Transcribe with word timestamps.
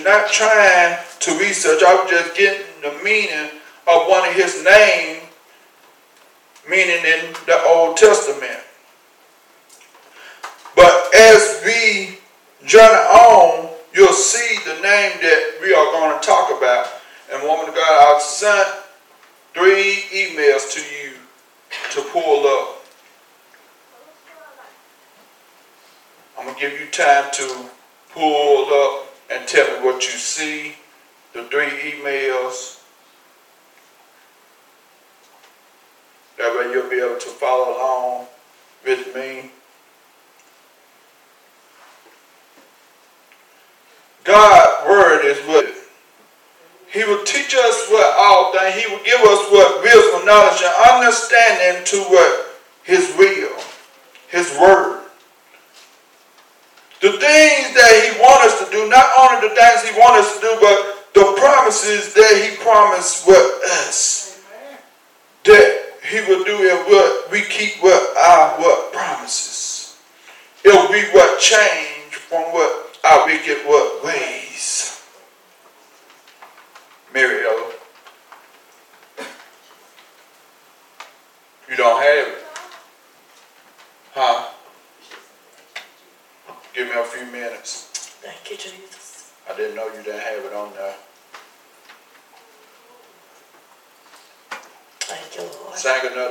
not 0.00 0.30
trying 0.30 0.98
to 1.20 1.38
research. 1.38 1.82
I 1.82 1.94
was 1.94 2.10
just 2.10 2.36
getting 2.36 2.66
the 2.82 2.92
meaning 3.04 3.50
of 3.86 4.08
one 4.08 4.28
of 4.28 4.34
his 4.34 4.64
name, 4.64 5.22
meaning 6.68 7.04
in 7.04 7.32
the 7.46 7.62
Old 7.68 7.96
Testament. 7.96 8.60
But 10.74 11.14
as 11.14 11.62
we 11.64 12.18
journey 12.66 12.94
on, 12.94 13.70
you'll 13.94 14.12
see 14.12 14.58
the 14.64 14.74
name 14.74 15.12
that 15.20 15.58
we 15.60 15.74
are 15.74 15.92
going 15.92 16.18
to 16.18 16.26
talk 16.26 16.56
about. 16.56 16.88
And 17.32 17.42
woman 17.42 17.68
of 17.68 17.74
God, 17.74 18.14
I've 18.14 18.22
sent 18.22 18.68
three 19.54 20.04
emails 20.12 20.72
to 20.72 20.80
you 20.80 21.12
to 21.92 22.02
pull 22.10 22.46
up. 22.46 22.84
I'm 26.38 26.46
gonna 26.46 26.58
give 26.58 26.72
you 26.72 26.86
time 26.86 27.30
to 27.34 27.66
pull 28.10 28.66
up 28.72 29.11
and 29.32 29.48
tell 29.48 29.66
me 29.66 29.84
what 29.84 30.04
you 30.04 30.18
see, 30.18 30.74
the 31.32 31.44
three 31.44 31.66
emails. 31.66 32.80
That 36.38 36.54
way 36.56 36.72
you'll 36.72 36.90
be 36.90 37.00
able 37.00 37.18
to 37.18 37.28
follow 37.28 37.76
along 37.76 38.26
with 38.84 39.14
me. 39.14 39.50
God's 44.24 44.88
word 44.88 45.24
is 45.24 45.38
what 45.46 45.66
He 46.90 47.04
will 47.04 47.24
teach 47.24 47.54
us 47.54 47.88
what 47.90 48.14
all 48.18 48.52
things. 48.52 48.82
He 48.82 48.92
will 48.92 49.02
give 49.02 49.20
us 49.20 49.50
what 49.50 49.82
wisdom, 49.82 50.26
knowledge, 50.26 50.62
and 50.62 51.04
understanding 51.04 51.84
to 51.86 51.96
what 52.10 52.60
His 52.84 53.14
will, 53.16 53.56
His 54.28 54.56
word. 54.58 55.01
The 57.02 57.10
things 57.10 57.74
that 57.74 57.92
he 58.06 58.14
wants 58.22 58.54
us 58.54 58.62
to 58.64 58.70
do, 58.70 58.88
not 58.88 59.10
only 59.18 59.48
the 59.48 59.54
things 59.56 59.82
he 59.82 59.98
wants 59.98 60.22
us 60.22 60.38
to 60.38 60.40
do, 60.40 60.54
but 60.62 61.10
the 61.14 61.34
promises 61.36 62.14
that 62.14 62.32
he 62.38 62.56
promised 62.62 63.26
with 63.26 63.42
us—that 63.88 65.62
he 66.08 66.20
will 66.20 66.44
do 66.44 66.62
if 66.62 66.86
what 66.86 67.28
we 67.32 67.42
keep 67.42 67.82
what 67.82 68.16
our 68.16 68.60
what 68.60 68.92
promises. 68.92 69.96
It'll 70.64 70.92
be 70.92 71.02
what 71.10 71.40
change 71.40 72.14
from 72.14 72.42
what 72.52 72.96
our 73.02 73.26
wicked 73.26 73.66
what 73.66 74.04
ways. 74.04 74.41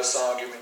about 0.01 0.41
a 0.41 0.60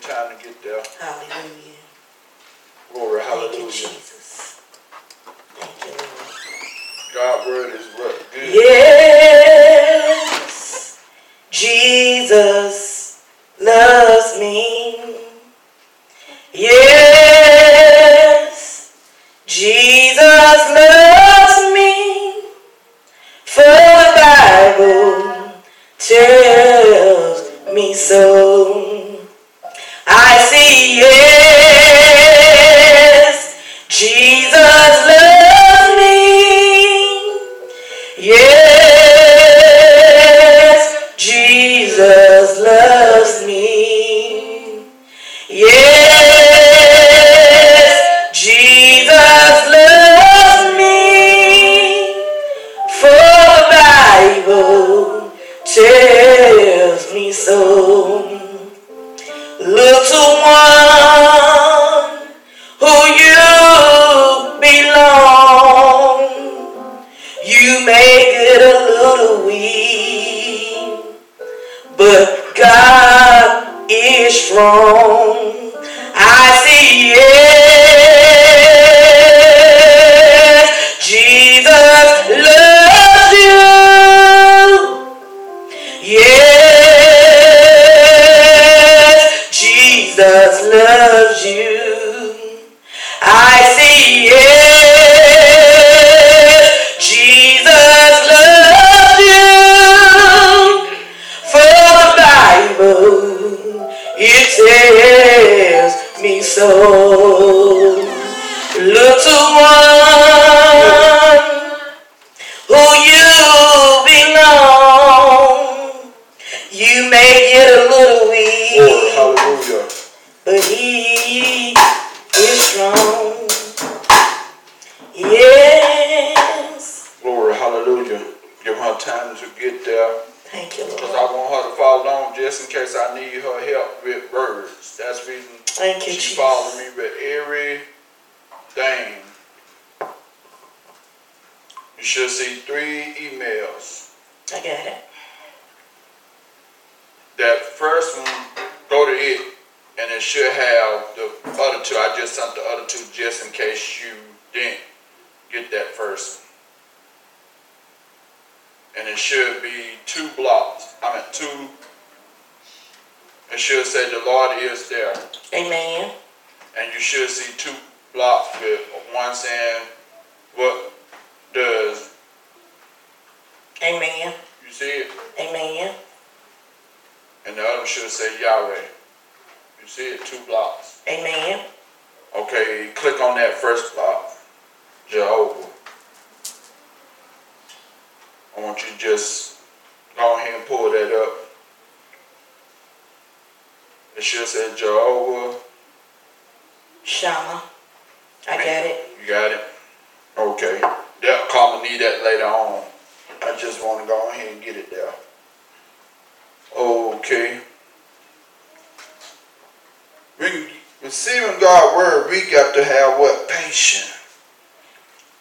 Receiving 211.09 211.59
God's 211.59 211.97
word, 211.97 212.29
we 212.29 212.51
got 212.51 212.75
to 212.75 212.83
have 212.83 213.17
what? 213.17 213.49
Patience 213.49 214.13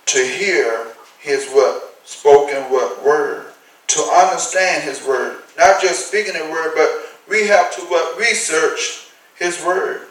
to 0.07 0.19
hear 0.19 0.87
his 1.21 1.47
what? 1.51 1.95
Spoken 2.05 2.73
what? 2.73 3.05
Word. 3.05 3.53
To 3.89 4.01
understand 4.01 4.85
his 4.85 5.07
word. 5.07 5.43
Not 5.59 5.83
just 5.83 6.09
speaking 6.09 6.33
the 6.33 6.51
word, 6.51 6.73
but 6.75 6.89
we 7.29 7.49
have 7.49 7.71
to 7.77 7.83
what? 7.83 8.19
Research 8.19 9.11
his 9.39 9.63
word. 9.63 10.07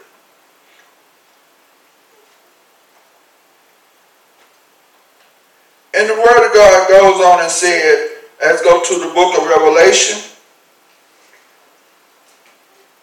And 5.92 6.08
the 6.08 6.14
Word 6.14 6.46
of 6.46 6.54
God 6.54 6.88
goes 6.88 7.20
on 7.20 7.40
and 7.40 7.50
said, 7.50 8.10
let's 8.40 8.62
go 8.62 8.80
to 8.80 8.94
the 9.00 9.12
book 9.12 9.36
of 9.36 9.48
Revelation. 9.48 10.22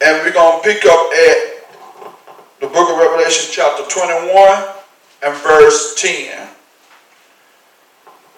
And 0.01 0.23
we're 0.23 0.31
going 0.31 0.63
to 0.63 0.69
pick 0.69 0.85
up 0.85 1.11
at 1.11 1.54
book 2.75 2.91
of 2.91 2.97
Revelation, 2.97 3.49
chapter 3.53 3.83
21 3.87 4.67
and 5.23 5.33
verse 5.37 5.95
10. 5.95 6.49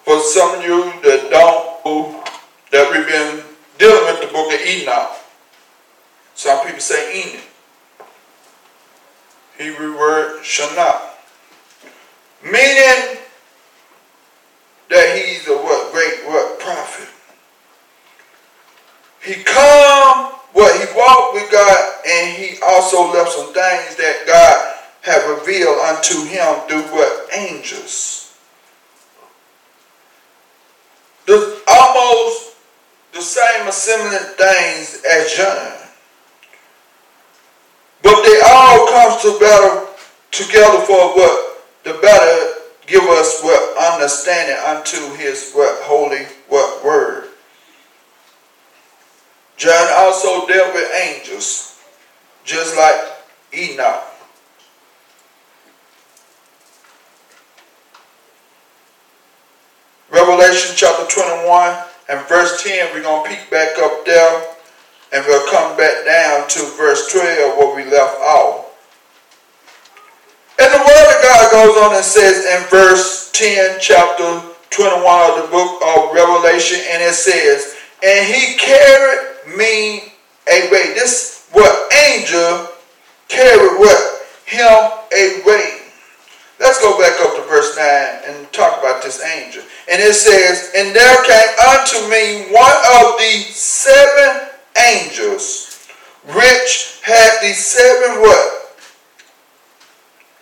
For 0.04 0.20
some 0.20 0.60
of 0.60 0.64
you 0.64 0.84
that 1.02 1.28
don't 1.28 1.84
know 1.84 2.24
that 2.70 2.88
we've 2.92 3.04
been 3.04 3.42
dealing 3.78 4.04
with 4.04 4.20
the 4.20 4.32
book 4.32 4.54
of 4.54 4.60
Enoch, 4.60 5.10
some 6.36 6.64
people 6.64 6.78
say 6.78 7.20
Enoch. 7.20 7.42
Hebrew 9.58 9.98
word 9.98 10.40
Shana. 10.44 11.00
Meaning 12.44 13.18
that 14.88 15.18
he's 15.18 15.48
a 15.48 15.56
what 15.56 15.92
great 15.92 16.24
what 16.28 16.60
prophet. 16.60 17.08
He 19.20 19.42
come 19.42 20.37
what 20.52 20.74
he 20.78 20.86
walked 20.96 21.34
with 21.34 21.50
God 21.50 21.94
and 22.06 22.36
he 22.36 22.58
also 22.62 23.12
left 23.12 23.32
some 23.32 23.52
things 23.52 23.96
that 23.96 24.24
God 24.26 24.74
had 25.02 25.28
revealed 25.28 25.78
unto 25.78 26.24
him 26.24 26.54
through 26.68 26.82
what 26.94 27.28
angels. 27.32 28.36
The, 31.26 31.60
almost 31.68 32.56
the 33.12 33.20
same 33.20 33.68
or 33.68 33.72
similar 33.72 34.18
things 34.18 35.02
as 35.08 35.32
John. 35.34 35.72
But 38.02 38.22
they 38.22 38.40
all 38.46 38.88
come 38.88 39.20
to 39.20 39.38
battle 39.38 39.88
together 40.30 40.80
for 40.86 41.14
what 41.14 41.66
the 41.84 41.94
better 42.00 42.54
give 42.86 43.02
us 43.04 43.42
what 43.42 43.92
understanding 43.92 44.56
unto 44.66 45.14
his 45.16 45.52
what 45.52 45.82
holy 45.82 46.24
what 46.48 46.84
word. 46.84 47.27
John 49.58 49.88
also 49.96 50.46
dealt 50.46 50.72
with 50.72 50.88
angels, 50.94 51.82
just 52.44 52.76
like 52.76 52.94
Enoch. 53.52 54.04
Revelation 60.10 60.74
chapter 60.76 61.04
21 61.06 61.76
and 62.08 62.26
verse 62.28 62.62
10, 62.62 62.94
we're 62.94 63.02
going 63.02 63.24
to 63.24 63.28
peek 63.28 63.50
back 63.50 63.76
up 63.80 64.06
there 64.06 64.46
and 65.12 65.24
we'll 65.26 65.50
come 65.50 65.76
back 65.76 66.04
down 66.04 66.48
to 66.48 66.60
verse 66.76 67.12
12 67.12 67.58
where 67.58 67.74
we 67.74 67.90
left 67.90 68.16
off. 68.20 68.66
And 70.60 70.72
the 70.72 70.78
word 70.78 71.16
of 71.16 71.22
God 71.22 71.52
goes 71.52 71.76
on 71.82 71.96
and 71.96 72.04
says 72.04 72.46
in 72.46 72.68
verse 72.70 73.32
10, 73.32 73.78
chapter 73.80 74.40
21 74.70 75.30
of 75.30 75.42
the 75.42 75.48
book 75.50 75.82
of 75.84 76.14
Revelation, 76.14 76.80
and 76.90 77.02
it 77.02 77.14
says, 77.14 77.76
And 78.02 78.26
he 78.26 78.56
carried 78.56 79.27
me 79.56 80.12
away. 80.46 80.94
This 80.94 81.48
what 81.52 81.92
angel 81.92 82.68
carried 83.28 83.78
what? 83.78 84.26
Him 84.46 84.90
a 85.12 85.42
away. 85.42 85.78
Let's 86.60 86.80
go 86.80 86.98
back 86.98 87.20
up 87.20 87.36
to 87.36 87.42
verse 87.42 87.76
9 87.76 87.86
and 88.26 88.52
talk 88.52 88.80
about 88.80 89.02
this 89.02 89.24
angel. 89.24 89.62
And 89.90 90.02
it 90.02 90.14
says, 90.14 90.72
And 90.74 90.94
there 90.94 91.16
came 91.24 91.54
unto 91.70 92.10
me 92.10 92.52
one 92.52 92.76
of 93.00 93.16
the 93.18 93.44
seven 93.52 94.48
angels, 94.76 95.86
which 96.26 97.00
had 97.04 97.40
the 97.42 97.52
seven 97.54 98.20
what? 98.20 98.76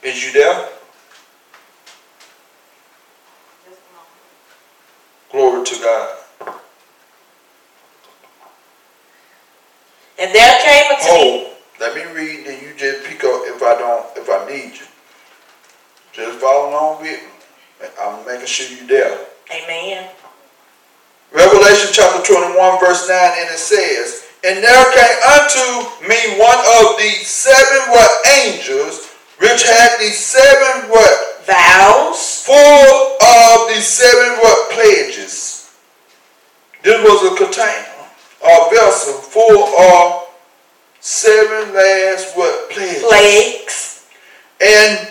Is 0.03 0.25
you 0.25 0.33
there? 0.33 0.69
Glory 5.31 5.65
to 5.67 5.75
God. 5.83 6.16
And 10.27 10.35
there 10.35 10.59
came 10.59 10.91
unto 10.91 11.07
oh. 11.07 11.55
Let 11.79 11.95
me 11.95 12.03
read, 12.11 12.49
and 12.49 12.61
you 12.61 12.75
just 12.75 13.07
pick 13.07 13.23
up 13.23 13.47
if 13.47 13.63
I 13.63 13.79
don't, 13.79 14.07
if 14.19 14.27
I 14.27 14.43
need 14.51 14.75
you. 14.75 14.87
Just 16.13 16.41
follow 16.41 16.71
along 16.71 17.03
with 17.03 17.15
me. 17.15 17.87
I'm 18.03 18.27
making 18.27 18.47
sure 18.47 18.67
you're 18.77 18.89
there. 18.89 19.23
Amen. 19.55 20.11
Revelation 21.31 21.91
chapter 21.93 22.27
21, 22.27 22.59
verse 22.81 23.07
9, 23.07 23.15
and 23.15 23.55
it 23.55 23.63
says, 23.63 24.27
And 24.43 24.65
there 24.65 24.87
came 24.99 25.19
unto 25.31 25.95
me 26.11 26.19
one 26.43 26.59
of 26.83 26.99
the 26.99 27.23
seven 27.23 27.95
what 27.95 28.11
angels, 28.43 29.07
which 29.39 29.63
had 29.63 29.95
the 30.01 30.11
seven 30.11 30.91
what? 30.91 31.47
Vows. 31.47 32.43
Full 32.43 33.15
of 33.23 33.69
the 33.71 33.79
seven 33.79 34.43
what 34.43 34.73
pledges. 34.73 35.71
This 36.83 36.99
was 37.05 37.31
a 37.31 37.37
container, 37.37 37.96
a 38.45 38.71
vessel 38.71 39.15
full 39.15 39.65
of 39.79 40.29
seven 41.01 41.75
last 41.75 42.37
what 42.37 42.71
pledges. 42.71 43.03
Plagues. 43.03 44.09
And 44.61 45.09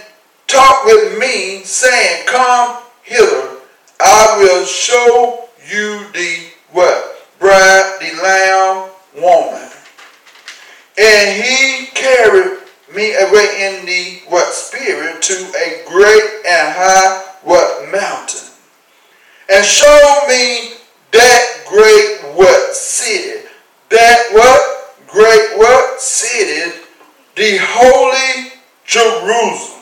talk 0.48 0.86
with 0.86 1.20
me, 1.20 1.64
saying, 1.64 2.26
Come 2.28 2.84
hither, 3.04 3.58
I 4.00 4.38
will 4.40 4.66
show 4.66 5.48
you 5.70 6.06
the 6.14 6.48
what? 6.72 7.12
Bride, 7.40 7.98
the 8.00 8.22
lamb 8.22 8.90
woman. 9.22 9.70
And 10.98 11.44
he 11.44 11.88
carried 11.88 12.60
me 12.96 13.14
away 13.16 13.48
in 13.60 13.86
the 13.86 14.22
what 14.30 14.54
spirit 14.54 15.22
to 15.22 15.34
a 15.34 15.84
great 15.88 16.46
and 16.48 16.74
high 16.74 17.24
what 17.44 17.92
mountain. 17.92 18.50
And 19.50 19.66
showed 19.66 20.26
me 20.28 20.78
that 21.12 21.66
great 21.68 22.25
what 22.36 22.76
city. 22.76 23.48
That 23.90 24.30
what? 24.32 25.08
Great 25.08 25.58
what 25.58 26.02
city? 26.02 26.78
The 27.36 27.58
holy 27.62 28.52
Jerusalem. 28.86 29.82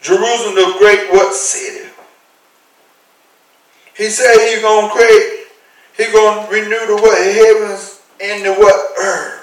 Jerusalem, 0.00 0.54
the 0.54 0.76
great 0.78 1.10
what 1.12 1.34
city? 1.34 1.88
He 3.96 4.10
said 4.10 4.32
he's 4.48 4.62
gonna 4.62 4.88
create, 4.92 5.46
he's 5.96 6.12
gonna 6.12 6.48
renew 6.48 6.86
the 6.86 6.96
what 7.02 7.18
heavens 7.18 8.00
and 8.22 8.44
the 8.44 8.54
what 8.54 8.98
earth. 8.98 9.38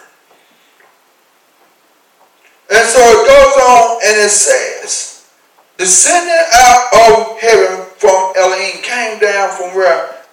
And 2.72 2.88
so 2.88 3.00
it 3.00 3.28
goes 3.28 3.64
on 3.64 4.00
and 4.08 4.26
it 4.26 4.30
says, 4.30 5.30
descending 5.78 6.34
out 6.54 6.88
of 6.94 7.40
heaven 7.40 7.86
from 7.98 8.34
Elohim 8.38 8.82
came 8.82 9.20
down 9.20 9.52
from 9.52 9.76
where? 9.76 10.24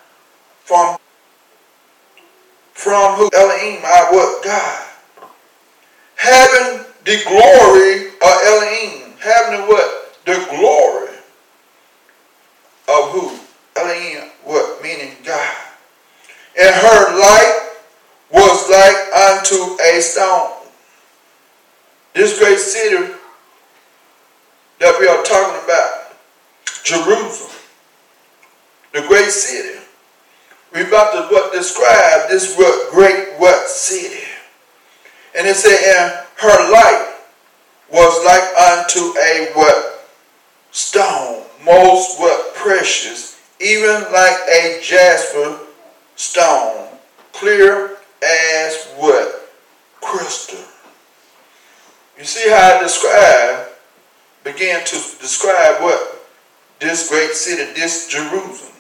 From 0.65 0.97
from 2.83 3.15
who? 3.15 3.31
Elohim, 3.33 3.81
our 3.85 4.13
what? 4.13 4.45
God. 4.45 4.89
Having 6.17 6.85
the 7.05 7.23
glory 7.29 8.09
of 8.09 8.43
Elohim. 8.47 9.15
Having 9.21 9.61
the 9.61 9.67
what? 9.67 10.19
The 10.25 10.47
glory 10.51 11.15
of 12.89 13.11
who? 13.13 13.39
Elohim, 13.81 14.31
what? 14.43 14.83
Meaning 14.83 15.13
God. 15.25 15.57
And 16.61 16.75
her 16.75 17.19
light 17.19 17.71
was 18.33 18.69
like 18.69 19.15
unto 19.15 19.81
a 19.81 20.01
stone. 20.01 20.51
This 22.15 22.39
great 22.39 22.59
city 22.59 23.15
that 24.81 24.99
we 24.99 25.07
are 25.07 25.23
talking 25.23 25.65
about, 25.65 26.17
Jerusalem, 26.83 27.57
the 28.93 29.03
great 29.03 29.31
city. 29.31 29.82
We 30.75 30.83
about 30.83 31.13
to 31.13 31.35
what 31.35 31.53
describe 31.53 32.31
this 32.31 32.57
what 32.57 32.91
great 32.93 33.35
what 33.39 33.69
city. 33.69 34.25
And 35.37 35.47
it 35.47 35.57
said, 35.57 35.79
and 35.97 36.27
her 36.39 36.73
light 36.73 37.15
was 37.91 38.25
like 38.25 38.43
unto 38.57 39.19
a 39.19 39.53
what 39.55 40.09
stone, 40.71 41.45
most 41.65 42.19
what 42.19 42.55
precious, 42.55 43.41
even 43.61 44.03
like 44.13 44.37
a 44.49 44.81
jasper 44.83 45.59
stone, 46.17 46.89
clear 47.33 47.97
as 48.23 48.87
what 48.97 49.51
crystal. 50.01 50.59
You 52.19 52.25
see 52.25 52.49
how 52.49 52.77
I 52.77 52.83
describe, 52.83 53.69
began 54.45 54.85
to 54.85 54.97
describe 55.21 55.83
what? 55.83 56.19
This 56.81 57.09
great 57.09 57.33
city, 57.33 57.73
this 57.75 58.09
Jerusalem. 58.09 58.72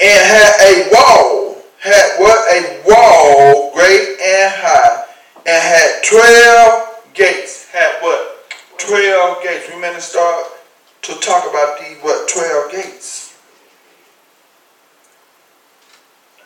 And 0.00 0.26
had 0.26 0.54
a 0.60 0.90
wall, 0.92 1.56
had 1.80 2.18
what? 2.18 2.38
A 2.52 2.82
wall 2.86 3.72
great 3.74 4.18
and 4.20 4.52
high, 4.54 5.04
and 5.46 5.62
had 5.62 6.02
12 6.02 7.14
gates. 7.14 7.68
Had 7.70 8.02
what? 8.02 8.50
12 8.78 9.42
gates. 9.42 9.68
We 9.72 9.80
meant 9.80 9.96
to 9.96 10.00
start 10.00 10.46
to 11.02 11.14
talk 11.20 11.48
about 11.48 11.78
these, 11.78 11.96
what, 11.98 12.28
12 12.28 12.72
gates. 12.72 13.38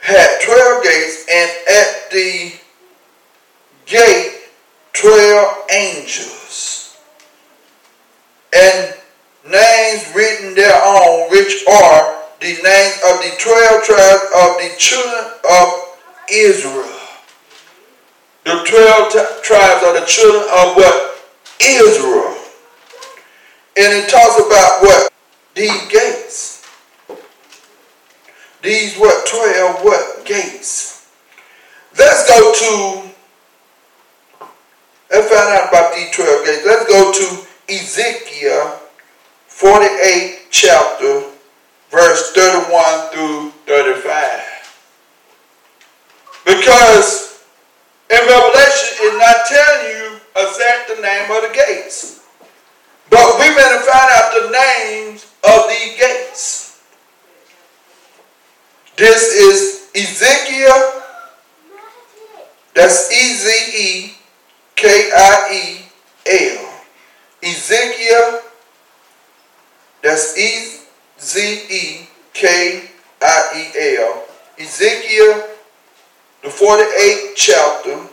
Had 0.01 0.41
12 0.43 0.83
gates, 0.83 1.27
and 1.31 1.51
at 1.69 2.11
the 2.11 2.53
gate 3.89 4.35
12 4.93 5.71
angels 5.73 6.99
and 8.55 8.95
names 9.47 10.13
written 10.15 10.55
thereon 10.55 11.31
which 11.31 11.65
are 11.67 12.18
the 12.41 12.55
names 12.63 13.01
of 13.11 13.19
the 13.23 13.35
12 13.39 13.83
tribes 13.85 14.25
of 14.37 14.49
the 14.63 14.75
children 14.79 15.25
of 15.51 15.97
Israel. 16.31 16.95
The 18.45 18.65
12 18.65 19.43
tribes 19.43 19.83
are 19.85 20.01
the 20.01 20.07
children 20.07 20.43
of 20.43 20.77
what? 20.77 21.19
Israel. 21.61 22.37
And 23.77 23.93
it 23.93 24.09
talks 24.09 24.39
about 24.39 24.83
what? 24.83 25.13
These 25.55 25.89
gates. 25.89 26.59
these 28.63 28.97
what 28.97 29.27
12 29.27 29.85
what 29.85 30.25
gates. 30.25 31.09
Let's 31.99 32.29
go 32.29 32.53
to 32.53 33.11
let's 35.11 35.29
find 35.29 35.49
out 35.59 35.69
about 35.69 35.95
these 35.95 36.11
12 36.11 36.47
gates. 36.47 36.67
Let's 36.67 36.87
go 36.87 37.13
to 37.13 37.47
Ezekiel 37.73 38.81
48 39.47 40.47
chapter 40.51 41.25
verse 41.91 42.33
31 42.33 43.11
through 43.13 43.51
35. 43.67 44.59
Because 46.45 47.45
in 48.11 48.19
Revelation 48.19 48.97
it's 49.01 49.19
not 49.19 49.47
telling 49.49 49.97
you 49.97 50.21
exact 50.37 50.89
the 50.89 51.03
name 51.03 51.31
of 51.31 51.43
the 51.43 51.55
gates. 51.55 52.21
But 53.11 53.39
we 53.39 53.55
better 53.55 53.81
find 53.81 54.11
out 54.13 54.33
the 54.35 54.51
names 54.51 55.27
of 55.45 55.69
these 55.69 55.99
gates. 55.99 56.83
This 58.97 59.33
is 59.35 59.91
Ezekiel. 59.95 61.03
That's 62.75 63.11
E 63.13 63.35
Z 63.35 63.49
E 63.77 64.15
K 64.77 65.11
I 65.15 65.49
E 65.53 65.85
L. 66.27 66.75
Ezekiel. 67.43 68.43
That's 70.03 70.37
E 70.37 70.78
Z 71.21 71.67
E 71.71 72.09
K 72.33 72.89
I 73.23 73.73
E 73.75 73.97
L. 73.99 74.25
Ezekiel, 74.59 75.45
the 76.43 76.49
48th 76.49 77.35
chapter. 77.37 78.09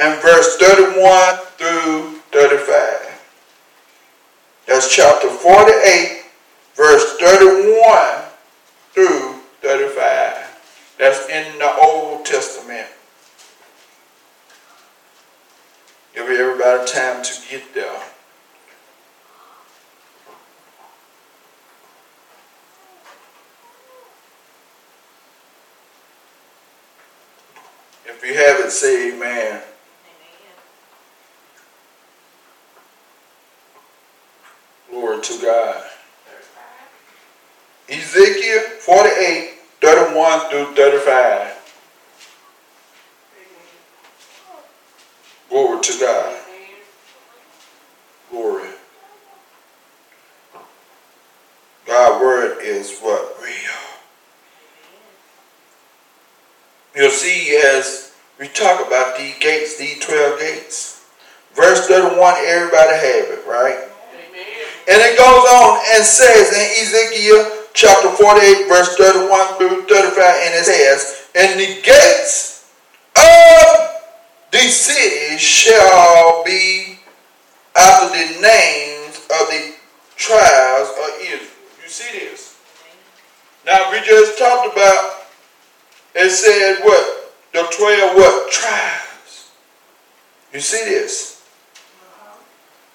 and 0.00 0.20
verse 0.22 0.56
31 0.56 1.36
through 1.58 2.18
35. 2.32 3.20
That's 4.66 4.94
chapter 4.94 5.28
48, 5.28 6.22
verse 6.74 7.16
31 7.18 8.24
through 8.92 9.34
35. 9.60 10.94
That's 10.98 11.28
in 11.28 11.58
the 11.58 11.70
Old 11.82 12.24
Testament. 12.24 12.88
Give 16.14 16.24
everybody 16.24 16.90
time 16.90 17.22
to 17.22 17.32
get 17.50 17.74
there. 17.74 18.02
You 28.30 28.36
have 28.36 28.60
it, 28.60 28.70
say 28.70 29.12
amen. 29.12 29.60
Glory 34.88 35.20
to 35.20 35.42
God. 35.42 35.84
Ezekiel 37.88 38.60
48, 38.80 39.50
31 39.80 40.50
through 40.50 40.74
35. 40.76 41.56
Glory 45.48 45.80
to 45.80 45.98
God. 45.98 46.38
Glory. 48.30 48.68
God's 51.84 52.22
word 52.22 52.58
is 52.62 52.96
what? 53.00 53.42
Real. 53.42 53.54
You'll 56.94 57.10
see 57.10 57.56
as 57.56 58.09
we 58.40 58.48
talk 58.48 58.84
about 58.86 59.18
these 59.18 59.38
gates, 59.38 59.76
these 59.76 60.00
12 60.00 60.40
gates. 60.40 61.04
Verse 61.54 61.86
31, 61.86 62.16
everybody 62.46 62.94
have 62.96 63.28
it, 63.36 63.46
right? 63.46 63.86
And 64.88 64.96
it 64.96 65.18
goes 65.18 65.44
on 65.44 65.78
and 65.94 66.02
says 66.02 66.48
in 66.56 66.82
Ezekiel 66.82 67.64
chapter 67.74 68.08
48, 68.08 68.66
verse 68.66 68.96
31 68.96 69.58
through 69.58 69.82
35, 69.82 70.16
and 70.16 70.54
it 70.54 70.64
says, 70.64 71.28
And 71.34 71.60
the 71.60 71.82
gates 71.82 72.72
of 73.14 74.00
the 74.52 74.58
city 74.58 75.36
shall 75.36 76.42
be 76.42 76.98
after 77.76 78.08
the 78.08 78.40
names 78.40 79.16
of 79.38 79.48
the 79.48 79.74
tribes 80.16 80.88
of 80.88 81.20
Israel. 81.20 81.40
You 81.82 81.88
see 81.88 82.18
this? 82.18 82.58
Now 83.66 83.92
we 83.92 84.00
just 84.00 84.38
talked 84.38 84.72
about, 84.72 85.26
it 86.14 86.30
said 86.30 86.82
what? 86.84 87.19
The 87.52 87.66
12 87.76 88.16
what? 88.16 88.50
Tribes. 88.50 89.50
You 90.52 90.60
see 90.60 90.84
this? 90.84 91.42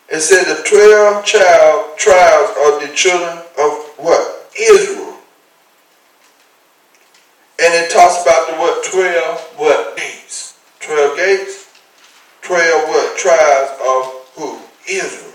It 0.07 0.21
said 0.21 0.43
the 0.45 0.63
12 0.63 1.25
child 1.25 1.97
tribes 1.97 2.51
of 2.65 2.81
the 2.81 2.95
children 2.95 3.37
of 3.57 3.93
what? 3.97 4.51
Israel. 4.59 5.17
And 7.57 7.73
it 7.73 7.89
talks 7.91 8.21
about 8.21 8.49
the 8.49 8.55
what? 8.55 8.85
12 8.85 9.39
what? 9.57 9.97
Gates. 9.97 10.59
12 10.81 11.17
gates. 11.17 11.69
12 12.43 12.89
what? 12.89 13.17
Tribes 13.17 13.71
of 13.87 14.05
who? 14.35 14.59
Israel. 14.87 15.31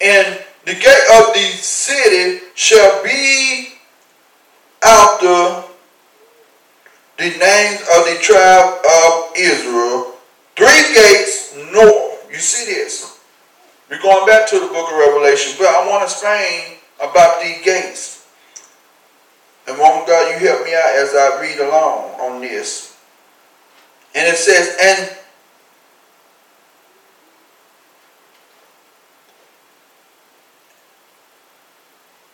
And 0.00 0.44
the 0.64 0.74
gate 0.74 1.06
of 1.18 1.34
the 1.34 1.50
city 1.58 2.44
shall 2.54 3.02
be 3.04 3.74
after 4.82 5.63
the 7.30 7.38
names 7.38 7.80
of 7.80 8.04
the 8.04 8.18
tribe 8.20 8.84
of 8.84 9.32
Israel. 9.36 10.12
Three 10.56 10.94
gates 10.94 11.56
north 11.72 12.14
you 12.34 12.40
see 12.40 12.66
this? 12.66 13.20
We're 13.88 14.02
going 14.02 14.26
back 14.26 14.48
to 14.48 14.58
the 14.58 14.66
book 14.66 14.90
of 14.90 14.98
Revelation, 14.98 15.54
but 15.56 15.68
I 15.68 15.88
want 15.88 16.00
to 16.00 16.12
explain 16.12 16.78
about 17.00 17.40
these 17.40 17.64
gates. 17.64 18.26
And 19.68 19.78
woman 19.78 20.02
God, 20.04 20.32
you 20.32 20.46
help 20.46 20.64
me 20.64 20.74
out 20.74 20.96
as 20.96 21.14
I 21.14 21.40
read 21.40 21.60
along 21.60 22.10
on 22.20 22.40
this. 22.40 22.98
And 24.16 24.26
it 24.26 24.36
says, 24.36 24.76
and 24.82 25.18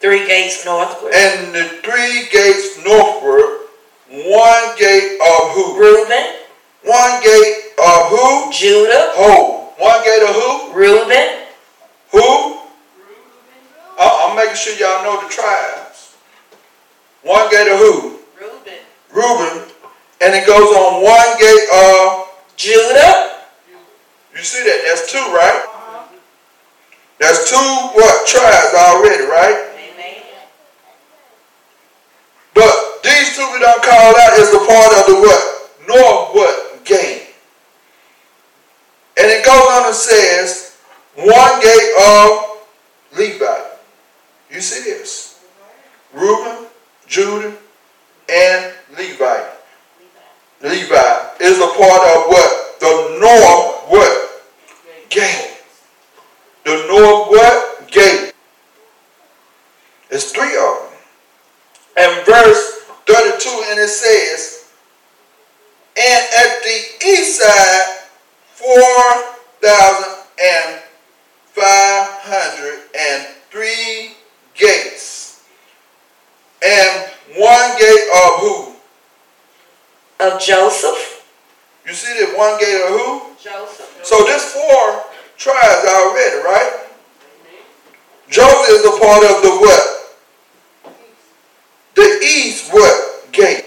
Three 0.01 0.27
gates 0.27 0.65
northward. 0.65 1.13
And 1.15 1.55
the 1.55 1.65
three 1.83 2.27
gates 2.33 2.83
northward, 2.83 3.60
one 4.11 4.77
gate 4.77 5.19
of 5.23 5.55
who? 5.55 5.79
Reuben. 5.79 6.37
One 6.83 7.23
gate 7.23 7.73
of 7.79 8.09
who? 8.11 8.53
Judah. 8.53 9.13
Who? 9.17 9.61
One 9.79 10.05
gate 10.05 10.23
of 10.23 10.35
who? 10.35 10.73
Reuben. 10.75 11.47
Who? 12.13 12.59
Uh, 13.99 14.27
I'm 14.27 14.37
making 14.37 14.57
sure 14.57 14.75
y'all 14.77 15.05
know 15.05 15.23
the 15.23 15.29
tribes. 15.29 16.17
One 17.23 17.51
gate 17.51 17.71
of 17.71 17.79
who? 17.79 18.19
Reuben. 18.41 18.81
Reuben. 19.13 19.71
And 20.23 20.35
it 20.35 20.47
goes 20.47 20.75
on 20.75 21.03
one 21.03 21.39
gate 21.39 21.69
of 21.73 22.29
Judah. 22.57 23.41
You 24.35 24.43
see 24.43 24.65
that? 24.65 24.81
That's 24.89 25.11
two, 25.13 25.19
right? 25.33 25.65
Uh-huh. 25.65 26.05
That's 27.19 27.51
two 27.51 27.57
what? 27.93 28.27
Tribes 28.27 28.75
already, 28.75 29.25
right? 29.25 29.69
Amen. 29.77 30.23
But 32.55 33.03
these 33.03 33.37
two 33.37 33.49
we 33.53 33.61
don't 33.61 33.83
the 34.53 34.59
part 34.59 34.93
of 34.99 35.07
the 35.07 35.21
what? 35.21 35.71
North 35.89 36.35
what? 36.35 36.85
Gate. 36.85 37.29
And 39.19 39.31
it 39.31 39.45
goes 39.45 39.55
on 39.55 39.87
and 39.87 39.95
says, 39.95 40.79
one 41.15 41.61
gate 41.61 41.95
of 42.01 42.59
Levi. 43.19 43.61
You 44.51 44.61
see 44.61 44.83
this? 44.91 45.45
Reuben, 46.13 46.67
Judah, 47.07 47.55
and 48.33 48.73
Levi. 48.97 49.49
Levi 50.63 51.31
is 51.41 51.59
a 51.59 51.67
part 51.77 52.03
of 52.17 52.27
what? 52.29 52.81
The 52.81 53.19
north 53.21 53.91
what? 53.91 54.43
Gate. 55.11 55.59
The 56.65 56.87
north 56.89 57.29
what? 57.29 57.91
Gate. 57.91 58.33
It's 60.11 60.33
three 60.33 60.57
of 60.57 60.79
them. 60.79 60.91
And 61.99 62.27
verse 62.27 62.81
32, 63.07 63.65
and 63.71 63.81
it 63.81 63.89
says, 63.89 64.71
And 65.97 66.23
at 66.39 66.63
the 66.63 67.07
east 67.07 67.41
side 67.41 68.01
four 68.61 69.23
thousand 69.61 70.25
and 70.45 70.81
five 71.47 72.09
hundred 72.23 72.81
and 72.99 73.27
three 73.51 74.13
gates, 74.55 75.45
and 76.63 77.11
one 77.37 77.79
gate 77.79 78.09
of 78.25 78.41
who? 78.41 78.75
Of 80.21 80.41
Joseph. 80.41 81.27
You 81.87 81.95
see 81.95 82.21
that 82.21 82.30
one 82.41 82.59
gate 82.59 82.81
of 82.81 82.89
who? 82.89 83.21
Joseph. 83.37 84.01
So 84.03 84.25
this 84.25 84.53
four 84.53 85.05
tribes 85.37 85.85
already, 85.87 86.37
right? 86.43 86.87
Joseph 88.31 88.77
is 88.77 88.85
a 88.87 88.99
part 88.99 89.25
of 89.25 89.43
the 89.43 89.53
what? 89.61 90.97
The 91.97 92.09
east 92.25 92.73
what? 92.73 93.33
Gate. 93.33 93.67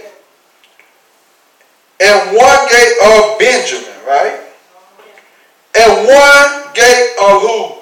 And 2.01 2.36
one 2.36 2.67
gate 2.69 2.97
of 3.05 3.38
Benjamin, 3.38 3.93
right? 4.07 4.39
and 5.76 6.07
one 6.07 6.74
gate 6.74 7.15
of 7.21 7.41
who? 7.41 7.76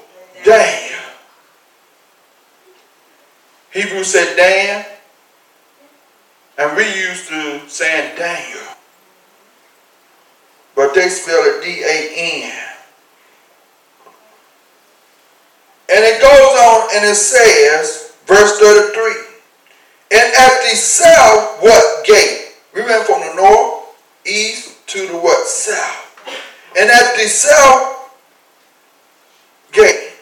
Daniel. 0.43 0.99
Hebrew 3.71 4.03
said 4.03 4.35
Dan. 4.35 4.85
And 6.57 6.77
we 6.77 6.83
used 6.83 7.27
to 7.29 7.61
saying 7.67 8.17
Daniel 8.17 8.75
but 10.93 11.01
they 11.01 11.09
spell 11.09 11.43
it 11.45 11.63
D 11.63 11.81
A 11.83 12.13
N. 12.43 12.51
And 15.89 16.05
it 16.05 16.21
goes 16.21 16.31
on 16.31 16.89
and 16.95 17.05
it 17.09 17.15
says, 17.15 18.13
verse 18.25 18.59
33 18.59 19.11
And 20.11 20.33
at 20.33 20.61
the 20.69 20.75
south, 20.75 21.61
what 21.61 22.05
gate? 22.05 22.53
We 22.73 22.81
went 22.81 23.05
from 23.05 23.21
the 23.21 23.33
north, 23.35 23.85
east 24.25 24.85
to 24.87 25.07
the 25.07 25.17
what? 25.17 25.47
South. 25.47 26.17
And 26.79 26.89
at 26.89 27.15
the 27.17 27.27
south 27.27 28.13
gate. 29.73 30.13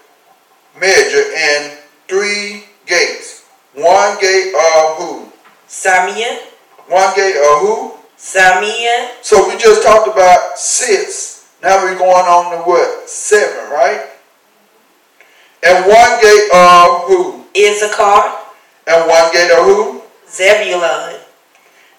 measure 0.79 1.23
and 1.35 1.77
three 2.07 2.65
gates. 2.85 3.43
One 3.73 4.19
gate 4.19 4.53
of 4.53 4.97
who? 4.97 5.31
Simeon. 5.67 6.39
One 6.87 7.15
gate 7.15 7.37
of 7.37 7.61
who? 7.61 7.93
Simeon. 8.15 9.09
So 9.21 9.47
we 9.49 9.57
just 9.57 9.81
talked 9.83 10.07
about 10.07 10.57
six. 10.57 11.49
Now 11.61 11.83
we're 11.83 11.97
going 11.97 12.25
on 12.25 12.51
to 12.51 12.57
what? 12.63 13.09
Seven, 13.09 13.69
right? 13.71 14.07
And 15.63 15.85
one 15.85 16.21
gate 16.21 16.49
of 16.53 17.03
who? 17.07 17.43
Issachar. 17.57 18.37
And 18.87 19.07
one 19.09 19.31
gate 19.33 19.51
of 19.51 19.65
who? 19.65 20.01
Zebulun. 20.29 21.19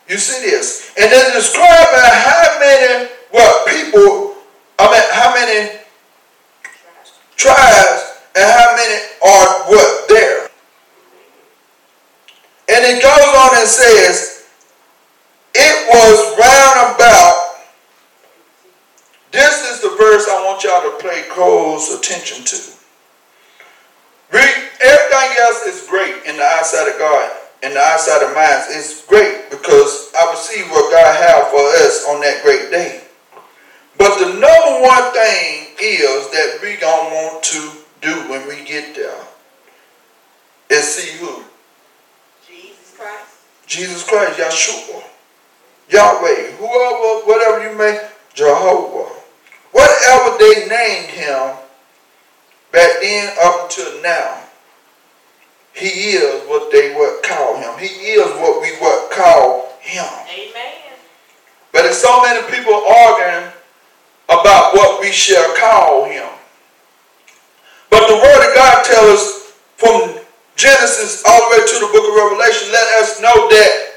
You 0.08 0.18
see 0.18 0.48
this. 0.48 0.92
And 1.00 1.10
then 1.10 1.32
describing 1.34 2.00
how 2.02 2.58
many, 2.58 3.08
what 3.30 3.66
people, 3.68 4.34
I 4.78 4.90
mean, 4.90 5.02
how 5.12 5.34
many 5.34 5.78
tribes 7.36 8.20
and 8.36 8.44
how 8.44 8.76
many 8.76 9.00
are 9.24 9.70
what 9.70 10.08
there. 10.08 10.50
And 12.68 12.84
it 12.84 13.02
goes 13.02 13.34
on 13.34 13.58
and 13.58 13.66
says, 13.66 14.46
it 15.54 15.88
was 15.88 16.38
round 16.38 16.94
about, 16.94 17.00
this 17.00 17.08
is 17.16 17.30
the 17.30 17.39
verse 20.00 20.26
I 20.28 20.42
want 20.48 20.64
y'all 20.64 20.80
to 20.80 20.96
pay 21.04 21.28
close 21.28 21.92
attention 21.92 22.44
to. 22.46 22.80
Everything 24.82 25.36
else 25.40 25.66
is 25.66 25.86
great 25.88 26.16
in 26.24 26.36
the 26.36 26.42
eyesight 26.42 26.88
of 26.88 26.98
God, 26.98 27.30
in 27.62 27.74
the 27.74 27.80
eyesight 27.80 28.22
of 28.22 28.34
minds. 28.34 28.66
It's 28.70 29.04
great 29.06 29.50
because 29.50 30.10
I 30.18 30.24
will 30.24 30.36
see 30.36 30.62
what 30.70 30.90
God 30.90 31.14
have 31.20 31.48
for 31.48 31.60
us 31.84 32.06
on 32.08 32.20
that 32.22 32.42
great 32.42 32.70
day. 32.70 33.02
But 33.98 34.18
the 34.18 34.32
number 34.32 34.80
one 34.80 35.12
thing 35.12 35.76
is 35.78 36.30
that 36.30 36.60
we 36.62 36.76
gonna 36.76 37.14
want 37.14 37.42
to 37.44 37.72
do 38.00 38.14
when 38.30 38.48
we 38.48 38.64
get 38.64 38.94
there 38.94 39.20
is 40.70 40.94
see 40.94 41.18
who? 41.18 41.44
Jesus 42.46 42.94
Christ. 42.96 43.36
Jesus 43.66 44.08
Christ, 44.08 44.38
Yeshua, 44.38 45.02
Yahweh, 45.90 46.52
whoever, 46.52 47.26
whatever 47.26 47.70
you 47.70 47.76
may, 47.76 48.08
Jehovah. 48.32 49.09
Whatever 50.00 50.38
they 50.38 50.66
named 50.66 51.10
him 51.10 51.56
back 52.72 53.00
then 53.02 53.36
up 53.42 53.64
until 53.64 54.02
now, 54.02 54.44
he 55.74 56.16
is 56.16 56.48
what 56.48 56.72
they 56.72 56.94
would 56.94 57.22
call 57.22 57.56
him. 57.56 57.78
He 57.78 57.86
is 57.86 58.26
what 58.40 58.62
we 58.62 58.72
would 58.80 59.10
call 59.10 59.68
him. 59.80 60.04
Amen. 60.32 60.96
But 61.72 61.82
there's 61.82 61.98
so 61.98 62.22
many 62.22 62.40
people 62.50 62.74
arguing 62.74 63.52
about 64.28 64.74
what 64.74 65.00
we 65.00 65.12
shall 65.12 65.54
call 65.56 66.06
him. 66.06 66.28
But 67.90 68.06
the 68.08 68.14
word 68.14 68.48
of 68.48 68.54
God 68.54 68.84
tells 68.84 69.20
us 69.20 69.52
from 69.76 70.18
Genesis 70.56 71.22
all 71.26 71.50
the 71.50 71.58
way 71.58 71.66
to 71.66 71.74
the 71.74 71.92
book 71.92 72.08
of 72.08 72.14
Revelation, 72.14 72.72
let 72.72 73.02
us 73.02 73.20
know 73.20 73.48
that 73.50 73.90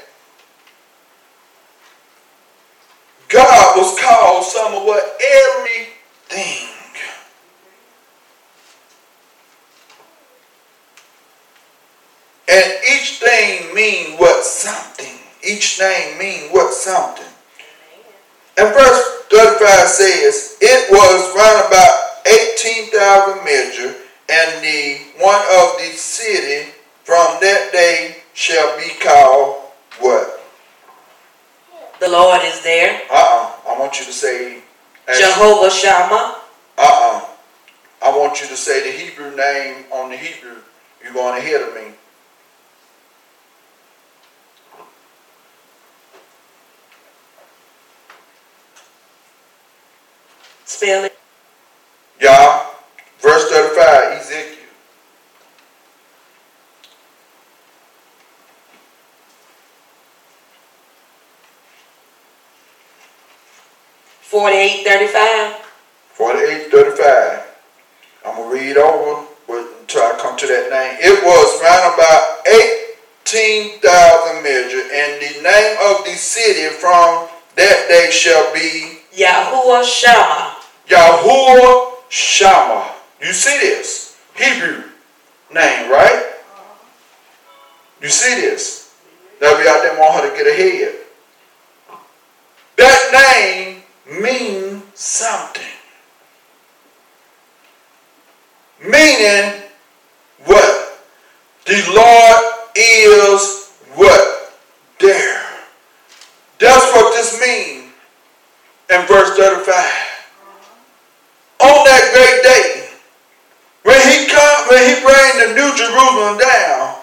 God 3.28 3.76
was 3.78 3.98
called 3.98 4.44
some 4.44 4.74
of 4.74 4.84
what 4.84 5.18
everything. 6.34 6.68
And 12.48 12.72
each 12.94 13.18
thing 13.18 13.74
mean 13.74 14.18
what 14.18 14.44
something. 14.44 15.18
Each 15.42 15.80
name 15.80 16.18
mean 16.18 16.50
what 16.50 16.72
something. 16.72 17.24
And 18.56 18.72
verse 18.72 19.24
35 19.30 19.88
says, 19.88 20.56
It 20.60 20.90
was 20.90 21.34
round 21.34 21.66
about 21.66 22.26
18,000 22.26 23.44
measure, 23.44 23.96
and 24.28 24.64
the 24.64 24.98
one 25.18 25.40
of 25.40 25.78
the 25.78 25.96
city 25.96 26.70
from 27.02 27.38
that 27.40 27.70
day 27.72 28.18
shall 28.34 28.76
be 28.78 28.90
called 29.02 29.62
what? 30.00 30.40
The 32.00 32.08
Lord 32.08 32.42
is 32.44 32.62
there. 32.62 33.02
Uh-uh. 33.10 33.52
I 33.68 33.78
want 33.78 33.98
you 33.98 34.06
to 34.06 34.12
say 34.12 34.63
Jehovah 35.06 35.70
Shammah. 35.70 36.36
Uh-uh. 36.78 37.26
I 38.02 38.16
want 38.16 38.40
you 38.40 38.46
to 38.48 38.56
say 38.56 38.90
the 38.90 38.96
Hebrew 38.96 39.34
name 39.36 39.84
on 39.92 40.10
the 40.10 40.16
Hebrew. 40.16 40.56
You're 41.02 41.12
going 41.12 41.38
ahead 41.38 41.62
of 41.62 41.74
me. 41.74 41.94
Spell 50.64 51.04
it. 51.04 51.18
Yah, 52.20 52.66
verse 53.20 53.50
35, 53.50 54.20
Ezekiel. 54.20 54.53
Forty-eight 64.34 64.82
thirty-five. 64.82 65.62
48, 66.14 66.68
35. 66.68 67.46
I'm 68.26 68.34
going 68.34 68.48
to 68.50 68.64
read 68.64 68.76
over 68.76 69.28
until 69.48 70.02
I 70.02 70.18
come 70.18 70.36
to 70.36 70.46
that 70.48 70.70
name. 70.74 70.98
It 70.98 71.22
was 71.22 71.62
round 71.62 71.94
about 71.94 72.42
18,000 73.22 74.42
measure, 74.42 74.90
and 74.90 75.22
the 75.22 75.40
name 75.40 75.76
of 75.86 76.04
the 76.04 76.18
city 76.18 76.66
from 76.74 77.28
that 77.54 77.86
day 77.86 78.10
shall 78.10 78.52
be 78.52 79.02
Yahuwah 79.14 79.84
Shammah. 79.84 80.56
Yahuwah 80.88 81.92
Shammah. 82.08 82.90
You 83.22 83.32
see 83.32 83.56
this? 83.60 84.18
Hebrew 84.34 84.82
name, 85.54 85.88
right? 85.92 86.32
You 88.02 88.08
see 88.08 88.34
this? 88.40 88.96
That 89.38 89.56
we 89.56 89.68
out 89.68 89.82
there 89.82 89.96
want 89.96 90.24
her 90.24 90.28
to 90.28 90.36
get 90.36 90.48
ahead. 90.48 90.96
That 92.76 93.36
name 93.36 93.83
means 94.06 94.82
something. 94.94 95.62
Meaning 98.82 99.62
what? 100.44 101.00
The 101.66 101.82
Lord 101.94 102.54
is 102.76 103.72
what? 103.94 104.52
There. 105.00 105.42
That's 106.58 106.92
what 106.92 107.14
this 107.14 107.40
means 107.40 107.92
in 108.90 109.06
verse 109.06 109.36
35. 109.36 110.14
On 111.60 111.84
that 111.84 112.04
great 112.12 112.42
day, 112.42 112.88
when 113.84 114.00
he 114.08 114.26
come, 114.28 114.68
when 114.68 114.82
he 114.84 115.00
bring 115.00 115.32
the 115.40 115.54
new 115.56 115.70
Jerusalem 115.76 116.38
down, 116.38 116.96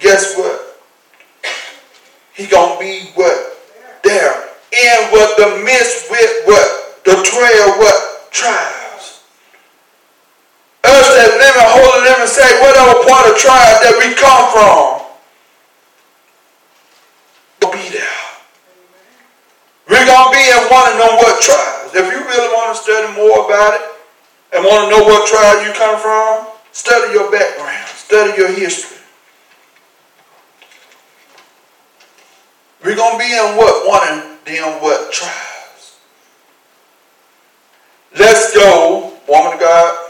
guess 0.00 0.36
what? 0.36 0.80
He 2.34 2.46
gonna 2.46 2.78
be 2.78 3.10
what? 3.14 3.56
There. 4.04 4.48
In 4.72 5.10
what 5.10 5.36
the 5.36 5.64
midst 5.64 6.10
with 6.10 6.46
what? 6.46 7.04
The 7.04 7.14
twelve 7.16 7.78
what? 7.78 8.30
Tribes. 8.30 9.24
Us 10.84 11.08
that 11.16 11.32
live 11.40 11.56
holy 12.08 12.20
living 12.20 12.26
say, 12.26 12.60
whatever 12.60 13.04
part 13.08 13.30
of 13.30 13.36
tribe 13.36 13.82
that 13.84 13.96
we 14.00 14.14
come 14.16 14.46
from, 14.52 15.04
we'll 17.60 17.72
be 17.72 17.88
there. 17.92 18.24
We're 19.88 20.06
going 20.06 20.28
to 20.28 20.36
be 20.36 20.44
in 20.44 20.62
one 20.68 20.92
of 20.92 20.98
them 20.98 21.16
what 21.16 21.40
tribes. 21.40 21.94
If 21.94 22.04
you 22.12 22.20
really 22.24 22.54
want 22.54 22.76
to 22.76 22.82
study 22.82 23.08
more 23.16 23.46
about 23.46 23.74
it 23.74 23.84
and 24.54 24.64
want 24.64 24.90
to 24.90 24.96
know 24.96 25.04
what 25.04 25.26
tribe 25.26 25.66
you 25.66 25.72
come 25.72 25.98
from, 26.00 26.46
study 26.72 27.12
your 27.12 27.30
background, 27.30 27.88
study 27.88 28.36
your 28.36 28.52
history. 28.52 28.98
We're 32.84 32.96
going 32.96 33.18
to 33.18 33.24
be 33.24 33.32
in 33.32 33.56
what? 33.56 33.88
One 33.88 34.18
of 34.18 34.44
them 34.44 34.82
what? 34.82 35.12
tribes. 35.12 35.98
Let's 38.16 38.54
go, 38.54 39.14
woman 39.26 39.54
of 39.54 39.60
God. 39.60 40.07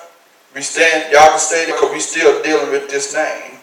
We 0.58 0.64
stand, 0.64 1.12
y'all 1.12 1.28
can 1.28 1.38
stay 1.38 1.66
there 1.66 1.76
because 1.76 1.92
we 1.92 2.00
still 2.00 2.42
dealing 2.42 2.72
with 2.72 2.90
this 2.90 3.14
name. 3.14 3.60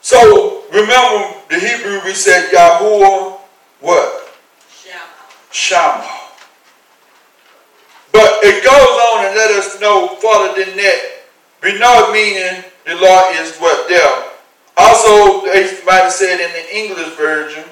So 0.00 0.64
remember 0.72 1.36
the 1.50 1.60
Hebrew 1.60 2.00
we 2.06 2.14
said 2.14 2.48
Yahuwah 2.48 3.36
what? 3.80 4.34
Shammah. 4.72 5.52
Shammah. 5.52 6.20
But 8.12 8.38
it 8.44 8.64
goes 8.64 8.72
on 8.72 9.26
and 9.26 9.36
let 9.36 9.50
us 9.50 9.78
know 9.78 10.16
further 10.16 10.64
than 10.64 10.74
that. 10.78 11.00
We 11.62 11.78
know 11.78 12.14
meaning 12.14 12.64
the 12.86 12.94
Lord 12.94 13.36
is 13.36 13.54
what 13.58 13.90
there. 13.90 14.24
Also, 14.78 15.44
they 15.52 15.64
might 15.84 16.04
have 16.04 16.12
said 16.12 16.40
in 16.40 16.50
the 16.50 16.78
English 16.78 17.14
version, 17.14 17.64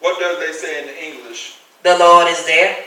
what 0.00 0.20
does 0.20 0.38
they 0.38 0.52
say 0.52 0.82
in 0.82 0.88
the 0.88 1.02
English? 1.02 1.56
The 1.82 1.96
Lord 1.96 2.28
is 2.28 2.44
there. 2.44 2.84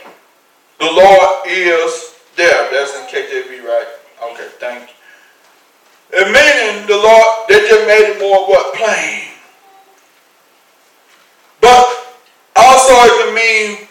The 0.78 0.92
Lord 0.92 1.48
is 1.48 2.14
there. 2.38 2.70
That's 2.70 2.94
in 2.96 3.04
KJV, 3.06 3.62
right? 3.64 3.86
Okay, 4.32 4.48
thank 4.58 4.88
you. 4.88 4.94
And 6.18 6.32
meaning 6.32 6.86
the 6.86 6.96
Lord, 6.96 7.48
they 7.48 7.60
just 7.68 7.86
made 7.86 8.14
it 8.14 8.20
more 8.20 8.48
what? 8.48 8.74
Plain. 8.74 9.24
But 11.60 12.16
also 12.56 12.94
it 12.94 13.24
can 13.24 13.34
mean 13.34 13.88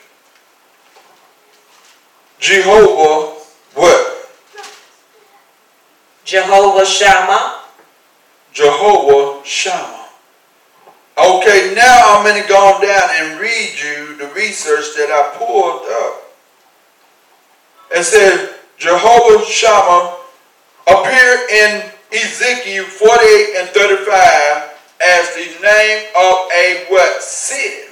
Jehovah 2.40 3.38
what? 3.76 4.30
Jehovah 6.26 6.86
Shammah. 6.86 7.62
Jehovah 8.54 9.46
Shammah. 9.46 10.06
Okay, 11.18 11.74
now 11.76 12.16
I'm 12.16 12.24
going 12.24 12.42
to 12.42 12.48
go 12.48 12.80
down 12.82 13.10
and 13.16 13.40
read 13.40 13.74
you 13.84 14.16
the 14.18 14.28
research 14.34 14.96
that 14.98 15.10
I 15.10 15.38
pulled 15.38 15.84
up. 16.04 16.27
It 17.92 18.04
said 18.04 18.56
Jehovah 18.78 19.46
Shammah 19.46 20.18
appeared 20.88 21.50
in 21.50 21.92
Ezekiel 22.14 22.86
48 22.86 23.56
and 23.60 23.70
35 23.70 24.78
as 25.02 25.36
the 25.36 25.62
name 25.62 26.08
of 26.16 26.36
a 26.52 26.86
what 26.90 27.22
city. 27.22 27.88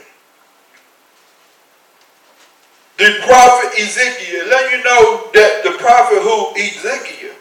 The 2.98 3.20
prophet 3.28 3.78
Ezekiel, 3.78 4.48
let 4.48 4.72
you 4.72 4.84
know 4.84 5.28
that 5.34 5.62
the 5.64 5.72
prophet 5.72 6.22
who 6.22 6.56
Ezekiel 6.56 7.36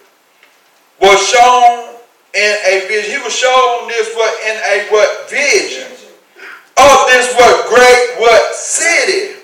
was 1.01 1.29
shown 1.29 1.95
in 2.35 2.57
a 2.67 2.89
vision. 2.89 3.13
He 3.13 3.19
was 3.19 3.35
shown 3.35 3.89
this 3.89 4.13
what 4.17 4.35
in 4.43 4.57
a 4.57 4.89
what 4.91 5.31
vision 5.31 5.91
of 6.77 7.07
this 7.07 7.33
what 7.37 7.69
great 7.69 8.21
what 8.21 8.55
city. 8.55 9.41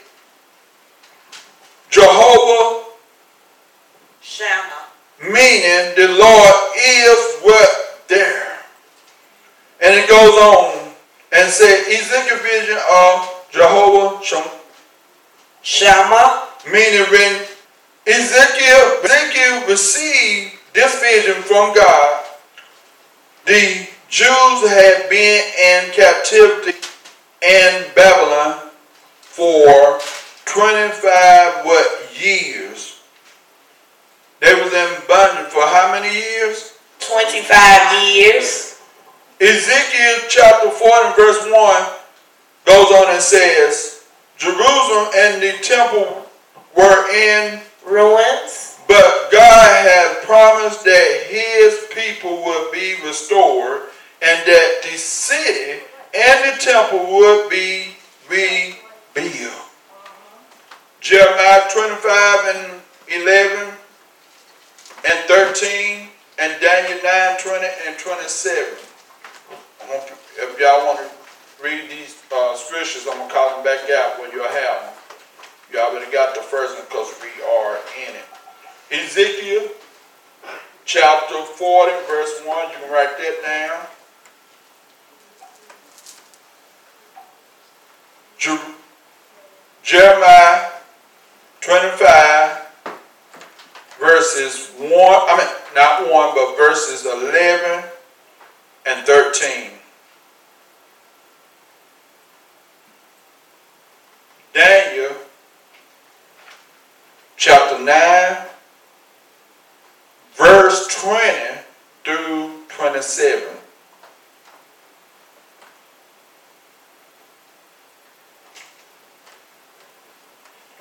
Jehovah 1.91 2.90
Meaning 5.23 5.95
the 5.97 6.17
Lord 6.19 6.55
is 6.77 7.37
what 7.43 8.05
there. 8.09 8.59
And 9.83 9.95
it 9.95 10.09
goes 10.09 10.35
on 10.35 10.93
and 11.33 11.51
said 11.51 11.85
Ezekiel 11.89 12.39
vision 12.39 12.79
of 12.93 13.47
Jehovah 13.51 14.25
Shammah 14.25 14.51
Shammah. 15.63 16.47
Meaning 16.67 17.07
when 17.11 17.47
Ezekiel, 18.07 19.01
Ezekiel 19.05 19.67
received 19.69 20.55
this 20.73 21.01
vision 21.01 21.43
from 21.43 21.75
God, 21.75 22.25
the 23.47 23.89
Jews 24.09 24.69
had 24.69 25.09
been 25.11 25.45
in 25.59 25.93
captivity 25.93 26.79
in 27.43 27.87
Babylon 27.95 28.71
for 29.21 30.01
25 30.47 31.65
what 31.65 32.11
years? 32.19 32.90
They 34.41 34.55
was 34.55 34.73
in 34.73 35.07
bondage 35.07 35.53
for 35.53 35.63
how 35.63 35.93
many 35.93 36.15
years? 36.15 36.79
25 37.01 38.15
years. 38.15 38.81
Ezekiel 39.41 40.27
chapter 40.29 40.71
4 40.71 40.91
and 41.05 41.17
verse 41.17 41.43
1 41.45 41.53
goes 42.65 42.93
on 42.93 43.15
and 43.15 43.23
says, 43.23 44.05
Jerusalem 44.39 45.09
and 45.15 45.43
the 45.43 45.53
temple 45.63 46.27
were 46.77 47.11
in 47.13 47.61
ruins. 47.87 48.79
But 48.89 49.29
God 49.31 49.87
had 49.87 50.23
promised 50.25 50.85
that 50.85 51.27
his 51.29 51.87
people 51.95 52.43
would 52.45 52.73
be 52.73 52.97
restored 53.05 53.83
and 54.23 54.47
that 54.47 54.81
the 54.83 54.97
city 54.97 55.83
and 56.15 56.55
the 56.55 56.61
temple 56.61 57.07
would 57.15 57.51
be 57.51 57.95
rebuilt. 58.29 59.71
Jeremiah 61.01 61.63
25 61.73 62.55
and 62.57 62.81
11 63.09 63.70
and 65.09 65.19
13 65.29 66.09
and 66.39 66.61
Daniel 66.61 66.99
9, 67.03 67.37
20 67.39 67.67
and 67.87 67.99
27. 67.99 68.79
If 70.39 70.59
y'all 70.59 70.87
want 70.87 70.99
to 70.99 71.11
read 71.63 71.91
these 71.91 72.23
uh, 72.33 72.57
scriptures, 72.57 73.07
I'm 73.09 73.19
going 73.19 73.29
to 73.29 73.35
call 73.35 73.57
them 73.57 73.65
back 73.65 73.89
out 73.91 74.21
when 74.21 74.31
you 74.33 74.43
have 74.43 74.83
them. 74.83 74.95
You 75.73 75.79
already 75.81 76.11
got 76.11 76.35
the 76.35 76.43
first 76.43 76.77
one 76.77 76.87
because 76.89 77.15
we 77.23 77.31
are 77.43 77.77
in 78.09 78.15
it. 78.15 78.27
Ezekiel 78.91 79.69
chapter 80.85 81.43
40, 81.43 81.93
verse 82.09 82.41
1. 82.45 82.71
You 82.71 82.77
can 82.79 82.93
write 82.93 83.17
that 83.19 83.43
down. 83.45 83.87
Jeremiah 89.91 90.71
25, 91.61 92.60
verses 94.01 94.71
1, 94.79 94.91
I 94.91 95.37
mean, 95.37 95.47
not 95.77 96.11
1, 96.11 96.35
but 96.35 96.57
verses 96.57 97.07
11 97.07 97.85
and 98.87 99.07
13. 99.07 99.71
Daniel 104.53 105.13
chapter 107.37 107.79
9, 107.79 108.47
verse 110.35 111.03
20 111.03 111.59
through 112.05 112.51
27. 112.69 113.57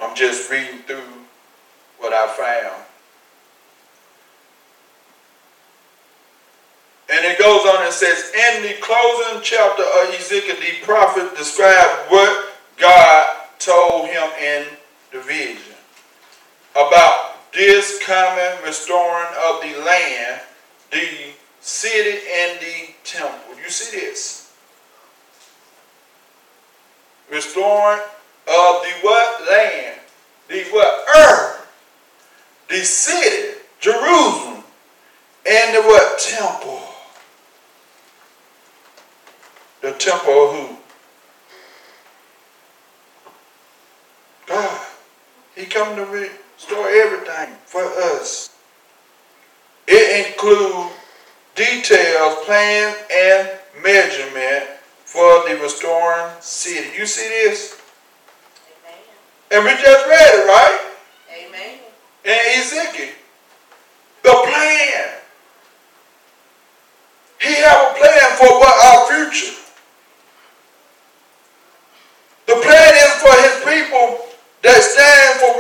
I'm 0.02 0.16
just 0.16 0.50
reading 0.50 0.80
through 0.88 1.04
what 2.00 2.14
I 2.14 2.28
found. 2.36 2.86
And 7.12 7.26
it 7.26 7.29
goes 7.40 7.66
on 7.66 7.84
and 7.86 7.94
says, 7.94 8.32
in 8.36 8.64
the 8.64 8.76
closing 8.82 9.42
chapter 9.42 9.82
of 9.82 10.14
Ezekiel, 10.14 10.58
the 10.58 10.86
prophet 10.86 11.36
described 11.38 12.12
what 12.12 12.54
God 12.78 13.38
told 13.60 14.10
him 14.10 14.30
in 14.42 14.66
the 15.14 15.22
vision 15.22 15.76
about 16.72 17.52
this 17.54 18.04
coming 18.04 18.64
restoring 18.66 19.28
of 19.48 19.62
the 19.62 19.74
land, 19.86 20.42
the 20.92 21.32
city 21.62 22.20
and 22.30 22.60
the 22.60 22.94
temple. 23.06 23.56
You 23.64 23.70
see 23.70 23.98
this? 23.98 24.54
Restoring 27.32 28.02
of 28.02 28.82
the 28.84 28.94
what? 29.02 29.50
Land. 29.50 30.00
The 30.50 30.64
what? 30.72 31.06
Earth. 31.16 31.68
The 32.68 32.84
city, 32.84 33.60
Jerusalem, 33.80 34.64
and 35.50 35.76
the 35.76 35.82
what? 35.84 36.20
Temple. 36.20 36.89
The 39.82 39.94
temple 39.94 40.34
of 40.34 40.56
who? 40.56 40.78
God. 44.48 44.88
He 45.56 45.66
come 45.66 45.96
to 45.96 46.06
restore 46.06 46.90
everything 46.90 47.56
for 47.66 47.84
us. 47.84 48.56
It 49.88 50.28
includes 50.28 50.92
details, 51.56 52.46
plans, 52.46 52.96
and 53.12 53.50
measurement 53.84 54.66
for 55.06 55.50
the 55.50 55.58
restoring 55.62 56.32
city. 56.40 56.98
You 56.98 57.06
see 57.06 57.28
this? 57.28 57.82
Amen. 59.52 59.66
And 59.66 59.66
we 59.66 59.72
just 59.82 60.08
read 60.08 60.30
it, 60.36 60.48
right? 60.48 60.92
Amen. 61.38 61.80
And 62.26 62.62
Ezekiel. 62.62 63.14
The 64.24 64.32
plan. 64.32 65.10
He 67.42 67.56
have 67.56 67.92
a 67.92 67.98
plan 67.98 68.38
for 68.38 68.60
what 68.60 68.86
our 68.86 69.30
future. 69.30 69.56
The 72.48 72.56
plan 72.56 72.94
is 72.94 73.14
for 73.22 73.34
his 73.42 73.56
people 73.64 74.28
that 74.62 74.82
stand 74.82 75.40
for 75.40 75.60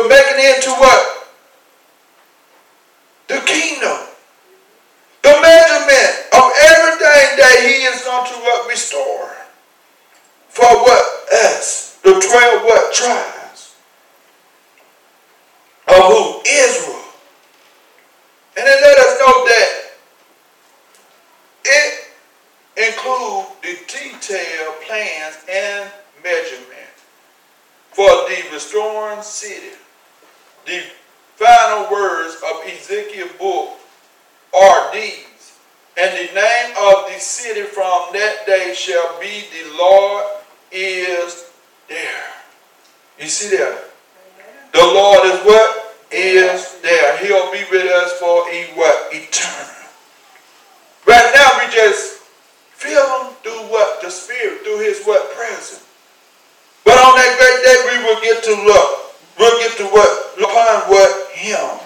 will 0.00 0.08
make 0.08 0.26
it 0.26 0.56
into 0.56 0.70
what? 0.80 1.28
The 3.28 3.40
kingdom. 3.46 3.98
The 5.22 5.38
measurement 5.40 6.12
of 6.32 6.50
everything 6.72 7.28
that 7.36 7.56
he 7.62 7.84
is 7.84 8.02
going 8.02 8.26
to 8.26 8.34
uh, 8.34 8.68
restore. 8.68 9.36
for 10.48 10.66
what 10.82 11.04
us, 11.32 11.98
the 12.02 12.10
12 12.10 12.64
what 12.64 12.92
tribes 12.92 13.76
of 15.88 15.94
who? 15.94 16.40
Israel. 16.44 17.04
And 18.56 18.66
then 18.66 18.82
let 18.82 18.98
us 18.98 19.18
know 19.20 19.44
that 19.46 19.92
it 21.64 22.88
includes 22.88 23.48
the 23.62 23.78
detailed 23.86 24.74
plans 24.86 25.38
and 25.48 25.90
measurement 26.22 26.94
for 27.92 28.08
the 28.28 28.42
restoring 28.52 29.22
city. 29.22 29.76
The 30.66 30.82
final 31.36 31.90
words 31.90 32.36
of 32.36 32.66
Ezekiel 32.66 33.28
book 33.38 33.70
are 34.54 34.92
these. 34.92 35.58
And 35.96 36.12
the 36.12 36.34
name 36.34 36.76
of 36.78 37.12
the 37.12 37.18
city 37.18 37.62
from 37.62 38.12
that 38.12 38.44
day 38.46 38.69
shall 38.80 39.20
be 39.20 39.44
the 39.52 39.76
Lord 39.76 40.24
is 40.72 41.52
there. 41.88 42.24
You 43.18 43.26
see 43.26 43.54
there? 43.54 43.76
The 44.72 44.80
Lord 44.80 45.20
is 45.26 45.40
what? 45.44 45.96
Is 46.10 46.80
there. 46.80 47.18
He'll 47.18 47.52
be 47.52 47.62
with 47.70 47.86
us 47.92 48.12
for 48.18 48.48
a 48.48 48.64
what? 48.74 49.12
Eternal. 49.12 49.76
Right 51.06 51.30
now 51.34 51.60
we 51.60 51.70
just 51.72 52.20
feel 52.72 53.04
him 53.20 53.34
through 53.42 53.68
what? 53.68 54.00
The 54.00 54.10
Spirit, 54.10 54.62
through 54.62 54.80
his 54.80 55.04
what? 55.04 55.30
Presence. 55.36 55.84
But 56.84 56.96
on 56.96 57.14
that 57.16 57.36
great 57.36 57.60
day 57.62 57.78
we 57.92 58.04
will 58.04 58.20
get 58.22 58.42
to 58.44 58.54
look. 58.64 59.14
We'll 59.38 59.58
get 59.60 59.76
to 59.76 59.84
what? 59.92 60.38
Upon 60.38 60.90
what? 60.90 61.30
Him. 61.32 61.80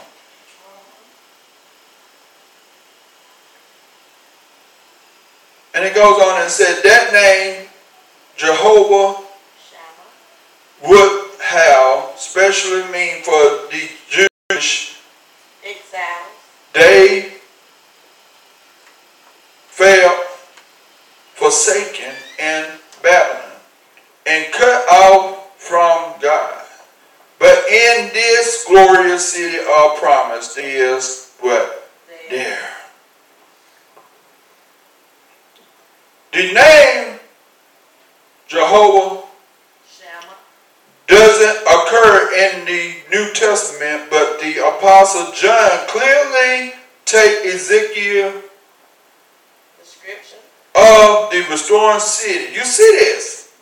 And 5.74 5.84
it 5.84 5.92
goes 5.92 6.22
on 6.22 6.34
and 6.45 6.53
said 6.53 6.82
that 6.82 7.11
name, 7.11 7.68
Jehovah, 8.36 9.24
would 10.86 11.30
have 11.40 12.12
specially 12.18 12.82
mean 12.92 13.22
for 13.22 13.32
the 13.72 13.88
Jewish 14.11 15.01
exiles. 15.64 16.28
They 16.74 17.32
fell 19.68 20.22
forsaken 21.32 22.12
in 22.38 22.66
Babylon 23.03 23.53
and 24.26 24.53
cut 24.53 24.86
off 24.92 25.59
from 25.59 26.20
God. 26.20 26.62
But 27.38 27.64
in 27.70 28.11
this 28.12 28.66
glorious 28.68 29.32
city 29.32 29.57
of 29.57 29.97
promise 29.97 30.59
is 30.59 31.32
what? 31.40 31.88
There. 32.28 32.74
The 36.35 36.53
name 36.53 37.20
Jehovah 38.49 39.22
doesn't 41.07 41.62
occur 41.62 42.32
in 42.35 42.64
the 42.64 42.97
New 43.12 43.32
Testament, 43.35 44.11
but 44.11 44.41
the 44.41 44.59
Apostle 44.59 45.32
John 45.32 45.87
clearly 45.87 46.72
take 47.05 47.47
Ezekiel 47.47 48.43
of 50.74 51.30
the 51.30 51.47
restoring 51.49 52.01
city. 52.01 52.53
You 52.53 52.64
see 52.64 52.99
this. 52.99 53.55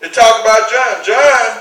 They 0.00 0.08
talk 0.08 0.42
about 0.42 0.70
John. 0.70 1.04
John 1.04 1.60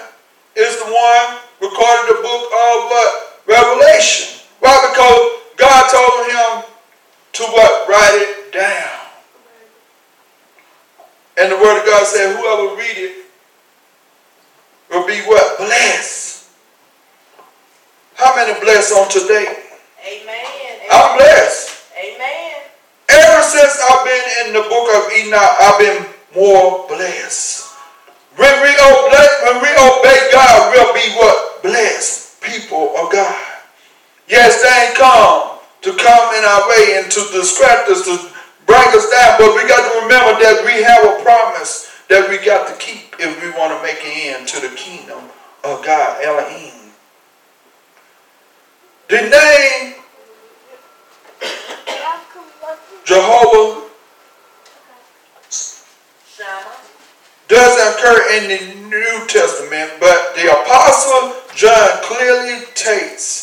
is 0.56 0.78
the 0.78 0.86
one 0.86 1.40
recorded 1.60 2.18
the 2.18 2.22
book 2.22 2.46
of 2.46 2.86
what? 2.86 3.42
Revelation. 3.48 4.42
Why? 4.60 4.78
Because 4.92 5.58
God 5.58 5.90
told 5.90 6.30
him 6.30 6.72
to 7.34 7.44
what? 7.52 7.90
Write 7.90 8.28
it 8.30 8.54
down. 8.54 9.01
And 11.38 11.52
the 11.52 11.56
word 11.56 11.80
of 11.80 11.86
God 11.86 12.06
said, 12.06 12.36
whoever 12.36 12.76
read 12.76 12.98
it 12.98 13.26
will 14.90 15.08
be 15.08 15.20
what? 15.22 15.58
Blessed. 15.58 16.50
How 18.16 18.36
many 18.36 18.60
blessed 18.60 18.94
on 18.94 19.10
today? 19.10 19.48
Amen. 20.06 20.80
I'm 20.92 21.18
blessed. 21.18 21.84
Amen. 21.98 22.54
Ever 23.10 23.44
since 23.44 23.80
I've 23.90 24.06
been 24.06 24.48
in 24.48 24.54
the 24.54 24.70
book 24.70 24.88
of 24.96 25.12
Enoch, 25.14 25.56
I've 25.62 25.80
been 25.80 26.06
more 26.36 26.88
blessed. 26.88 27.70
When 28.36 28.62
we 28.62 28.70
obey, 28.70 29.28
when 29.44 29.62
we 29.62 29.70
obey 29.76 30.30
God, 30.32 30.74
we'll 30.74 30.94
be 30.94 31.16
what? 31.18 31.64
Blessed 31.64 32.42
people 32.42 32.94
of 32.98 33.12
God. 33.12 33.36
Yes, 34.28 34.62
they 34.62 34.88
ain't 34.88 34.98
come 34.98 35.60
to 35.82 35.92
come 35.92 36.36
in 36.36 36.44
our 36.46 36.70
way 36.70 37.02
and 37.02 37.12
to 37.12 37.20
distract 37.32 37.90
us, 37.90 38.06
to 38.06 38.32
bring 38.72 38.96
us 38.96 39.12
down, 39.12 39.36
but 39.38 39.54
we 39.54 39.68
got 39.68 39.84
to 39.84 40.02
remember 40.08 40.40
that 40.40 40.64
we 40.64 40.82
have 40.82 41.04
a 41.04 41.22
promise 41.24 41.92
that 42.08 42.30
we 42.30 42.38
got 42.40 42.68
to 42.68 42.76
keep 42.80 43.16
if 43.20 43.44
we 43.44 43.52
want 43.60 43.76
to 43.76 43.84
make 43.84 44.00
it 44.00 44.40
into 44.40 44.62
the 44.62 44.74
kingdom 44.76 45.20
of 45.66 45.84
God, 45.84 46.24
Elohim. 46.24 46.92
The 49.10 49.28
name 49.28 49.96
Jehovah 53.04 53.90
doesn't 57.50 58.00
occur 58.00 58.20
in 58.38 58.48
the 58.48 58.88
New 58.88 59.28
Testament, 59.28 59.92
but 60.00 60.34
the 60.36 60.48
Apostle 60.50 61.36
John 61.54 61.90
clearly 62.04 62.64
takes 62.76 63.41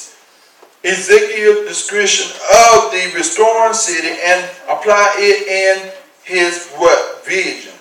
Ezekiel's 0.85 1.67
description 1.67 2.31
of 2.75 2.93
the 2.93 3.13
restoring 3.15 3.75
city 3.75 4.17
and 4.25 4.49
apply 4.69 5.15
it 5.19 5.49
in 5.49 5.93
his 6.25 6.69
what 6.77 7.25
vision. 7.27 7.73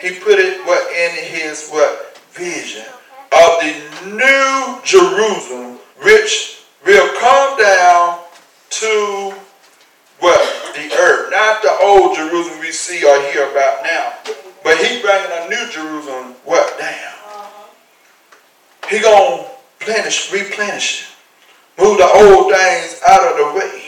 He 0.00 0.18
put 0.18 0.38
it 0.38 0.64
what 0.66 0.90
in 0.92 1.10
his 1.24 1.68
what 1.70 2.18
vision 2.32 2.84
of 3.32 3.60
the 3.60 3.74
new 4.06 4.80
Jerusalem, 4.84 5.78
which 6.02 6.64
will 6.84 7.08
come 7.18 7.58
down 7.58 8.20
to 8.70 9.34
what 10.20 10.40
the 10.74 10.94
earth, 10.94 11.30
not 11.30 11.62
the 11.62 11.76
old 11.82 12.16
Jerusalem 12.16 12.60
we 12.60 12.72
see 12.72 13.04
or 13.04 13.20
hear 13.32 13.50
about 13.50 13.82
now. 13.82 14.12
But 14.62 14.78
he 14.78 15.00
bringing 15.02 15.30
a 15.32 15.48
new 15.48 15.70
Jerusalem 15.70 16.34
what 16.44 16.78
down. 16.78 17.48
He 18.88 19.00
gonna 19.00 19.46
replenish, 19.80 20.32
replenish 20.32 21.02
it. 21.02 21.11
Move 21.78 21.98
the 21.98 22.06
old 22.06 22.52
things 22.52 23.00
out 23.08 23.32
of 23.32 23.36
the 23.38 23.58
way. 23.58 23.82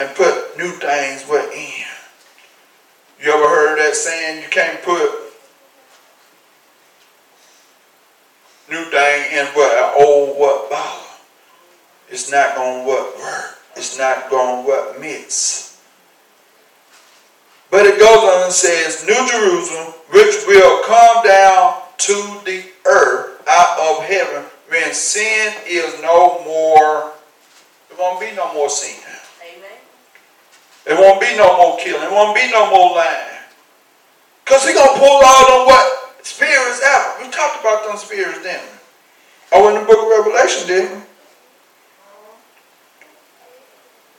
And 0.00 0.14
put 0.16 0.58
new 0.58 0.70
things 0.72 1.26
within. 1.28 1.84
You 3.22 3.32
ever 3.32 3.48
heard 3.48 3.78
that 3.78 3.94
saying 3.94 4.42
you 4.42 4.48
can't 4.48 4.82
put 4.82 5.10
new 8.70 8.84
thing 8.90 9.38
in 9.38 9.46
what 9.54 9.72
an 9.72 10.04
old 10.04 10.38
what 10.38 10.70
bottle? 10.70 11.00
It's 12.08 12.30
not 12.30 12.54
gonna 12.56 12.84
what 12.84 13.18
work. 13.18 13.58
It's 13.76 13.98
not 13.98 14.30
gonna 14.30 14.62
what 14.62 15.00
mix. 15.00 15.80
But 17.70 17.86
it 17.86 17.98
goes 17.98 18.18
on 18.18 18.44
and 18.44 18.52
says, 18.52 19.04
New 19.06 19.26
Jerusalem, 19.26 19.94
which 20.10 20.46
will 20.46 20.84
come 20.84 21.24
down 21.26 21.80
to 21.96 22.40
the 22.44 22.64
earth 22.86 23.42
out 23.48 23.78
of 23.80 24.04
heaven 24.04 24.44
when 24.68 24.94
sin 24.94 25.52
is 25.66 26.00
no 26.00 26.42
more. 26.44 27.12
There 27.88 27.98
won't 27.98 28.20
be 28.20 28.32
no 28.34 28.52
more 28.54 28.68
sin. 28.68 29.02
Amen. 29.42 29.78
There 30.84 30.96
won't 30.96 31.20
be 31.20 31.36
no 31.36 31.56
more 31.56 31.78
killing. 31.78 32.00
There 32.00 32.10
won't 32.10 32.34
be 32.34 32.50
no 32.50 32.70
more 32.70 32.96
lying. 32.96 33.38
Because 34.44 34.66
he's 34.66 34.74
going 34.74 34.94
to 34.94 35.00
pull 35.00 35.20
all 35.24 35.58
them 35.58 35.66
what? 35.66 36.24
Spirits 36.24 36.82
out. 36.86 37.18
We 37.20 37.30
talked 37.30 37.60
about 37.60 37.86
them 37.86 37.96
spirits, 37.96 38.42
didn't? 38.42 38.62
Oh, 39.52 39.68
in 39.68 39.80
the 39.80 39.86
book 39.86 39.98
of 40.00 40.26
Revelation, 40.26 40.66
didn't 40.66 40.98
we? 40.98 41.02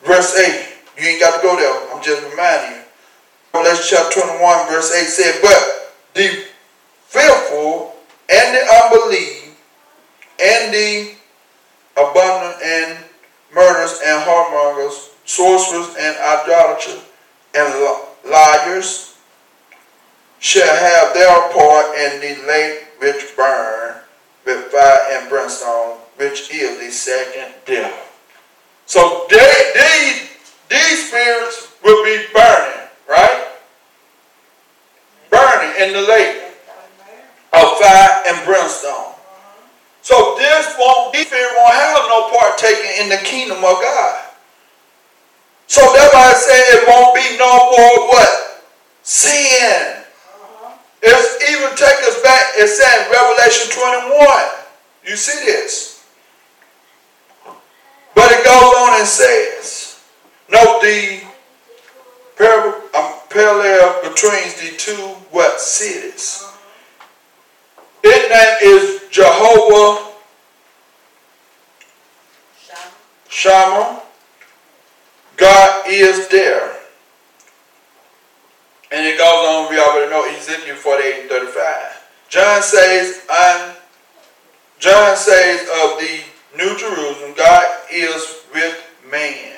Verse 0.06 0.38
8. 0.38 0.76
You 0.98 1.10
ain't 1.10 1.20
got 1.20 1.36
to 1.36 1.42
go 1.42 1.56
there. 1.58 1.94
I'm 1.94 2.02
just 2.02 2.24
reminding 2.30 2.78
you. 2.78 2.84
Revelation 3.54 3.86
chapter 3.90 4.22
21, 4.22 4.68
verse 4.68 4.94
8 4.94 5.08
said, 5.08 5.42
But 5.42 5.94
the 6.14 6.46
fearful 7.08 7.96
and 8.30 8.56
the 8.56 8.62
unbelieving 8.84 9.35
and 10.42 10.74
the 10.74 11.16
abundant 11.98 12.62
and 12.62 12.98
murderers 13.54 14.00
and 14.06 14.24
whoremongers, 14.24 15.12
sorcerers 15.26 15.96
and 16.00 16.18
idolaters 16.18 17.02
and 17.56 18.00
liars 18.30 19.18
shall 20.40 20.76
have 20.76 21.14
their 21.14 21.54
part 21.54 21.98
in 21.98 22.22
the 22.22 22.48
lake 22.48 22.88
which 23.00 23.36
burn 23.36 23.96
with 24.46 24.66
fire 24.66 25.00
and 25.12 25.30
brimstone, 25.30 25.98
which 26.18 26.54
is 26.54 26.80
the 26.80 26.92
second 26.92 27.54
death. 27.66 28.12
So 28.86 29.26
they, 29.30 29.72
they, 29.74 30.28
these 30.70 31.08
spirits 31.08 31.74
will 31.84 32.04
be 32.04 32.26
burning 32.34 32.86
right? 33.08 33.48
Burning 35.30 35.88
in 35.88 35.94
the 35.94 36.02
lake 36.02 36.42
of 37.54 37.78
fire 37.80 38.22
and 38.28 38.46
brimstone. 38.46 39.15
So 40.06 40.36
this 40.38 40.76
won't, 40.78 41.14
this 41.14 41.26
fear 41.26 41.50
won't 41.58 41.74
have 41.74 41.98
no 42.10 42.30
part 42.30 42.60
taken 42.60 42.86
in 43.02 43.10
the 43.10 43.18
kingdom 43.26 43.58
of 43.58 43.82
God. 43.82 44.24
So 45.66 45.82
that's 45.82 46.14
why 46.14 46.30
I 46.30 46.34
say 46.34 46.60
it 46.78 46.88
won't 46.88 47.16
be 47.16 47.36
no 47.40 47.72
more 47.72 48.10
what? 48.10 48.62
Sin. 49.02 50.04
It's, 51.02 51.50
even 51.50 51.70
take 51.76 51.98
us 52.06 52.22
back, 52.22 52.44
it 52.56 52.68
said 52.68 53.08
in 53.08 53.12
Revelation 53.14 53.72
21. 53.72 55.10
You 55.10 55.16
see 55.16 55.44
this. 55.44 56.06
But 58.14 58.32
it 58.32 58.46
goes 58.46 58.76
on 58.78 59.00
and 59.00 59.08
says, 59.08 60.04
note 60.52 60.82
the 60.84 61.24
parallel, 62.38 62.82
um, 62.96 63.14
parallel 63.32 64.04
between 64.04 64.50
the 64.62 64.78
two 64.78 65.16
what 65.32 65.60
cities. 65.60 66.46
Its 68.08 68.30
name 68.30 68.74
is 68.76 69.02
Jehovah 69.10 70.12
Shammah. 73.28 74.04
God 75.38 75.84
is 75.88 76.28
there. 76.28 76.78
And 78.92 79.08
it 79.08 79.18
goes 79.18 79.26
on, 79.26 79.72
we 79.72 79.80
already 79.80 80.12
know 80.12 80.24
Ezekiel 80.38 80.76
48 80.76 81.22
and 81.22 81.30
35. 81.30 82.08
John 82.30 82.62
says, 82.62 83.26
and 83.28 83.76
John 84.78 85.18
says 85.18 85.62
of 85.62 86.00
the 86.00 86.22
New 86.56 86.78
Jerusalem, 86.78 87.34
God 87.36 87.66
is 87.92 88.44
with 88.54 88.86
man. 89.10 89.58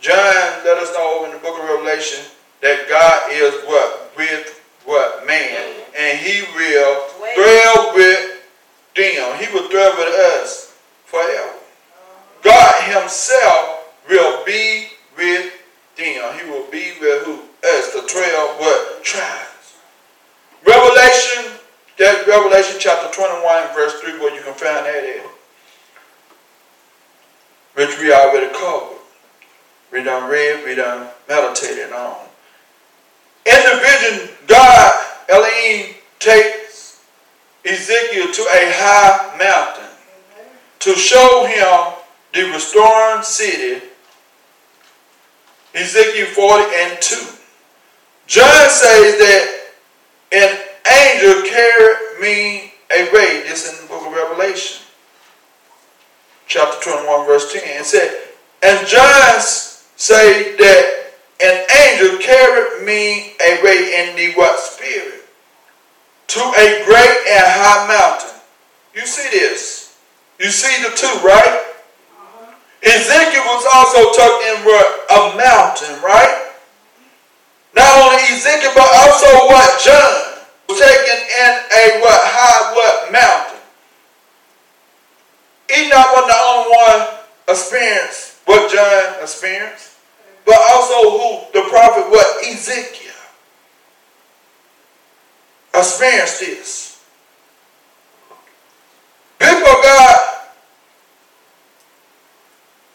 John 0.00 0.64
let 0.64 0.78
us 0.78 0.94
know 0.94 1.24
in 1.24 1.32
the 1.32 1.38
book 1.38 1.58
of 1.58 1.64
Revelation 1.64 2.24
that 2.62 2.88
God 2.88 3.32
is 3.32 3.54
what? 3.66 4.12
With 4.16 4.62
what? 4.84 5.26
Man. 5.26 5.87
And 5.98 6.16
he 6.20 6.42
will 6.54 7.08
dwell 7.34 7.92
with 7.94 8.40
them. 8.94 9.38
He 9.38 9.52
will 9.52 9.68
dwell 9.68 9.96
with 9.98 10.14
us 10.14 10.72
forever. 11.04 11.54
God 12.44 12.74
himself 12.84 13.92
will 14.08 14.44
be 14.44 14.90
with 15.16 15.52
them. 15.96 16.38
He 16.38 16.48
will 16.48 16.70
be 16.70 16.92
with 17.00 17.24
who? 17.24 17.40
Us, 17.64 17.92
the 17.92 18.06
12 18.06 18.60
what? 18.60 19.02
Tribes. 19.02 19.74
Revelation, 20.64 21.58
that 21.98 22.24
Revelation 22.28 22.76
chapter 22.78 23.10
21 23.12 23.74
verse 23.74 23.94
3 24.00 24.20
where 24.20 24.32
you 24.32 24.42
can 24.42 24.54
find 24.54 24.86
that 24.86 25.02
at. 25.02 25.26
Which 27.74 27.98
we 27.98 28.12
already 28.12 28.52
covered. 28.54 28.98
We 29.90 30.04
done 30.04 30.30
read, 30.30 30.64
we 30.64 30.76
done 30.76 31.08
meditated 31.28 31.92
on. 31.92 32.26
In 33.46 33.56
the 33.64 33.80
vision, 33.82 34.28
God, 34.46 34.92
Elohim, 35.68 35.94
takes 36.18 37.00
Ezekiel 37.64 38.32
to 38.32 38.42
a 38.42 38.72
high 38.74 39.36
mountain 39.38 39.90
to 40.80 40.94
show 40.94 41.46
him 41.46 41.94
the 42.32 42.50
restoring 42.52 43.22
city, 43.22 43.84
Ezekiel 45.74 46.26
40 46.26 46.64
and 46.76 47.00
2. 47.00 47.16
John 48.26 48.68
says 48.68 49.18
that 49.18 49.64
an 50.32 50.58
angel 50.86 51.48
carried 51.48 52.20
me 52.20 52.74
away. 52.90 53.42
This 53.46 53.68
in 53.70 53.82
the 53.82 53.88
book 53.88 54.06
of 54.06 54.12
Revelation, 54.12 54.84
chapter 56.46 56.90
21, 56.90 57.26
verse 57.26 57.52
10. 57.52 57.62
It 57.64 57.84
said, 57.84 58.22
and 58.62 58.86
John 58.86 59.40
say 59.40 60.56
that 60.56 61.12
an 61.40 61.66
angel 61.86 62.18
carried 62.18 62.84
me 62.84 63.34
away 63.40 64.08
in 64.08 64.16
the 64.16 64.32
what 64.36 64.58
spirit 64.58 65.27
to 66.28 66.40
a 66.40 66.84
great 66.84 67.16
and 67.32 67.46
high 67.56 67.88
mountain. 67.88 68.36
You 68.94 69.06
see 69.06 69.28
this? 69.32 69.96
You 70.38 70.50
see 70.50 70.82
the 70.84 70.94
two, 70.94 71.08
right? 71.24 71.56
Uh-huh. 72.12 72.52
Ezekiel 72.84 73.44
was 73.48 73.64
also 73.72 74.12
tucked 74.12 74.44
in 74.44 74.58
a 74.62 75.36
mountain, 75.36 76.02
right? 76.04 76.52
Not 77.74 77.90
only 78.04 78.22
Ezekiel, 78.28 78.72
but 78.76 78.88
also 78.92 79.26
what 79.48 79.80
John 79.80 80.44
was 80.68 80.78
taken 80.78 81.16
in 81.16 81.52
a 81.72 81.84
what 82.00 82.20
high 82.20 82.74
what 82.76 83.12
mountain. 83.12 83.62
Enoch 85.72 86.12
wasn't 86.12 86.28
the 86.28 86.40
only 86.44 86.70
one 86.76 87.00
experienced 87.48 88.36
what 88.44 88.70
John 88.72 89.22
experienced, 89.22 89.96
but 90.44 90.60
also 90.72 91.10
who 91.10 91.28
the 91.52 91.68
prophet 91.68 92.10
what 92.10 92.44
Ezekiel 92.44 93.07
experienced 95.74 96.40
this. 96.40 97.04
People 99.38 99.68
of 99.68 99.82
God 99.82 100.38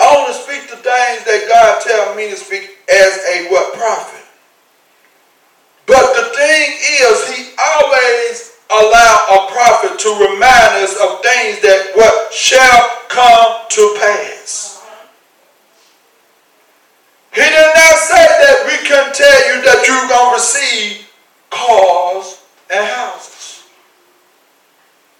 I 0.03 0.17
only 0.17 0.33
speak 0.33 0.69
the 0.69 0.75
things 0.75 1.23
that 1.23 1.47
God 1.47 1.79
tells 1.79 2.17
me 2.17 2.29
to 2.29 2.35
speak 2.35 2.75
as 2.91 3.13
a 3.31 3.47
what 3.47 3.73
prophet. 3.73 4.19
But 5.85 6.11
the 6.11 6.35
thing 6.35 6.67
is, 6.75 7.31
he 7.31 7.55
always 7.55 8.59
allow 8.67 9.15
a 9.31 9.51
prophet 9.51 9.99
to 9.99 10.09
remind 10.27 10.83
us 10.83 10.99
of 10.99 11.23
things 11.23 11.61
that 11.63 11.91
what 11.95 12.33
shall 12.33 12.89
come 13.07 13.63
to 13.69 13.97
pass. 14.01 14.83
He 17.31 17.41
did 17.41 17.71
not 17.75 17.95
say 17.95 18.27
that 18.27 18.67
we 18.67 18.87
can 18.87 19.13
tell 19.13 19.55
you 19.55 19.63
that 19.63 19.87
you're 19.87 20.09
going 20.11 20.31
to 20.31 20.35
receive 20.35 21.07
cars 21.49 22.42
and 22.75 22.85
houses. 22.85 23.63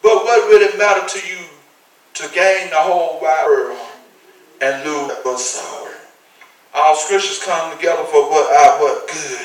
But 0.02 0.24
what 0.26 0.50
would 0.50 0.62
it 0.62 0.78
matter 0.78 1.08
to 1.08 1.28
you 1.28 1.46
to 2.16 2.30
gain 2.34 2.70
the 2.70 2.76
whole 2.76 3.20
wide 3.22 3.46
world 3.48 3.80
and 4.62 4.86
lose 4.86 5.12
but 5.24 5.38
soul. 5.38 5.88
Our 6.74 6.96
scriptures 6.96 7.42
come 7.44 7.76
together 7.76 8.04
for 8.06 8.30
what 8.30 8.50
our 8.52 8.82
what 8.82 9.08
good. 9.08 9.40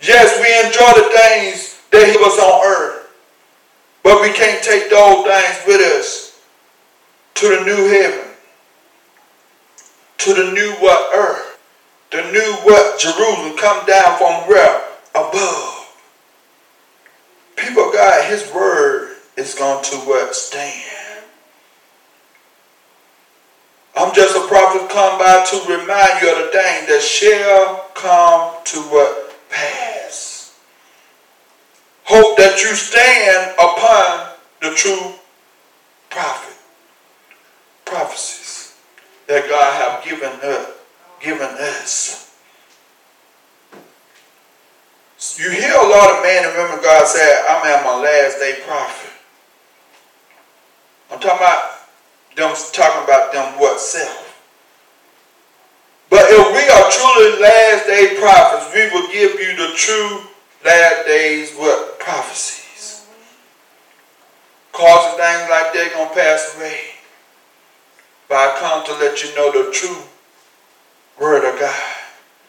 Yes, 0.00 0.38
we 0.40 0.66
enjoy 0.66 1.02
the 1.02 1.10
things 1.16 1.80
that 1.90 2.08
he 2.08 2.16
was 2.18 2.38
on 2.38 2.66
earth. 2.66 3.10
But 4.02 4.20
we 4.20 4.32
can't 4.32 4.62
take 4.62 4.90
those 4.90 5.24
things 5.24 5.66
with 5.66 5.80
us 5.80 6.42
to 7.34 7.48
the 7.48 7.64
new 7.64 7.88
heaven. 7.88 8.30
To 10.18 10.34
the 10.34 10.52
new 10.52 10.72
what 10.80 11.16
earth. 11.16 11.58
The 12.10 12.22
new 12.32 12.52
what 12.62 12.98
Jerusalem 12.98 13.56
come 13.56 13.86
down 13.86 14.18
from 14.18 14.48
where? 14.48 14.82
Above. 15.14 15.73
People 17.66 17.90
God, 17.92 18.30
his 18.30 18.52
word 18.52 19.16
is 19.38 19.54
going 19.54 19.82
to 19.84 19.96
what? 20.00 20.34
Stand. 20.34 21.24
I'm 23.96 24.14
just 24.14 24.36
a 24.36 24.46
prophet 24.48 24.90
come 24.90 25.18
by 25.18 25.46
to 25.48 25.56
remind 25.72 26.20
you 26.20 26.30
of 26.30 26.38
the 26.38 26.50
thing 26.52 26.86
that 26.88 27.00
shall 27.00 27.86
come 27.94 28.54
to 28.64 28.80
what 28.90 29.34
pass. 29.48 30.58
Hope 32.04 32.36
that 32.36 32.60
you 32.60 32.74
stand 32.74 33.52
upon 33.52 34.34
the 34.60 34.76
true 34.76 35.14
prophet, 36.10 36.56
prophecies 37.86 38.74
that 39.26 39.48
God 39.48 39.80
have 39.80 40.04
given 40.04 40.32
us, 40.42 40.70
given 41.20 41.48
us. 41.48 42.23
You 45.32 45.50
hear 45.50 45.72
a 45.72 45.88
lot 45.88 46.16
of 46.16 46.22
men 46.22 46.44
and 46.44 46.54
women 46.56 46.84
God 46.84 47.06
say, 47.08 47.44
I'm 47.48 47.64
at 47.66 47.82
my 47.82 47.96
last 47.96 48.38
day 48.38 48.60
prophet. 48.66 49.10
I'm 51.10 51.18
talking 51.18 51.38
about 51.38 51.64
them 52.36 52.54
talking 52.72 53.04
about 53.04 53.32
them 53.32 53.58
what 53.58 53.80
self. 53.80 54.20
But 56.10 56.26
if 56.28 56.46
we 56.52 56.62
are 56.68 56.90
truly 56.90 57.40
last 57.40 57.86
day 57.86 58.16
prophets, 58.20 58.74
we 58.74 58.84
will 58.92 59.08
give 59.10 59.40
you 59.40 59.56
the 59.56 59.74
true 59.74 60.20
last 60.64 61.06
days 61.06 61.52
what 61.54 61.98
prophecies. 61.98 63.06
Cause 64.72 65.12
of 65.12 65.18
things 65.18 65.48
like 65.48 65.72
that 65.72 65.90
gonna 65.94 66.14
pass 66.14 66.54
away. 66.56 66.80
But 68.28 68.36
I 68.36 68.58
come 68.60 68.84
to 68.86 68.92
let 69.04 69.22
you 69.24 69.34
know 69.36 69.50
the 69.52 69.72
true 69.72 70.02
word 71.18 71.48
of 71.50 71.58
God 71.58 71.96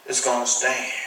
is 0.07 0.19
gonna 0.21 0.45
stand. 0.45 1.04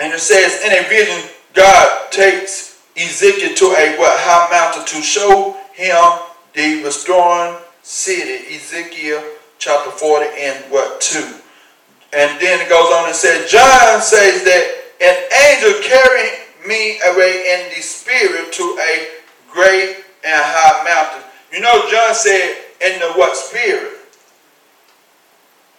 And 0.00 0.14
it 0.14 0.20
says 0.20 0.64
in 0.64 0.72
a 0.72 0.88
vision, 0.88 1.30
God 1.52 2.10
takes 2.10 2.82
Ezekiel 2.96 3.54
to 3.54 3.64
a 3.66 3.98
what 3.98 4.16
high 4.16 4.50
mountain 4.50 4.86
to 4.96 5.02
show 5.02 5.56
him 5.74 6.20
the 6.54 6.82
restoring 6.82 7.56
city, 7.82 8.54
Ezekiel 8.54 9.22
chapter 9.58 9.90
40 9.90 10.26
and 10.38 10.64
what 10.72 11.00
2. 11.02 11.18
And 12.12 12.40
then 12.40 12.60
it 12.60 12.68
goes 12.68 12.90
on 12.92 13.06
and 13.06 13.14
says, 13.14 13.50
John 13.50 14.00
says 14.00 14.42
that 14.42 14.80
an 15.00 15.16
angel 15.52 15.80
carried 15.82 16.48
me 16.66 16.98
away 17.12 17.60
in 17.60 17.76
the 17.76 17.82
spirit 17.82 18.52
to 18.54 18.78
a 18.80 19.08
great 19.52 19.96
and 20.24 20.42
high 20.42 20.84
mountain. 20.84 21.28
You 21.52 21.60
know, 21.60 21.88
John 21.90 22.14
said 22.14 22.56
in 22.80 22.98
the 23.00 23.12
what 23.12 23.36
spirit? 23.36 23.98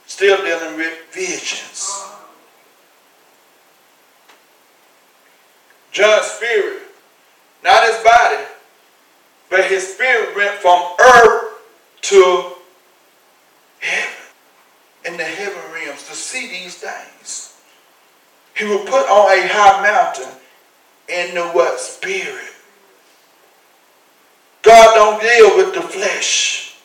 Still 0.05 0.37
dealing 0.43 0.77
with 0.77 0.93
visions. 1.11 2.10
John's 5.91 6.25
spirit, 6.25 6.83
not 7.63 7.83
his 7.83 7.97
body, 8.03 8.43
but 9.49 9.65
his 9.65 9.93
spirit 9.93 10.35
went 10.35 10.55
from 10.59 10.81
earth 10.99 11.61
to 12.01 12.53
heaven, 13.79 14.15
in 15.05 15.17
the 15.17 15.23
heaven 15.23 15.61
realms, 15.73 16.07
to 16.07 16.15
see 16.15 16.47
these 16.47 16.75
things. 16.75 17.59
He 18.55 18.65
was 18.65 18.81
put 18.89 19.07
on 19.09 19.31
a 19.31 19.47
high 19.47 19.81
mountain 19.81 20.31
in 21.09 21.35
the 21.35 21.43
what? 21.49 21.79
Spirit. 21.79 22.51
God 24.61 24.93
don't 24.95 25.21
deal 25.21 25.57
with 25.57 25.73
the 25.73 25.81
flesh. 25.81 26.77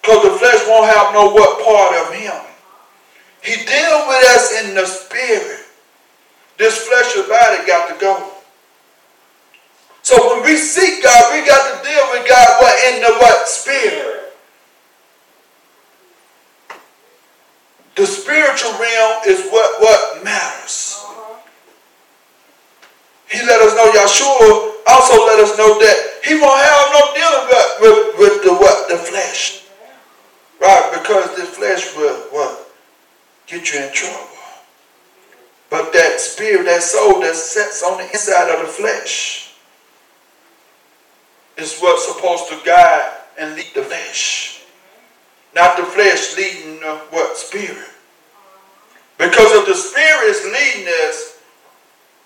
Because 0.00 0.22
the 0.22 0.38
flesh 0.38 0.66
won't 0.68 0.86
have 0.94 1.12
no 1.14 1.30
what 1.30 1.64
part 1.64 2.06
of 2.06 2.14
him. 2.14 2.40
He 3.42 3.56
deal 3.64 4.08
with 4.08 4.24
us 4.30 4.64
in 4.64 4.74
the 4.74 4.86
spirit. 4.86 5.63
This 6.56 6.86
fleshly 6.86 7.22
body 7.28 7.66
got 7.66 7.88
to 7.92 8.00
go. 8.00 8.30
So 10.02 10.14
when 10.34 10.44
we 10.44 10.56
seek 10.56 11.02
God, 11.02 11.32
we 11.32 11.46
got 11.46 11.64
to 11.64 11.88
deal 11.88 12.04
with 12.12 12.28
God 12.28 12.48
what 12.60 12.94
in 12.94 13.00
the 13.00 13.14
what? 13.18 13.48
Spirit. 13.48 14.20
The 17.96 18.06
spiritual 18.06 18.72
realm 18.72 19.22
is 19.26 19.48
what, 19.50 19.80
what 19.80 20.24
matters. 20.24 21.04
He 23.30 23.40
let 23.46 23.60
us 23.62 23.74
know, 23.74 23.90
Yeshua 23.92 24.74
also 24.86 25.26
let 25.26 25.40
us 25.40 25.56
know 25.56 25.78
that 25.78 26.20
he 26.22 26.34
won't 26.34 26.62
have 26.62 26.86
no 26.92 27.02
dealing 27.14 27.46
with, 27.48 27.80
with, 27.80 28.18
with 28.18 28.44
the 28.44 28.54
what? 28.54 28.88
The 28.88 28.96
flesh. 28.96 29.64
Right? 30.60 30.90
Because 30.92 31.34
the 31.36 31.44
flesh 31.44 31.96
will 31.96 32.16
what? 32.30 32.70
Get 33.46 33.72
you 33.72 33.80
in 33.80 33.92
trouble. 33.92 34.33
But 35.74 35.92
that 35.92 36.20
spirit, 36.20 36.66
that 36.66 36.84
soul 36.84 37.18
that 37.22 37.34
sits 37.34 37.82
on 37.82 37.98
the 37.98 38.04
inside 38.04 38.48
of 38.48 38.64
the 38.64 38.72
flesh 38.72 39.56
is 41.56 41.80
what's 41.80 42.06
supposed 42.06 42.48
to 42.50 42.64
guide 42.64 43.12
and 43.36 43.56
lead 43.56 43.72
the 43.74 43.82
flesh. 43.82 44.62
Not 45.52 45.76
the 45.76 45.82
flesh 45.82 46.36
leading 46.36 46.78
the 46.78 46.94
what? 47.10 47.36
Spirit. 47.36 47.90
Because 49.18 49.50
if 49.50 49.66
the 49.66 49.74
spirit 49.74 50.28
is 50.28 50.44
leading 50.44 50.86
us, 51.08 51.42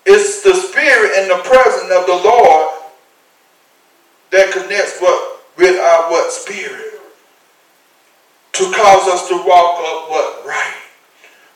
it's 0.05 0.43
the 0.43 0.53
spirit 0.53 1.13
and 1.17 1.31
the 1.31 1.43
presence 1.43 1.91
of 1.91 2.05
the 2.05 2.21
Lord 2.23 2.69
that 4.31 4.53
connects 4.53 5.01
what 5.01 5.41
with 5.57 5.81
our 5.81 6.11
what 6.11 6.31
spirit 6.33 7.01
to 8.53 8.65
cause 8.65 9.09
us 9.09 9.27
to 9.29 9.37
walk 9.37 9.79
up 9.81 10.11
what 10.11 10.45
right. 10.45 10.83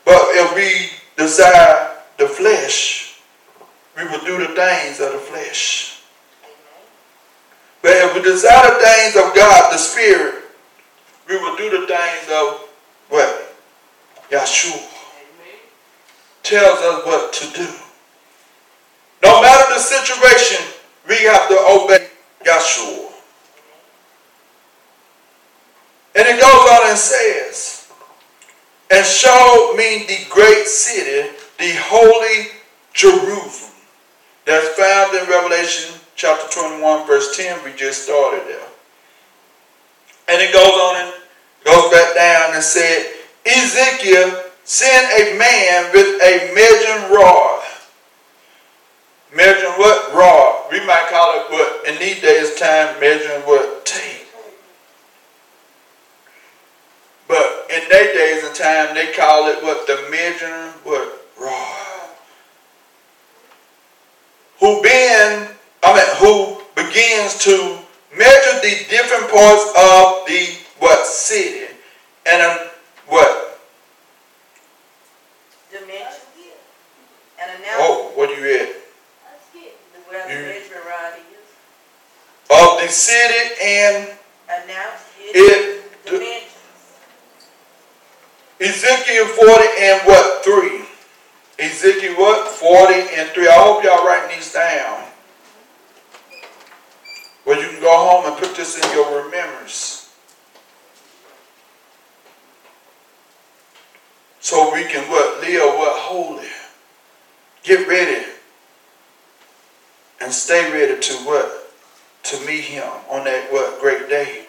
But 0.06 0.22
if 0.30 0.56
we 0.56 1.01
desire 1.22 1.96
the 2.18 2.26
flesh, 2.26 3.20
we 3.96 4.04
will 4.04 4.24
do 4.24 4.38
the 4.38 4.54
things 4.54 5.00
of 5.00 5.12
the 5.12 5.18
flesh. 5.18 6.02
But 7.80 7.92
if 7.92 8.14
we 8.14 8.22
desire 8.22 8.70
the 8.70 8.80
things 8.80 9.16
of 9.16 9.34
God, 9.34 9.72
the 9.72 9.78
Spirit, 9.78 10.44
we 11.28 11.36
will 11.36 11.56
do 11.56 11.70
the 11.70 11.86
things 11.86 12.28
of 12.32 12.68
what? 13.08 13.54
Yeshua 14.30 14.88
tells 16.42 16.78
us 16.78 17.06
what 17.06 17.32
to 17.32 17.52
do. 17.54 17.68
No 19.22 19.40
matter 19.42 19.74
the 19.74 19.80
situation, 19.80 20.66
we 21.08 21.16
have 21.24 21.48
to 21.48 21.58
obey 21.70 22.08
Yeshua. 22.44 23.12
And 26.14 26.28
it 26.28 26.40
goes 26.40 26.70
on 26.72 26.90
and 26.90 26.98
says, 26.98 27.81
and 28.92 29.06
showed 29.06 29.74
me 29.76 30.04
the 30.06 30.26
great 30.28 30.66
city, 30.66 31.30
the 31.58 31.72
holy 31.80 32.52
Jerusalem. 32.92 33.72
That's 34.44 34.68
found 34.78 35.16
in 35.16 35.28
Revelation 35.30 35.98
chapter 36.14 36.46
21, 36.60 37.06
verse 37.06 37.34
10. 37.36 37.64
We 37.64 37.72
just 37.72 38.04
started 38.04 38.46
there. 38.46 38.68
And 40.28 40.42
it 40.42 40.52
goes 40.52 40.72
on 40.72 40.96
and 40.96 41.14
goes 41.64 41.90
back 41.90 42.14
down 42.14 42.54
and 42.54 42.62
said, 42.62 43.14
Ezekiel 43.46 44.44
sent 44.64 45.06
a 45.20 45.38
man 45.38 45.90
with 45.94 46.20
a 46.22 46.52
measuring 46.54 47.12
rod. 47.14 47.62
Measuring 49.34 49.72
what? 49.72 50.14
Rod. 50.14 50.70
We 50.70 50.84
might 50.84 51.08
call 51.10 51.40
it 51.40 51.50
what? 51.50 51.88
In 51.88 51.98
these 51.98 52.20
days 52.20 52.60
time, 52.60 53.00
measuring 53.00 53.40
what? 53.42 53.86
Tape. 53.86 54.26
But 57.26 57.66
in 57.74 57.80
their 57.92 58.14
days 58.14 58.44
and 58.44 58.54
time, 58.54 58.94
they 58.94 59.12
call 59.12 59.48
it 59.48 59.62
what? 59.62 59.86
The 59.86 60.08
measuring 60.10 60.72
what? 60.84 61.26
Rod. 61.40 62.08
Who 64.60 64.82
been, 64.82 65.48
I 65.82 65.94
mean, 65.94 66.10
who 66.18 66.62
begins 66.74 67.38
to 67.44 67.78
measure 68.16 68.60
the 68.62 68.86
different 68.88 69.30
parts 69.30 69.64
of 69.76 70.26
the 70.26 70.56
what 70.78 71.06
city 71.06 71.66
and 72.26 72.42
um, 72.42 72.58
what 73.08 73.42
Oh, 77.84 78.12
what 78.14 78.28
do 78.28 78.34
you 78.36 78.44
read? 78.44 78.68
Where 80.08 80.22
the 80.28 80.34
measuring 80.34 80.86
rod 80.86 81.14
is. 81.18 81.48
Of 82.50 82.80
the 82.80 82.88
city 82.88 83.54
and 83.62 84.08
Announce 84.48 85.02
it. 85.18 85.82
dimensions. 86.04 86.51
Ezekiel 88.62 89.26
40 89.26 89.64
and 89.80 90.00
what? 90.02 90.44
3. 90.44 90.84
Ezekiel 91.58 92.14
what? 92.14 92.48
40 92.48 92.94
and 92.94 93.28
3. 93.30 93.48
I 93.48 93.52
hope 93.54 93.82
y'all 93.82 94.06
writing 94.06 94.36
these 94.36 94.52
down. 94.52 95.02
Well, 97.44 97.60
you 97.60 97.68
can 97.70 97.80
go 97.80 97.90
home 97.90 98.30
and 98.32 98.40
put 98.40 98.54
this 98.54 98.78
in 98.78 98.88
your 98.92 99.24
remembrance. 99.24 100.14
So 104.38 104.72
we 104.72 104.84
can 104.84 105.10
what? 105.10 105.40
Live 105.40 105.74
what? 105.76 105.98
Holy. 105.98 106.46
Get 107.64 107.88
ready. 107.88 108.26
And 110.20 110.32
stay 110.32 110.70
ready 110.72 111.00
to 111.00 111.14
what? 111.24 111.74
To 112.24 112.46
meet 112.46 112.62
him 112.62 112.88
on 113.10 113.24
that 113.24 113.52
what? 113.52 113.80
Great 113.80 114.08
day. 114.08 114.46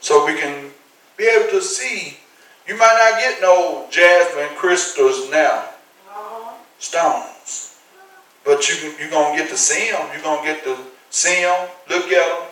So 0.00 0.24
we 0.24 0.38
can 0.38 0.70
be 1.18 1.24
able 1.24 1.50
to 1.50 1.60
see. 1.60 2.16
You 2.66 2.76
might 2.76 3.10
not 3.10 3.20
get 3.20 3.40
no 3.40 3.86
jasmine 3.90 4.56
crystals 4.56 5.30
now. 5.30 5.66
Stones. 6.78 7.78
But 8.44 8.68
you, 8.68 8.92
you're 8.98 9.10
going 9.10 9.36
to 9.36 9.42
get 9.42 9.50
to 9.50 9.56
see 9.56 9.90
them. 9.90 10.08
You're 10.12 10.22
going 10.22 10.44
to 10.44 10.52
get 10.52 10.64
to 10.64 10.76
see 11.10 11.42
them, 11.42 11.68
look 11.88 12.06
at 12.06 12.10
them, 12.10 12.48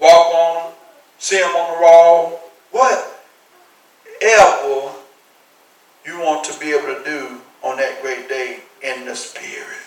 walk 0.00 0.34
on 0.34 0.64
them, 0.64 0.72
see 1.18 1.38
them 1.40 1.50
on 1.50 1.76
the 1.76 1.82
wall. 1.82 2.40
Whatever 2.70 3.16
you 6.04 6.20
want 6.20 6.44
to 6.44 6.58
be 6.60 6.70
able 6.70 6.94
to 6.94 7.02
do 7.04 7.40
on 7.62 7.78
that 7.78 8.00
great 8.00 8.28
day 8.28 8.60
in 8.82 9.04
the 9.04 9.14
spirit. 9.16 9.78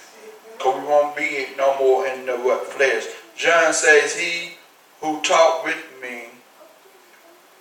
Because 0.58 0.82
we 0.82 0.88
won't 0.88 1.16
be 1.16 1.48
no 1.58 1.78
more 1.80 2.06
in 2.06 2.26
the 2.26 2.36
what 2.38 2.68
flesh. 2.68 3.06
John 3.38 3.74
says, 3.74 4.16
He 4.16 4.56
who 5.02 5.22
talked 5.22 5.66
with 5.66 5.82
me 6.02 6.26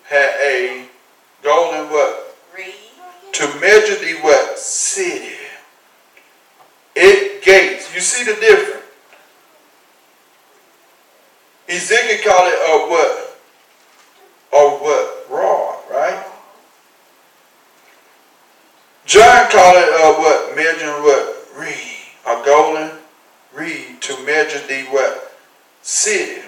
had 0.03 0.35
a 0.41 0.88
golden 1.43 1.89
what? 1.91 2.35
Reed. 2.55 2.73
To 3.33 3.47
measure 3.59 3.95
the 3.95 4.19
what? 4.21 4.57
City. 4.57 5.35
It 6.95 7.43
gates. 7.43 7.93
You 7.93 8.01
see 8.01 8.23
the 8.23 8.39
difference? 8.39 8.85
Ezekiel 11.69 12.17
called 12.25 12.47
it 12.47 12.59
a 12.65 12.89
what? 12.89 13.39
A 14.53 14.69
what? 14.83 15.25
Rod, 15.29 15.77
right? 15.91 16.25
John 19.05 19.49
called 19.51 19.77
it 19.77 19.89
a 19.89 20.13
what? 20.19 20.55
Measuring 20.55 21.03
what? 21.03 21.47
Reed. 21.55 21.75
A 22.27 22.43
golden 22.43 22.97
reed 23.53 24.01
to 24.01 24.17
measure 24.25 24.59
the 24.67 24.83
what? 24.89 25.31
City. 25.81 26.41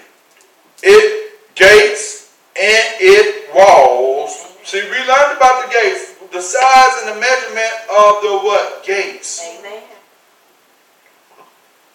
It 0.84 1.56
gates 1.56 2.36
and 2.56 2.96
it 3.00 3.54
walls. 3.54 4.58
See, 4.64 4.82
we 4.82 4.98
learned 4.98 5.38
about 5.38 5.66
the 5.66 5.72
gates. 5.72 6.16
The 6.32 6.42
size 6.42 7.04
and 7.04 7.16
the 7.16 7.20
measurement 7.20 7.74
of 8.02 8.22
the 8.24 8.38
what? 8.40 8.84
Gates. 8.86 9.42
Amen. 9.60 9.84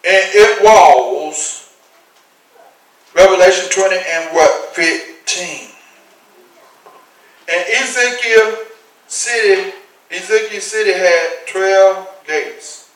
And 0.05 0.25
it 0.35 0.65
walls. 0.65 1.75
Revelation 3.15 3.71
20 3.71 3.97
and 3.97 4.35
what? 4.35 4.75
15. 4.75 5.69
And 7.49 7.67
Ezekiel 7.81 8.59
city, 9.09 9.73
Ezekiel 10.11 10.61
city 10.61 10.93
had 10.93 11.47
12 11.49 12.09
gates. 12.27 12.91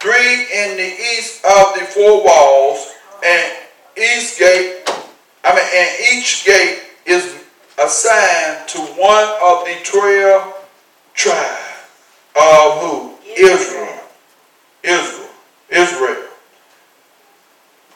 Three 0.00 0.46
in 0.54 0.76
the 0.76 0.94
east 1.16 1.44
of 1.44 1.74
the 1.74 1.84
four 1.84 2.24
walls, 2.24 2.92
and 3.24 3.52
each 3.96 4.38
gate, 4.38 4.82
I 5.44 5.54
mean, 5.54 5.64
and 5.74 6.18
each 6.18 6.44
gate 6.44 6.82
is 7.04 7.44
assigned 7.82 8.68
to 8.68 8.78
one 8.78 9.28
of 9.42 9.64
the 9.64 9.76
12 9.84 10.54
tribes 11.14 11.68
of 12.36 12.80
who? 12.80 13.14
Israel. 13.36 14.00
Israel. 14.82 15.28
Israel. 15.68 16.24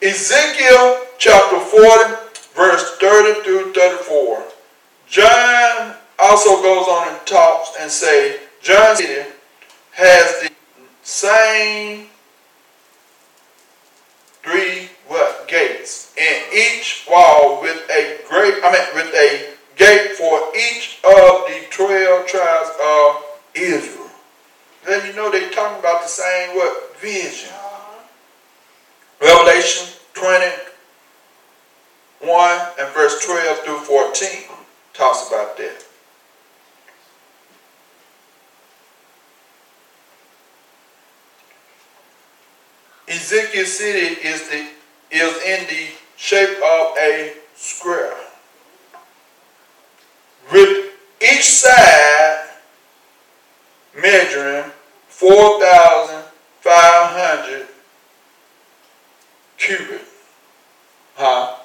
Ezekiel 0.01 1.05
chapter 1.17 1.59
40, 1.59 2.15
verse 2.53 2.97
30 2.97 3.43
through 3.43 3.73
34. 3.73 4.43
John 5.07 5.95
also 6.19 6.61
goes 6.61 6.87
on 6.87 7.19
and 7.83 7.91
say, 7.91 8.39
John 8.61 8.95
City 8.95 9.29
has 9.91 10.41
the 10.41 10.49
same 11.03 12.07
great, 18.29 18.53
I 18.63 18.71
mean, 18.71 18.87
with 18.95 19.13
a 19.13 19.49
gate 19.75 20.13
for 20.13 20.39
each 20.55 20.99
of 21.03 21.45
the 21.47 21.65
12 21.69 22.25
tribes 22.25 22.69
of 22.81 23.21
Israel. 23.53 24.09
Then 24.85 25.05
you 25.05 25.11
know 25.13 25.29
they 25.29 25.49
talking 25.49 25.79
about 25.79 26.03
the 26.03 26.07
same 26.07 26.55
what? 26.55 26.95
Vision. 26.97 27.49
Revelation 29.21 29.89
21 30.13 30.61
and 32.79 32.87
verse 32.93 33.19
12 33.25 33.59
through 33.59 33.79
14 33.79 34.45
talks 34.93 35.27
about 35.27 35.57
that. 35.57 35.83
Ezekiel 43.33 43.65
city 43.65 44.21
is 44.27 44.47
the 44.47 44.67
is 45.09 45.41
in 45.41 45.65
the 45.65 45.87
shape 46.17 46.55
of 46.57 46.95
a 46.99 47.33
square. 47.55 48.15
With 50.51 50.91
each 51.19 51.43
side 51.43 52.49
measuring 53.99 54.71
4,500 55.07 57.67
cubits. 59.57 60.11
Huh? 61.15 61.55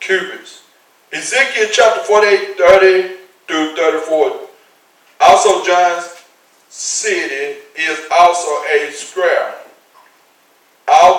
Cubits. 0.00 0.64
Ezekiel 1.10 1.68
chapter 1.72 2.04
48, 2.04 2.58
30 2.58 3.16
through 3.48 3.76
34. 3.76 4.40
Also, 5.20 5.64
John's 5.64 6.22
city 6.68 7.60
is 7.76 7.98
also 8.10 8.62
a 8.64 8.90
square. 8.92 9.53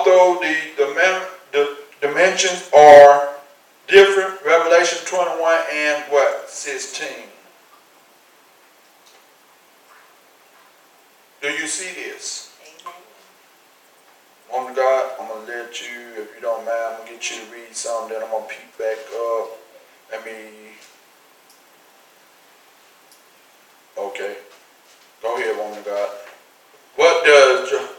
Although 0.06 0.40
the, 0.40 0.56
the, 0.76 1.26
the 1.50 1.76
dimensions 2.00 2.70
are 2.72 3.28
different, 3.88 4.40
Revelation 4.44 5.04
21 5.04 5.58
and 5.72 6.04
what? 6.12 6.48
16. 6.48 7.08
Do 11.42 11.48
you 11.48 11.66
see 11.66 11.92
this? 12.00 12.56
Woman 14.52 14.70
of 14.70 14.76
God, 14.76 15.10
I'm 15.20 15.26
going 15.26 15.44
to 15.44 15.52
let 15.52 15.80
you, 15.82 16.22
if 16.22 16.36
you 16.36 16.40
don't 16.40 16.64
mind, 16.64 16.78
I'm 16.78 16.96
going 16.98 17.08
to 17.08 17.12
get 17.14 17.30
you 17.32 17.44
to 17.44 17.52
read 17.52 17.74
something, 17.74 18.14
then 18.14 18.22
I'm 18.22 18.30
going 18.30 18.48
to 18.48 18.54
peek 18.54 18.78
back 18.78 18.98
up. 19.12 19.48
Let 20.12 20.24
me. 20.24 20.70
Okay. 23.98 24.36
Go 25.20 25.36
ahead, 25.36 25.56
woman 25.56 25.78
of 25.78 25.84
God. 25.84 26.10
What 26.94 27.24
does 27.24 27.95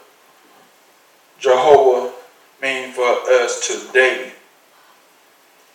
Jehovah 1.39 2.13
mean 2.61 2.91
for 2.91 3.05
us 3.43 3.65
today? 3.67 4.33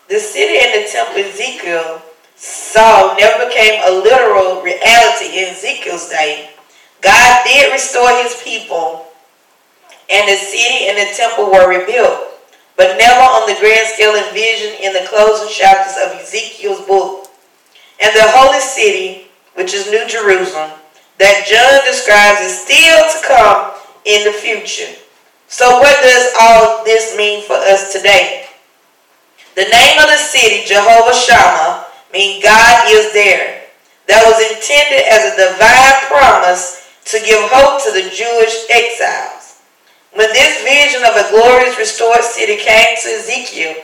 The 0.09 0.19
city 0.19 0.59
and 0.59 0.83
the 0.85 0.91
temple 0.91 1.23
Ezekiel 1.23 2.03
saw 2.35 3.15
never 3.19 3.47
became 3.47 3.81
a 3.87 3.93
literal 3.93 4.63
reality 4.63 5.39
in 5.39 5.51
Ezekiel's 5.51 6.09
day. 6.09 6.51
God 7.01 7.45
did 7.45 7.73
restore 7.73 8.11
his 8.23 8.41
people, 8.43 9.07
and 10.11 10.29
the 10.29 10.37
city 10.37 10.89
and 10.89 10.99
the 10.99 11.15
temple 11.15 11.47
were 11.47 11.69
rebuilt, 11.69 12.19
but 12.77 12.99
never 12.99 13.21
on 13.21 13.47
the 13.47 13.59
grand 13.61 13.89
scale 13.89 14.15
envisioned 14.15 14.81
in 14.81 14.93
the 14.93 15.09
closing 15.09 15.49
chapters 15.49 15.97
of 16.03 16.21
Ezekiel's 16.21 16.81
book. 16.87 17.29
And 18.01 18.15
the 18.17 18.27
holy 18.27 18.61
city, 18.61 19.29
which 19.55 19.75
is 19.75 19.91
New 19.91 20.07
Jerusalem, 20.09 20.71
that 21.19 21.47
John 21.47 21.87
describes 21.87 22.41
is 22.41 22.59
still 22.59 22.99
to 23.07 23.27
come 23.27 23.73
in 24.05 24.25
the 24.25 24.33
future. 24.33 25.02
So 25.53 25.69
what 25.85 26.01
does 26.01 26.33
all 26.41 26.83
this 26.83 27.13
mean 27.15 27.45
for 27.45 27.61
us 27.61 27.93
today? 27.93 28.49
The 29.53 29.69
name 29.69 30.01
of 30.01 30.09
the 30.09 30.17
city, 30.17 30.65
Jehovah 30.65 31.13
Shammah, 31.13 31.93
means 32.09 32.43
God 32.43 32.89
is 32.89 33.13
there. 33.13 33.69
That 34.09 34.25
was 34.25 34.41
intended 34.41 35.05
as 35.13 35.29
a 35.29 35.37
divine 35.37 36.09
promise 36.09 36.89
to 37.13 37.21
give 37.21 37.37
hope 37.53 37.85
to 37.85 37.93
the 37.93 38.09
Jewish 38.09 38.65
exiles. 38.73 39.61
When 40.17 40.33
this 40.33 40.65
vision 40.65 41.05
of 41.05 41.21
a 41.21 41.29
glorious 41.29 41.77
restored 41.77 42.25
city 42.25 42.57
came 42.57 42.97
to 43.05 43.09
Ezekiel, 43.21 43.77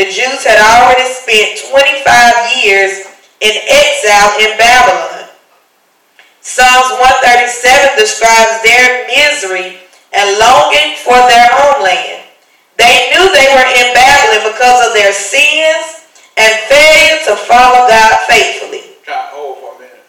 the 0.00 0.08
Jews 0.08 0.40
had 0.40 0.56
already 0.56 1.04
spent 1.04 1.68
25 1.68 2.64
years 2.64 3.04
in 3.44 3.60
exile 3.68 4.40
in 4.40 4.56
Babylon. 4.56 5.28
Psalms 6.40 6.96
137 6.96 8.00
describes 8.00 8.64
their 8.64 9.04
misery 9.04 9.79
and 10.12 10.38
longing 10.38 10.98
for 11.00 11.16
their 11.30 11.48
homeland. 11.52 12.26
They 12.76 13.10
knew 13.12 13.24
they 13.30 13.48
were 13.54 13.68
in 13.76 13.94
Babylon 13.94 14.52
because 14.52 14.88
of 14.88 14.92
their 14.94 15.12
sins 15.12 16.08
and 16.36 16.52
failure 16.66 17.20
to 17.28 17.36
follow 17.44 17.86
God 17.86 18.18
faithfully 18.26 18.96
God, 19.06 19.28
hold 19.34 19.58
for 19.60 19.76
a 19.76 19.78
minute. 19.78 20.04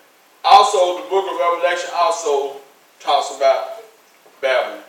also 0.46 1.04
the 1.04 1.10
book 1.10 1.26
of 1.28 1.36
Revelation 1.38 1.90
also 1.94 2.58
talks 3.00 3.36
about 3.36 3.84
Babylon. 4.42 4.84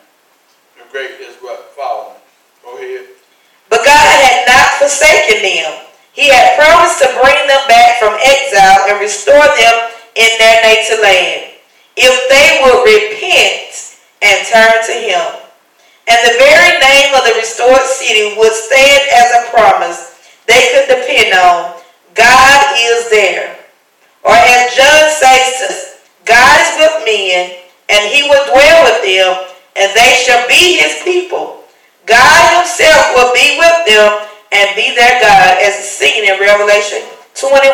The 0.78 0.84
great 0.90 1.18
is 1.20 1.36
what 1.42 1.72
following. 1.76 2.16
Go 2.62 2.78
ahead. 2.78 3.06
But 3.68 3.84
God 3.84 4.06
had 4.20 4.46
not 4.46 4.68
forsaken 4.78 5.42
them. 5.42 5.88
He 6.12 6.28
had 6.28 6.56
promised 6.60 7.00
to 7.00 7.08
bring 7.24 7.40
them 7.48 7.64
back 7.68 7.98
from 7.98 8.14
exile 8.20 8.84
and 8.92 9.00
restore 9.00 9.48
them 9.48 9.74
in 10.14 10.30
their 10.38 10.60
native 10.62 11.00
land 11.00 11.52
if 11.96 12.14
they 12.28 12.60
would 12.62 12.84
repent 12.84 13.61
and 14.22 14.46
turn 14.46 14.78
to 14.86 14.94
him. 14.94 15.42
And 16.08 16.18
the 16.26 16.38
very 16.38 16.78
name 16.78 17.14
of 17.14 17.22
the 17.26 17.34
restored 17.38 17.86
city 17.86 18.34
would 18.38 18.52
stand 18.52 19.02
as 19.14 19.28
a 19.32 19.50
promise 19.50 20.12
they 20.46 20.74
could 20.74 20.88
depend 20.88 21.34
on. 21.34 21.78
God 22.14 22.64
is 22.76 23.10
there. 23.10 23.56
Or 24.24 24.34
as 24.34 24.74
John 24.74 25.04
says, 25.10 26.00
God 26.24 26.56
is 26.60 26.72
with 26.78 27.04
men, 27.04 27.58
and 27.88 28.12
he 28.12 28.22
will 28.28 28.44
dwell 28.46 28.84
with 28.84 29.02
them, 29.02 29.48
and 29.76 29.90
they 29.96 30.22
shall 30.24 30.46
be 30.46 30.78
his 30.78 31.02
people. 31.02 31.64
God 32.06 32.58
himself 32.58 33.14
will 33.14 33.32
be 33.32 33.58
with 33.58 33.86
them 33.86 34.26
and 34.52 34.76
be 34.76 34.94
their 34.94 35.20
God, 35.22 35.58
as 35.62 35.74
seen 35.74 36.24
in 36.24 36.38
Revelation 36.38 37.02
21 37.34 37.72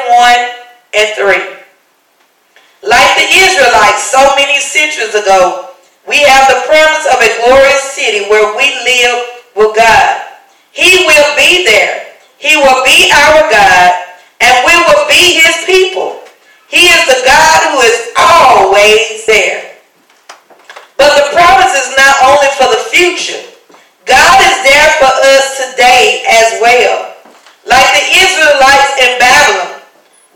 and 0.95 1.09
3. 1.17 2.89
Like 2.89 3.17
the 3.17 3.29
Israelites 3.29 4.05
so 4.05 4.23
many 4.37 4.61
centuries 4.61 5.15
ago, 5.15 5.68
we 6.09 6.25
have 6.25 6.49
the 6.49 6.65
promise 6.65 7.05
of 7.13 7.21
a 7.21 7.31
glorious 7.45 7.85
city 7.93 8.25
where 8.33 8.57
we 8.57 8.65
live 8.83 9.45
with 9.55 9.77
God. 9.77 10.25
He 10.73 11.05
will 11.05 11.37
be 11.37 11.69
there. 11.69 12.17
He 12.39 12.57
will 12.57 12.81
be 12.83 13.13
our 13.13 13.45
God, 13.51 13.93
and 14.41 14.55
we 14.65 14.75
will 14.89 15.05
be 15.07 15.37
his 15.37 15.69
people. 15.69 16.25
He 16.71 16.89
is 16.89 17.05
the 17.07 17.21
God 17.27 17.59
who 17.69 17.85
is 17.85 18.13
always 18.17 19.27
there. 19.27 19.77
But 20.97 21.13
the 21.17 21.29
promise 21.37 21.75
is 21.77 21.97
not 21.97 22.17
only 22.25 22.49
for 22.57 22.73
the 22.73 22.83
future. 22.89 23.43
God 24.07 24.37
is 24.41 24.57
there 24.65 24.91
for 24.99 25.13
us 25.13 25.71
today 25.71 26.25
as 26.31 26.61
well. 26.63 27.15
Like 27.67 27.91
the 27.93 28.07
Israelites 28.17 28.93
in 28.97 29.19
Babylon, 29.19 29.83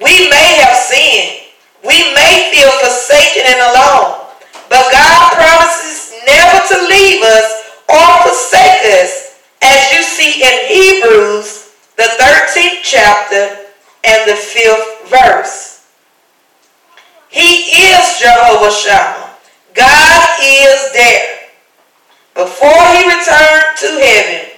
we 0.03 0.29
may 0.29 0.61
have 0.61 0.77
sinned. 0.77 1.49
We 1.81 2.13
may 2.15 2.53
feel 2.53 2.71
forsaken 2.83 3.43
and 3.47 3.61
alone. 3.73 4.22
But 4.73 4.89
God 4.91 5.33
promises 5.37 6.17
never 6.25 6.57
to 6.73 6.77
leave 6.89 7.23
us 7.23 7.49
or 7.93 8.09
forsake 8.25 9.05
us, 9.05 9.37
as 9.61 9.93
you 9.93 10.03
see 10.03 10.41
in 10.41 10.57
Hebrews, 10.73 11.77
the 11.97 12.09
13th 12.17 12.81
chapter 12.83 13.69
and 14.03 14.21
the 14.25 14.33
5th 14.33 15.11
verse. 15.13 15.87
He 17.29 17.69
is 17.93 18.19
Jehovah 18.19 18.73
Shammah. 18.73 19.37
God 19.75 20.29
is 20.43 20.93
there. 20.95 21.41
Before 22.35 22.87
he 22.97 23.05
returned 23.13 23.77
to 23.77 23.89
heaven, 24.01 24.53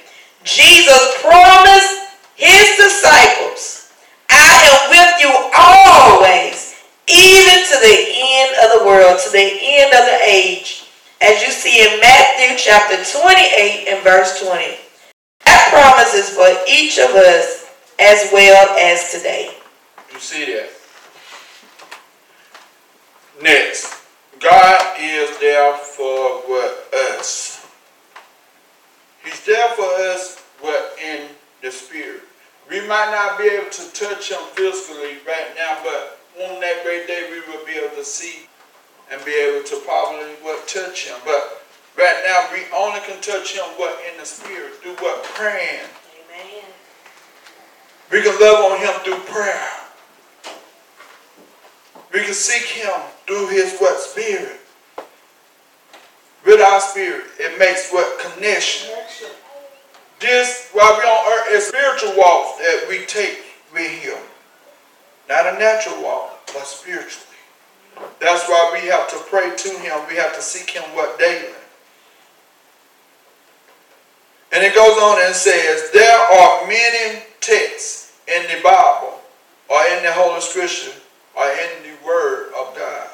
Jesus 0.45 1.23
promised 1.23 2.15
his 2.37 2.77
disciples, 2.77 3.91
I 4.31 4.55
am 4.71 4.91
with 4.95 5.13
you 5.23 5.33
always, 5.59 6.64
even 7.09 7.59
to 7.67 7.77
the 7.81 7.99
end 8.09 8.57
of 8.65 8.79
the 8.79 8.87
world, 8.87 9.19
to 9.25 9.31
the 9.31 9.59
end 9.63 9.93
of 9.93 10.05
the 10.07 10.19
age. 10.27 10.87
As 11.21 11.43
you 11.43 11.51
see 11.51 11.81
in 11.81 12.01
Matthew 12.01 12.57
chapter 12.59 12.97
28 12.97 13.87
and 13.89 14.05
verse 14.05 14.41
20. 14.43 14.77
That 15.45 15.69
promise 15.73 16.15
is 16.15 16.31
for 16.31 16.49
each 16.69 16.99
of 16.99 17.11
us 17.11 17.71
as 17.99 18.31
well 18.33 18.77
as 18.79 19.13
today. 19.13 19.55
You 20.13 20.19
see 20.19 20.45
that? 20.47 20.71
Next, 23.43 24.03
God 24.41 24.97
is 25.01 25.39
there 25.39 25.75
for 25.77 26.43
us. 27.17 27.67
He's 29.25 29.45
there 29.45 29.69
for 29.71 29.85
us 29.85 30.43
what 30.61 30.97
in 31.03 31.29
the 31.63 31.71
spirit. 31.71 32.23
We 32.71 32.81
might 32.87 33.11
not 33.11 33.39
be 33.39 33.45
able 33.45 33.71
to 33.71 33.93
touch 33.93 34.31
him 34.31 34.41
physically 34.53 35.19
right 35.27 35.55
now, 35.57 35.79
but 35.83 36.14
on 36.41 36.61
that 36.61 36.83
great 36.83 37.07
day 37.07 37.29
we 37.31 37.41
will 37.53 37.65
be 37.65 37.73
able 37.73 37.95
to 37.97 38.05
see 38.05 38.49
and 39.11 39.25
be 39.25 39.33
able 39.33 39.65
to 39.67 39.77
probably 39.85 40.33
what 40.43 40.67
touch 40.67 41.07
him. 41.07 41.17
But 41.25 41.63
right 41.97 42.23
now 42.27 42.49
we 42.53 42.65
only 42.77 43.01
can 43.01 43.21
touch 43.21 43.55
him 43.55 43.65
what 43.77 43.99
in 44.11 44.19
the 44.19 44.27
spirit 44.27 44.75
through 44.83 44.97
what 44.97 45.23
praying. 45.25 45.87
Amen. 46.27 46.65
We 48.11 48.23
can 48.23 48.39
love 48.41 48.73
on 48.73 48.79
him 48.79 48.95
through 49.05 49.33
prayer. 49.33 49.71
We 52.13 52.25
can 52.25 52.35
seek 52.35 52.65
him 52.65 52.93
through 53.27 53.49
his 53.49 53.79
what 53.79 54.01
spirit. 54.01 54.61
With 56.45 56.61
our 56.61 56.81
spirit, 56.81 57.25
it 57.39 57.59
makes 57.59 57.91
what 57.91 58.21
connection. 58.21 58.95
This, 60.21 60.69
while 60.73 60.93
we're 60.93 61.05
on 61.05 61.33
earth, 61.33 61.53
is 61.53 61.67
spiritual 61.67 62.17
walk 62.17 62.59
that 62.59 62.87
we 62.89 63.07
take 63.07 63.39
with 63.73 63.91
him. 63.91 64.19
Not 65.29 65.55
a 65.55 65.59
natural 65.59 66.03
walk, 66.03 66.47
but 66.47 66.67
spiritually. 66.67 67.27
That's 68.21 68.49
why 68.49 68.71
we 68.73 68.89
have 68.89 69.09
to 69.11 69.17
pray 69.31 69.55
to 69.57 69.69
him. 69.79 69.99
We 70.09 70.17
have 70.17 70.35
to 70.35 70.43
seek 70.43 70.71
him 70.71 70.83
what 70.95 71.19
daily. 71.19 71.55
And 74.53 74.63
it 74.63 74.75
goes 74.75 74.97
on 74.99 75.21
and 75.25 75.35
says, 75.35 75.91
there 75.93 76.17
are 76.17 76.67
many 76.69 77.23
texts 77.41 78.21
in 78.29 78.43
the 78.45 78.63
Bible 78.63 79.21
or 79.69 79.81
in 79.97 80.05
the 80.05 80.13
Holy 80.13 80.41
Scripture 80.41 80.93
or 81.37 81.45
in 81.45 81.83
the 81.83 82.07
Word 82.07 82.53
of 82.59 82.77
God. 82.77 83.09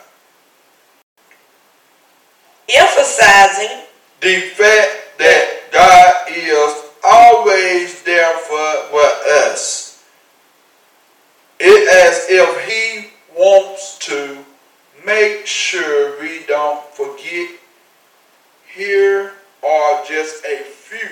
Emphasizing 2.68 3.84
the 4.20 4.40
fact 4.54 5.18
that 5.18 5.60
God 5.72 6.26
is 6.28 6.84
always 7.02 8.02
there 8.02 8.36
for, 8.36 8.74
for 8.90 9.06
us. 9.48 9.79
It 11.60 12.08
as 12.08 12.26
if 12.28 12.68
He 12.68 13.10
wants 13.38 13.98
to 14.06 14.44
make 15.06 15.46
sure 15.46 16.20
we 16.20 16.44
don't 16.46 16.84
forget 16.94 17.50
here 18.74 19.32
are 19.62 20.04
just 20.04 20.44
a 20.44 20.62
few 20.64 21.10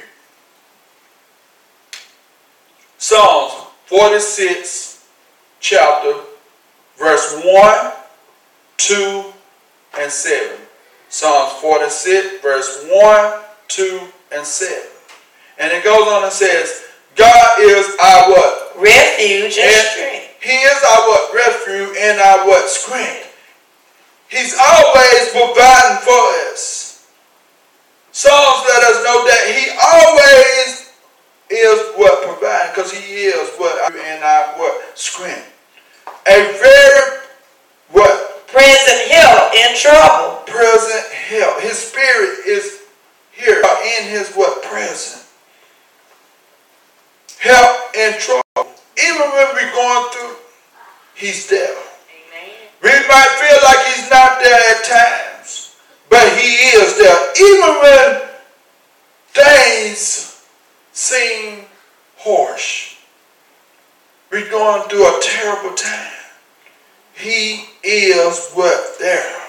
Psalms 3.00 3.54
46, 3.86 5.08
chapter, 5.60 6.14
verse 6.98 7.40
1, 7.44 7.92
2, 8.76 9.24
and 10.00 10.10
7. 10.10 10.58
Psalms 11.08 11.52
46, 11.60 12.42
verse 12.42 12.84
1, 12.90 13.40
2, 13.68 14.00
and 14.32 14.44
7. 14.44 14.88
And 15.60 15.72
it 15.72 15.84
goes 15.84 16.08
on 16.08 16.24
and 16.24 16.32
says, 16.32 16.86
God 17.14 17.60
is 17.60 17.86
our 18.02 18.30
what? 18.30 18.72
Refuge 18.76 19.56
and, 19.56 19.70
and 19.70 19.86
strength. 19.86 20.27
He 20.40 20.52
is 20.52 20.82
our 20.84 21.08
what? 21.08 21.34
Refuge 21.34 21.96
and 21.98 22.20
our 22.20 22.46
what? 22.46 22.68
Strength. 22.68 23.28
He's 24.28 24.54
always 24.54 25.30
providing 25.30 25.98
for 26.04 26.52
us. 26.52 27.06
Psalms 28.12 28.64
let 28.68 28.82
us 28.84 29.04
know 29.04 29.24
that 29.26 29.42
he 29.54 29.70
always 29.78 30.92
is 31.50 31.96
what 31.96 32.22
providing 32.22 32.74
because 32.74 32.92
he 32.92 33.24
is 33.24 33.50
what 33.56 33.92
and 33.94 34.22
our 34.22 34.58
what 34.58 34.98
strength. 34.98 35.54
A 36.26 36.52
very 36.60 37.20
what 37.90 38.46
present 38.48 39.10
help 39.10 39.54
in 39.54 39.76
trouble. 39.76 40.42
Present 40.46 41.12
help. 41.12 41.60
His 41.60 41.78
spirit 41.78 42.46
is 42.46 42.82
here 43.32 43.62
in 43.98 44.08
his 44.08 44.32
what 44.34 44.62
present. 44.62 45.24
Help 47.38 47.94
in 47.94 48.18
trouble. 48.18 48.47
Even 49.08 49.30
when 49.32 49.54
we're 49.54 49.72
going 49.72 50.10
through, 50.12 50.36
he's 51.14 51.48
there. 51.48 51.70
Amen. 51.70 52.50
We 52.82 52.90
might 52.90 53.32
feel 53.40 53.58
like 53.64 53.86
he's 53.94 54.10
not 54.10 54.38
there 54.42 54.60
at 54.70 54.84
times, 54.84 55.76
but 56.10 56.28
he 56.36 56.52
is 56.76 56.98
there. 56.98 57.32
Even 57.40 57.80
when 57.82 58.28
things 59.28 60.44
seem 60.92 61.64
harsh. 62.18 62.96
We're 64.30 64.50
going 64.50 64.88
through 64.90 65.06
a 65.06 65.20
terrible 65.22 65.74
time. 65.74 66.12
He 67.14 67.64
is 67.82 68.50
what 68.52 68.98
there. 68.98 69.40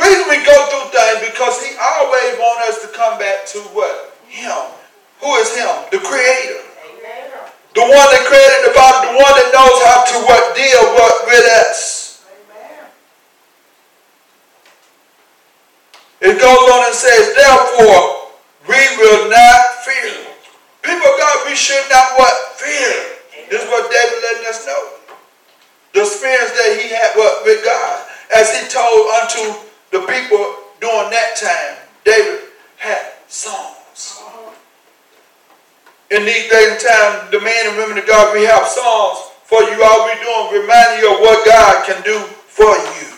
Reason 0.00 0.24
we 0.28 0.44
go 0.44 0.66
through 0.66 0.90
things 0.90 1.30
because 1.30 1.64
he 1.64 1.76
always 1.80 2.38
wants 2.38 2.68
us 2.68 2.82
to 2.82 2.88
come 2.88 3.18
back 3.20 3.46
to 3.46 3.58
what? 3.72 4.18
Him. 4.28 4.83
Who 5.24 5.32
is 5.40 5.56
him? 5.56 5.72
The 5.88 6.04
creator. 6.04 6.60
The 7.72 7.80
one 7.80 8.08
that 8.12 8.22
created 8.28 8.70
the 8.70 8.74
body, 8.76 9.08
the 9.08 9.18
one 9.18 9.34
that 9.34 9.50
knows 9.50 9.78
how 9.82 10.04
to 10.04 10.16
what 10.28 10.54
deal 10.54 10.84
what 10.94 11.26
with 11.26 11.42
us. 11.64 12.22
Amen. 12.28 12.86
It 16.20 16.36
goes 16.38 16.64
on 16.70 16.86
and 16.86 16.94
says, 16.94 17.34
therefore, 17.34 18.36
we 18.68 18.78
will 19.00 19.26
not 19.32 19.82
fear. 19.82 20.28
People 20.86 21.10
God, 21.18 21.48
we 21.48 21.56
should 21.56 21.82
not 21.90 22.14
what? 22.20 22.54
Fear. 22.60 23.48
This 23.50 23.64
is 23.64 23.68
what 23.68 23.90
David 23.90 24.22
letting 24.22 24.46
us 24.46 24.66
know. 24.68 24.82
The 25.94 26.00
experience 26.06 26.52
that 26.52 26.78
he 26.78 26.94
had 26.94 27.16
what, 27.16 27.44
with 27.44 27.64
God. 27.64 28.06
As 28.36 28.54
he 28.54 28.68
told 28.68 29.08
unto 29.24 29.56
the 29.90 30.06
people 30.06 30.62
during 30.78 31.10
that 31.10 31.34
time, 31.34 31.80
David 32.04 32.52
had 32.76 33.02
songs. 33.26 33.83
In 36.14 36.24
these 36.24 36.48
days 36.48 36.70
and 36.70 36.80
times, 36.80 37.30
the 37.32 37.40
men 37.40 37.66
and 37.66 37.76
women 37.76 37.98
of 37.98 38.06
God, 38.06 38.32
we 38.32 38.44
have 38.44 38.68
songs 38.68 39.18
for 39.42 39.60
you. 39.62 39.82
All 39.82 40.06
we're 40.06 40.14
doing, 40.22 40.62
reminding 40.62 41.00
you 41.02 41.12
of 41.12 41.18
what 41.18 41.44
God 41.44 41.84
can 41.84 42.00
do 42.04 42.20
for 42.46 42.70
you. 42.70 43.10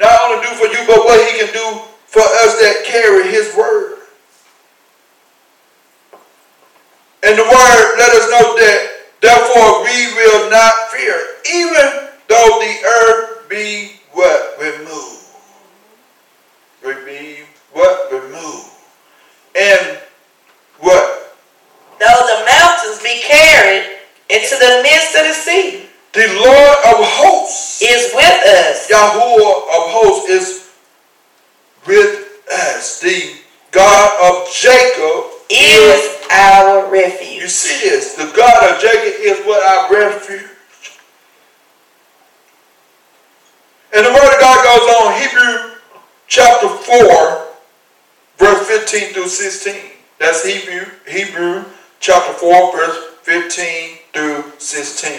Not 0.00 0.18
only 0.24 0.40
do 0.40 0.54
for 0.54 0.64
you, 0.64 0.80
but 0.86 1.04
what 1.04 1.20
he 1.28 1.38
can 1.38 1.52
do 1.52 1.82
for 2.06 2.22
us 2.22 2.56
that 2.64 2.84
carry 2.86 3.28
his 3.30 3.54
word. 3.54 3.98
And 7.22 7.36
the 7.36 7.42
word 7.42 7.96
let 7.98 8.12
us 8.16 8.30
know 8.30 8.56
that 8.56 8.88
therefore 9.20 9.84
we 9.84 10.14
will 10.14 10.48
not 10.48 10.88
fear, 10.88 11.20
even 11.54 12.08
though 12.28 12.60
the 12.64 12.76
earth 12.86 13.48
be 13.50 14.00
what? 14.12 14.56
Removed. 14.58 15.26
Be 17.04 17.42
what? 17.72 18.10
Removed. 18.10 18.70
And 19.54 19.98
what? 20.80 21.25
Though 21.98 22.22
the 22.28 22.44
mountains 22.44 23.02
be 23.02 23.22
carried 23.22 23.96
into 24.28 24.56
the 24.58 24.80
midst 24.82 25.16
of 25.16 25.22
the 25.26 25.32
sea. 25.32 25.86
The 26.12 26.28
Lord 26.34 26.76
of 26.92 27.04
hosts 27.04 27.82
is 27.82 28.12
with 28.14 28.46
us. 28.46 28.88
Yahuwah 28.88 29.56
of 29.68 29.82
hosts 29.92 30.30
is 30.30 30.70
with 31.86 32.42
us. 32.50 33.00
The 33.00 33.36
God 33.70 34.10
of 34.24 34.52
Jacob 34.52 35.30
is, 35.50 36.04
is 36.04 36.26
our 36.30 36.90
refuge. 36.90 37.42
You 37.42 37.48
see 37.48 37.88
this? 37.88 38.14
The 38.14 38.32
God 38.34 38.74
of 38.74 38.80
Jacob 38.80 39.20
is 39.20 39.40
what 39.46 39.62
our 39.62 39.92
refuge. 39.92 40.50
And 43.94 44.04
the 44.04 44.10
word 44.10 44.34
of 44.34 44.40
God 44.40 44.64
goes 44.64 44.88
on, 44.96 45.20
Hebrew 45.20 45.76
chapter 46.26 46.68
4, 46.68 47.46
verse 48.38 48.66
15 48.66 49.14
through 49.14 49.28
16. 49.28 49.74
That's 50.18 50.44
Hebrew, 50.44 50.86
Hebrew 51.06 51.64
chapter 52.06 52.34
4, 52.34 52.72
verse 52.72 52.98
15 53.22 53.98
through 54.12 54.52
16. 54.58 55.10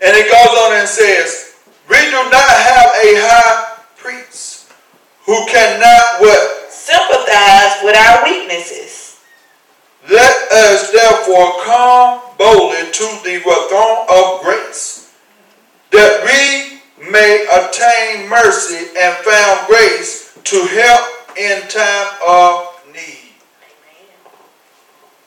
And 0.00 0.16
it 0.16 0.24
goes 0.24 0.56
on 0.56 0.72
and 0.80 0.88
says, 0.88 1.56
We 1.86 2.00
do 2.00 2.16
not 2.32 2.48
have 2.48 2.88
a 2.96 3.12
high 3.20 3.76
priest 3.98 4.72
who 5.26 5.36
cannot 5.44 6.22
what? 6.22 6.72
Sympathize 6.72 7.84
with 7.84 7.94
our 7.94 8.24
weaknesses. 8.24 9.20
Let 10.10 10.50
us 10.50 10.90
therefore 10.90 11.60
come 11.62 12.22
boldly 12.38 12.90
to 12.90 13.04
the 13.22 13.38
throne 13.68 14.06
of 14.08 14.40
grace, 14.40 15.12
that 15.90 16.24
we 16.24 16.80
may 17.12 17.44
obtain 17.52 18.30
mercy 18.30 18.88
and 18.98 19.14
found 19.26 19.66
grace 19.66 20.38
to 20.42 20.56
help 20.56 21.36
in 21.36 21.60
time 21.68 22.08
of. 22.26 22.71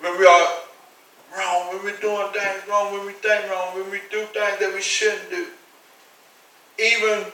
When 0.06 0.20
we 0.20 0.28
are 0.28 0.48
wrong, 1.36 1.74
when 1.74 1.84
we're 1.84 1.98
doing 2.00 2.32
things 2.32 2.70
wrong, 2.70 2.94
when 2.94 3.08
we 3.08 3.14
think 3.14 3.50
wrong, 3.50 3.74
when 3.74 3.90
we 3.90 4.02
do 4.12 4.24
things 4.26 4.60
that 4.60 4.72
we 4.72 4.80
shouldn't 4.80 5.32
do, 5.32 5.48
even 6.78 7.26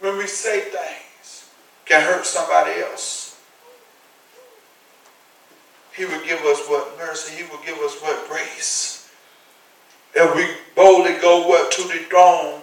when 0.00 0.18
we 0.18 0.26
say 0.26 0.60
things 0.60 1.48
can 1.86 2.02
hurt 2.02 2.26
somebody 2.26 2.82
else. 2.82 3.40
He 5.96 6.04
will 6.04 6.22
give 6.26 6.40
us 6.40 6.60
what 6.68 6.98
mercy. 6.98 7.34
He 7.34 7.44
will 7.44 7.64
give 7.64 7.78
us 7.78 7.98
what 8.02 8.28
grace. 8.28 9.10
And 10.20 10.34
we 10.34 10.46
boldly 10.76 11.14
go 11.22 11.48
what 11.48 11.72
to 11.72 11.82
the 11.84 12.04
throne 12.10 12.60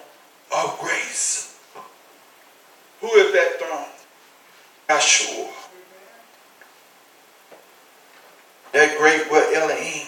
of 0.56 0.78
grace. 0.78 1.58
Who 3.00 3.08
is 3.08 3.32
that 3.32 3.58
throne? 3.58 3.88
Yeshua. 4.88 5.61
That 8.72 8.96
great 8.98 9.30
what 9.30 9.54
Elohim. 9.54 10.06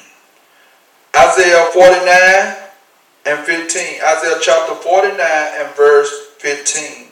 Isaiah 1.14 1.68
49 1.72 2.56
and 3.26 3.46
15. 3.46 4.00
Isaiah 4.02 4.38
chapter 4.40 4.74
49 4.74 5.20
and 5.20 5.74
verse 5.76 6.10
15. 6.38 7.08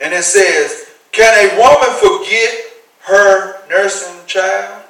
And 0.00 0.12
it 0.12 0.24
says, 0.24 0.86
Can 1.12 1.32
a 1.32 1.58
woman 1.58 1.90
forget 1.98 2.54
her 3.04 3.66
nursing 3.68 4.26
child 4.26 4.84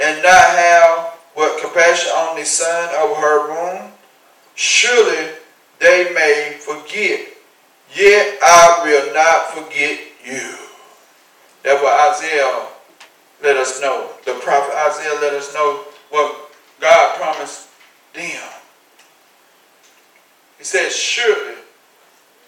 and 0.00 0.22
not 0.22 0.32
have 0.32 1.18
what 1.34 1.60
compassion 1.60 2.10
on 2.12 2.36
the 2.36 2.44
son 2.44 2.88
of 2.96 3.16
her 3.18 3.48
womb? 3.50 3.92
Surely 4.54 5.32
they 5.78 6.12
may 6.14 6.56
forget, 6.58 7.28
yet 7.94 8.38
I 8.42 8.80
will 8.84 9.14
not 9.14 9.50
forget 9.50 10.00
you. 10.24 10.56
That's 11.62 11.82
what 11.82 12.14
Isaiah 12.14 12.71
let 13.42 13.56
us 13.56 13.80
know. 13.80 14.10
The 14.24 14.34
prophet 14.34 14.74
Isaiah 14.74 15.18
let 15.20 15.34
us 15.34 15.52
know 15.52 15.84
what 16.10 16.50
God 16.80 17.16
promised 17.16 17.68
them. 18.14 18.42
He 20.58 20.64
says, 20.64 20.94
surely 20.94 21.56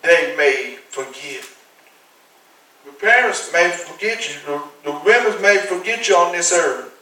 they 0.03 0.35
may 0.37 0.77
forget. 0.89 1.45
The 2.85 2.93
parents 2.93 3.51
may 3.53 3.71
forget 3.71 4.29
you. 4.29 4.35
The, 4.47 4.62
the 4.85 5.01
women 5.05 5.41
may 5.43 5.59
forget 5.59 6.09
you 6.09 6.16
on 6.16 6.33
this 6.33 6.53
earth. 6.53 6.93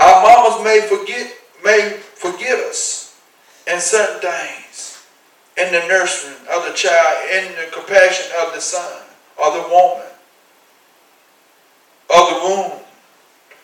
Our 0.00 0.22
mamas 0.22 0.64
may 0.64 0.80
forget, 0.80 1.32
may 1.64 1.96
forget 2.14 2.58
us 2.58 3.20
in 3.66 3.80
certain 3.80 4.20
things. 4.20 5.06
In 5.56 5.72
the 5.72 5.86
nursery 5.86 6.34
of 6.52 6.66
the 6.66 6.72
child, 6.72 7.30
in 7.30 7.52
the 7.54 7.70
compassion 7.72 8.32
of 8.44 8.52
the 8.54 8.60
son 8.60 9.02
or 9.38 9.52
the 9.52 9.68
woman 9.68 10.03
of 12.14 12.30
the 12.30 12.38
womb. 12.46 12.80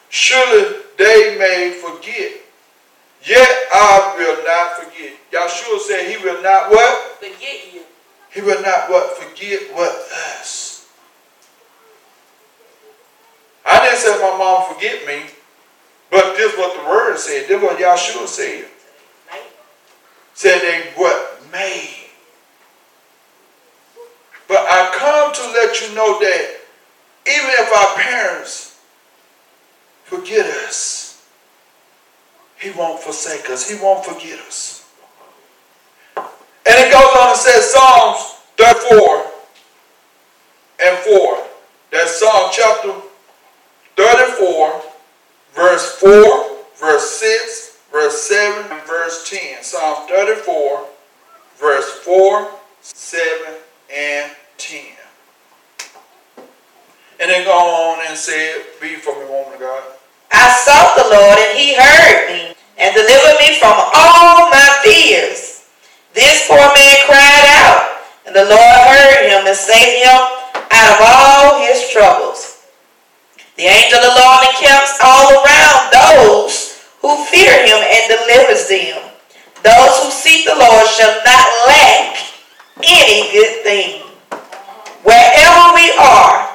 Surely 0.09 0.77
they 0.99 1.37
may 1.39 1.79
forget. 1.81 2.33
Yet 3.25 3.49
I 3.73 4.15
will 4.19 4.45
not 4.45 4.83
forget. 4.83 5.13
Yahshua 5.31 5.79
said 5.81 6.11
he 6.11 6.23
will 6.25 6.43
not 6.43 6.71
what? 6.71 7.19
Forget 7.19 7.73
you. 7.73 7.83
He 8.33 8.41
will 8.41 8.61
not 8.63 8.91
what? 8.91 9.17
Forget 9.17 9.75
what? 9.75 9.93
Us. 10.39 10.89
I 13.65 13.85
didn't 13.85 13.99
say 13.99 14.19
my 14.21 14.37
mom 14.37 14.75
forget 14.75 15.07
me, 15.07 15.31
but 16.11 16.35
this 16.37 16.53
is 16.53 16.59
what 16.59 16.77
the 16.77 16.89
word 16.89 17.19
said. 17.19 17.47
This 17.47 17.57
is 17.57 17.63
what 17.63 17.79
Yahshua 17.79 18.27
said. 18.27 18.67
Said 20.35 20.61
they 20.61 20.91
what? 20.97 21.43
May. 21.53 21.91
But 24.49 24.59
I 24.59 24.91
come 24.97 25.33
to 25.35 25.53
let 25.53 25.81
you 25.83 25.95
know 25.95 26.19
that 26.19 26.60
even 27.31 27.51
if 27.51 27.73
our 27.77 27.95
parents 27.97 28.81
forget 30.05 30.47
us, 30.67 31.27
he 32.59 32.71
won't 32.73 33.01
forsake 33.01 33.49
us. 33.49 33.69
He 33.69 33.79
won't 33.81 34.05
forget 34.05 34.39
us. 34.41 34.87
And 36.17 36.27
it 36.67 36.93
goes 36.93 37.17
on 37.19 37.29
and 37.31 37.39
says 37.39 37.73
Psalms 37.73 38.37
34 38.57 39.27
and 40.85 40.99
4. 40.99 41.47
That's 41.91 42.21
Psalm 42.21 42.51
chapter 42.53 42.93
34, 43.97 44.83
verse 45.55 45.97
4, 45.97 46.57
verse 46.77 47.11
6, 47.11 47.79
verse 47.91 48.23
7, 48.23 48.71
and 48.71 48.83
verse 48.83 49.29
10. 49.29 49.63
Psalm 49.63 50.07
34, 50.09 50.87
verse 51.57 51.91
4, 52.05 52.51
7, 52.83 53.55
and 53.95 54.31
10. 54.59 54.81
And 57.21 57.29
then 57.29 57.45
go 57.45 57.53
on 57.53 58.01
and 58.09 58.17
say, 58.17 58.65
Be 58.81 58.97
for 58.97 59.13
me, 59.13 59.29
woman 59.29 59.53
of 59.53 59.61
God. 59.61 59.85
I 60.33 60.49
sought 60.65 60.97
the 60.97 61.05
Lord, 61.13 61.37
and 61.37 61.53
he 61.53 61.77
heard 61.77 62.33
me, 62.33 62.57
and 62.81 62.97
delivered 62.97 63.37
me 63.37 63.61
from 63.61 63.77
all 63.77 64.49
my 64.49 64.69
fears. 64.83 65.69
This 66.15 66.49
poor 66.49 66.65
man 66.65 66.97
cried 67.05 67.47
out, 67.61 68.01
and 68.25 68.35
the 68.35 68.49
Lord 68.49 68.77
heard 68.89 69.29
him 69.29 69.47
and 69.47 69.57
saved 69.57 70.01
him 70.01 70.17
out 70.73 70.91
of 70.97 71.01
all 71.05 71.61
his 71.61 71.93
troubles. 71.93 72.65
The 73.57 73.69
angel 73.69 74.01
of 74.01 74.05
the 74.09 74.17
Lord 74.17 74.41
encamps 74.49 74.97
all 75.05 75.45
around 75.45 75.93
those 75.93 76.89
who 77.05 77.23
fear 77.29 77.53
him 77.53 77.85
and 77.85 78.03
delivers 78.09 78.67
them. 78.67 78.97
Those 79.63 79.95
who 80.01 80.11
seek 80.11 80.47
the 80.47 80.57
Lord 80.57 80.87
shall 80.89 81.21
not 81.21 81.47
lack 81.69 82.17
any 82.83 83.31
good 83.31 83.63
thing. 83.63 84.01
Wherever 85.05 85.75
we 85.77 85.93
are, 86.01 86.50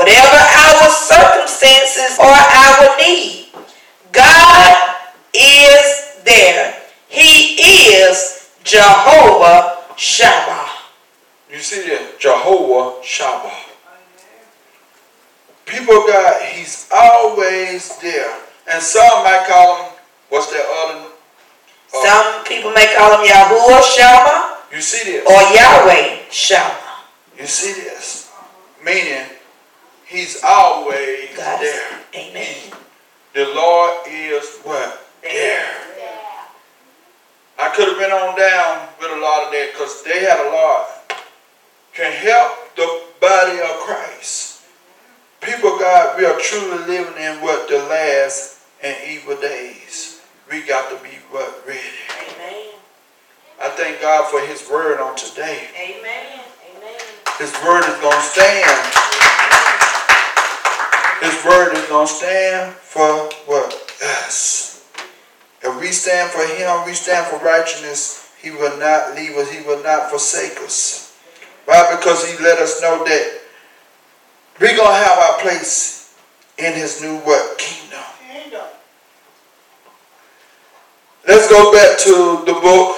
Whatever 0.00 0.40
our 0.40 0.88
circumstances 0.88 2.16
or 2.18 2.32
our 2.32 2.96
need, 2.96 3.52
God 4.12 4.96
is 5.34 6.16
there. 6.24 6.74
He 7.06 7.60
is 7.60 8.48
Jehovah 8.64 9.76
Shammah. 9.98 10.70
You 11.52 11.58
see 11.58 11.86
that? 11.90 12.18
Jehovah 12.18 13.04
Shammah. 13.04 13.52
People 15.66 16.06
God, 16.08 16.48
He's 16.48 16.88
always 16.96 17.94
there. 17.98 18.40
And 18.72 18.82
some 18.82 19.22
might 19.22 19.44
call 19.46 19.84
him, 19.84 19.92
what's 20.30 20.50
that 20.50 20.64
other? 20.64 21.12
Uh, 21.92 22.06
some 22.06 22.44
people 22.46 22.72
may 22.72 22.88
call 22.96 23.20
him 23.20 23.28
Yahuwah 23.28 23.82
Shammah. 23.84 24.64
You 24.72 24.80
see 24.80 25.12
this? 25.12 25.26
Or 25.26 25.42
Yahweh 25.54 26.30
Shammah. 26.30 27.04
You 27.38 27.44
see 27.44 27.82
this? 27.82 28.32
Meaning, 28.82 29.26
He's 30.10 30.42
always 30.42 31.28
God 31.36 31.60
there. 31.60 32.00
Amen. 32.16 32.72
The 33.32 33.46
Lord 33.54 33.98
is 34.08 34.58
what? 34.64 35.06
There. 35.22 35.70
I 37.56 37.68
could 37.76 37.86
have 37.86 37.98
been 37.98 38.10
on 38.10 38.36
down 38.36 38.88
with 38.98 39.12
a 39.12 39.20
lot 39.20 39.46
of 39.46 39.52
that 39.52 39.70
because 39.72 40.02
they 40.02 40.24
had 40.24 40.44
a 40.44 40.50
lot. 40.50 41.22
Can 41.94 42.10
help 42.10 42.74
the 42.74 43.02
body 43.20 43.60
of 43.60 43.70
Christ. 43.86 44.62
People, 45.40 45.78
God, 45.78 46.18
we 46.18 46.24
are 46.24 46.38
truly 46.40 46.78
living 46.88 47.22
in 47.22 47.40
what 47.40 47.68
the 47.68 47.78
last 47.78 48.58
and 48.82 48.96
evil 49.06 49.36
days. 49.40 50.22
We 50.50 50.62
got 50.62 50.90
to 50.90 51.00
be 51.04 51.16
what 51.30 51.62
ready. 51.64 51.80
Amen. 52.34 52.74
I 53.62 53.68
thank 53.76 54.00
God 54.00 54.28
for 54.28 54.40
His 54.40 54.68
word 54.68 54.98
on 54.98 55.14
today. 55.14 55.68
Amen. 55.78 56.40
Amen. 56.74 57.00
His 57.38 57.52
word 57.62 57.84
is 57.86 58.00
going 58.00 58.16
to 58.16 58.26
stand. 58.26 59.29
His 61.20 61.44
word 61.44 61.74
is 61.74 61.86
going 61.88 62.06
to 62.06 62.12
stand 62.12 62.74
for 62.74 63.28
what? 63.46 63.74
Us. 64.02 64.88
If 65.62 65.78
we 65.78 65.88
stand 65.88 66.30
for 66.30 66.40
him, 66.40 66.86
we 66.86 66.94
stand 66.94 67.26
for 67.26 67.44
righteousness, 67.44 68.32
he 68.40 68.50
will 68.50 68.78
not 68.78 69.14
leave 69.14 69.36
us. 69.36 69.50
He 69.52 69.62
will 69.66 69.82
not 69.82 70.08
forsake 70.08 70.58
us. 70.62 71.18
Why? 71.66 71.94
Because 71.94 72.26
he 72.26 72.42
let 72.42 72.58
us 72.58 72.80
know 72.80 73.04
that 73.04 73.40
we're 74.58 74.76
going 74.76 74.88
to 74.88 74.94
have 74.94 75.18
our 75.18 75.38
place 75.40 76.16
in 76.58 76.72
his 76.72 77.02
new 77.02 77.18
what? 77.18 77.58
Kingdom. 77.58 78.04
Kingdom. 78.32 78.66
Let's 81.28 81.48
go 81.50 81.70
back 81.72 81.98
to 81.98 82.44
the 82.46 82.58
book 82.58 82.96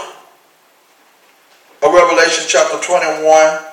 of 1.82 1.92
Revelation 1.92 2.44
chapter 2.46 2.78
21. 2.78 3.71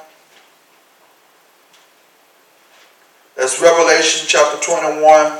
That's 3.39 3.61
Revelation 3.61 4.27
chapter 4.27 4.59
21. 4.61 5.39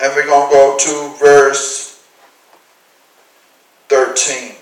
And 0.00 0.12
we're 0.14 0.26
going 0.26 0.46
to 0.46 0.54
go 0.54 0.76
to 0.78 1.18
verse 1.18 2.06
13. 3.88 4.56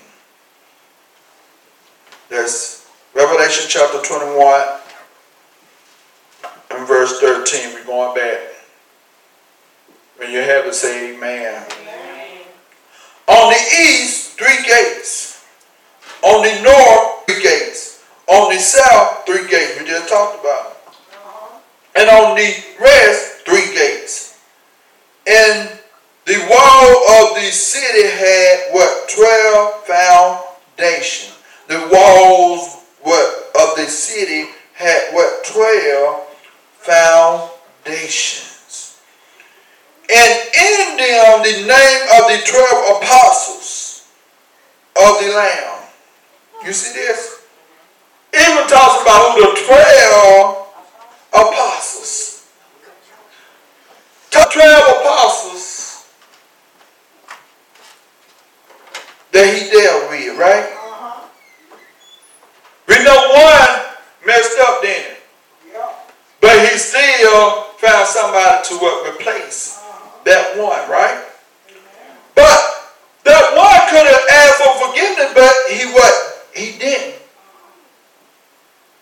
That's 2.29 2.89
Revelation 3.13 3.65
chapter 3.67 3.99
21 4.01 4.79
and 6.71 6.87
verse 6.87 7.19
13. 7.19 7.73
We're 7.73 7.83
going 7.83 8.15
back. 8.15 8.39
When 10.15 10.31
you 10.31 10.37
have 10.37 10.65
it, 10.67 10.73
say 10.73 11.13
amen. 11.17 11.65
amen. 11.81 12.43
On 13.27 13.49
the 13.49 13.59
east, 13.89 14.39
three 14.39 14.63
gates. 14.65 15.45
On 16.23 16.43
the 16.45 16.61
north, 16.63 17.25
three 17.25 17.43
gates. 17.43 18.05
On 18.27 18.53
the 18.53 18.57
south, 18.57 19.25
three 19.25 19.49
gates. 19.49 19.77
We 19.77 19.85
just 19.85 20.07
talked 20.07 20.39
about 20.39 20.71
it 20.71 20.80
and 22.01 22.09
on 22.09 22.35
the 22.35 22.49
rest 22.79 23.45
three 23.45 23.73
gates. 23.75 24.39
And 25.27 25.69
the 26.25 26.39
wall 26.49 26.87
of 27.21 27.35
the 27.35 27.51
city 27.51 28.07
had 28.09 28.71
what? 28.71 29.07
Twelve 29.07 29.85
foundations. 29.85 31.37
The 31.67 31.87
walls 31.93 32.77
what 33.01 33.51
of 33.59 33.75
the 33.77 33.85
city 33.85 34.49
had 34.73 35.13
what? 35.13 35.45
Twelve 35.45 36.25
foundations. 36.79 38.47
And 40.09 40.49
in 40.55 40.97
them 40.97 41.43
the 41.43 41.67
name 41.67 42.01
of 42.17 42.27
the 42.31 42.41
twelve 42.49 42.97
apostles 42.97 44.07
of 44.99 45.19
the 45.23 45.29
Lamb. 45.33 45.83
You 46.65 46.73
see 46.73 46.93
this? 46.93 47.41
Even 48.33 48.67
talks 48.67 49.01
about 49.03 49.35
who 49.35 49.41
the 49.41 49.53
twelve 49.67 50.60
apostles. 51.33 52.47
Top 54.29 54.51
12 54.53 55.01
apostles 55.01 56.05
that 59.31 59.47
he 59.47 59.69
dealt 59.69 60.09
with, 60.09 60.37
right? 60.37 60.67
We 62.87 63.03
know 63.03 63.15
one 63.15 63.81
messed 64.25 64.59
up 64.59 64.81
then. 64.81 65.15
But 66.41 66.59
he 66.69 66.77
still 66.77 67.63
found 67.77 68.07
somebody 68.07 68.67
to 68.67 68.73
replace 69.09 69.79
that 70.25 70.57
one, 70.57 70.89
right? 70.89 71.23
But 72.35 72.59
that 73.23 73.53
one 73.55 73.81
could 73.89 74.07
have 74.07 74.25
asked 74.31 74.57
for 74.57 74.87
forgiveness, 74.87 75.31
but 75.35 75.53
he 75.69 75.85
what? 75.93 76.47
He 76.53 76.77
didn't. 76.79 77.21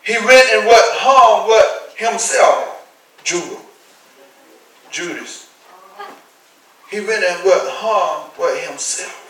He 0.04 0.14
went 0.14 0.48
and 0.54 0.66
what 0.66 0.84
harmed 1.00 1.48
what 1.48 1.79
himself, 2.00 2.88
Judah, 3.24 3.60
Judas. 4.90 5.52
He 6.90 7.02
went 7.02 7.24
and 7.24 7.44
what 7.44 7.60
harmed 7.70 8.32
what 8.40 8.56
himself. 8.64 9.28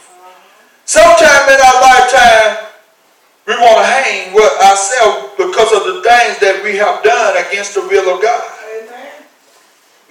Sometime 0.86 1.50
in 1.50 1.58
our 1.60 1.82
lifetime, 1.82 2.70
we 3.46 3.58
want 3.58 3.82
to 3.82 3.86
hang 3.90 4.34
with 4.34 4.54
ourselves 4.62 5.34
because 5.36 5.74
of 5.74 5.82
the 5.90 5.98
things 6.06 6.38
that 6.46 6.62
we 6.64 6.78
have 6.78 7.02
done 7.02 7.34
against 7.42 7.74
the 7.74 7.82
will 7.82 8.16
of 8.16 8.22
God. 8.22 8.46
Amen. 8.78 9.26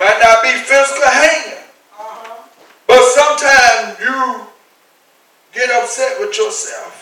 Might 0.03 0.19
not 0.19 0.43
be 0.43 0.51
physical 0.59 1.07
hanging. 1.07 1.63
Uh-huh. 1.95 2.43
But 2.91 3.03
sometimes 3.15 4.03
you 4.03 4.47
get 5.55 5.71
upset 5.71 6.19
with 6.19 6.37
yourself. 6.37 6.98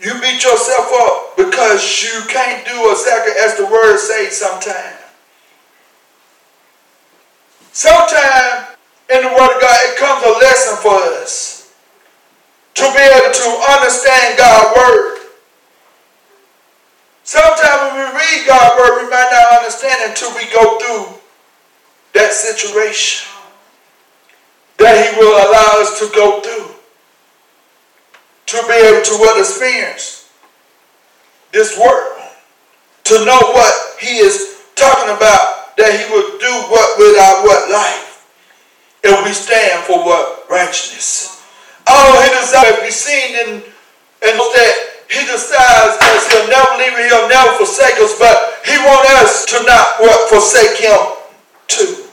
You 0.00 0.14
beat 0.20 0.44
yourself 0.44 0.92
up 1.00 1.36
because 1.36 2.02
you 2.02 2.22
can't 2.28 2.64
do 2.64 2.90
exactly 2.92 3.32
as 3.42 3.56
the 3.56 3.66
word 3.66 3.98
says 3.98 4.36
sometimes. 4.36 4.96
Sometimes 7.72 8.76
in 9.10 9.22
the 9.22 9.28
word 9.28 9.56
of 9.56 9.60
God, 9.60 9.78
it 9.90 9.98
comes 9.98 10.24
a 10.24 10.38
lesson 10.38 10.76
for 10.82 10.94
us 11.22 11.74
to 12.74 12.82
be 12.94 13.00
able 13.00 13.34
to 13.34 13.48
understand 13.74 14.38
God's 14.38 14.76
word. 14.76 15.18
Sometimes 17.24 17.92
when 17.92 18.14
we 18.14 18.18
read 18.18 18.46
God's 18.46 18.78
word, 18.78 19.02
we 19.02 19.10
might 19.10 19.28
not 19.32 19.58
understand 19.58 20.10
until 20.10 20.30
we 20.36 20.44
go 20.52 20.78
through 20.78 21.18
that 22.14 22.32
situation 22.32 23.28
that 24.78 25.12
he 25.12 25.18
will 25.18 25.34
allow 25.34 25.82
us 25.82 25.98
to 25.98 26.14
go 26.14 26.40
through 26.40 26.77
to 28.48 28.56
be 28.66 28.74
able 28.74 29.04
to 29.04 29.14
what 29.20 29.38
experience 29.38 30.32
this 31.52 31.78
world 31.78 32.16
to 33.04 33.24
know 33.24 33.40
what 33.52 33.74
he 34.00 34.18
is 34.18 34.64
talking 34.74 35.14
about 35.14 35.76
that 35.76 35.92
he 35.92 36.04
will 36.12 36.38
do 36.38 36.52
what 36.72 36.98
with 36.98 37.16
our 37.16 37.44
what 37.44 37.70
life 37.70 38.26
if 39.04 39.24
we 39.24 39.32
stand 39.32 39.84
for 39.84 40.04
what 40.04 40.44
righteousness 40.50 41.38
all 41.88 42.20
he 42.20 42.28
desires 42.28 42.76
to 42.76 42.82
be 42.84 42.90
seen 42.90 43.34
in, 43.36 43.48
in 44.20 44.34
that 44.36 44.88
he 45.08 45.24
decides 45.24 45.96
as 46.04 46.20
he'll 46.28 46.48
never 46.52 46.76
leave 46.76 46.92
us, 46.92 47.08
he'll 47.08 47.28
never 47.32 47.52
forsake 47.56 47.96
us, 47.96 48.12
but 48.20 48.60
he 48.60 48.76
wants 48.84 49.08
us 49.24 49.32
to 49.48 49.56
not 49.64 49.96
what 50.04 50.28
forsake 50.28 50.76
him 50.76 51.00
too. 51.66 52.04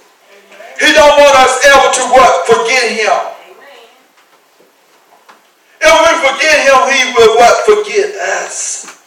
He 0.79 0.91
don't 0.95 1.15
want 1.19 1.35
us 1.35 1.59
ever 1.67 1.91
to 1.91 2.03
what 2.15 2.47
forget 2.47 2.95
him. 2.95 3.34
If 5.87 6.01
we 6.01 6.29
forget 6.29 6.57
him, 6.65 6.81
he 6.93 7.13
will 7.13 7.35
what 7.37 7.65
forget 7.65 8.15
us. 8.15 8.99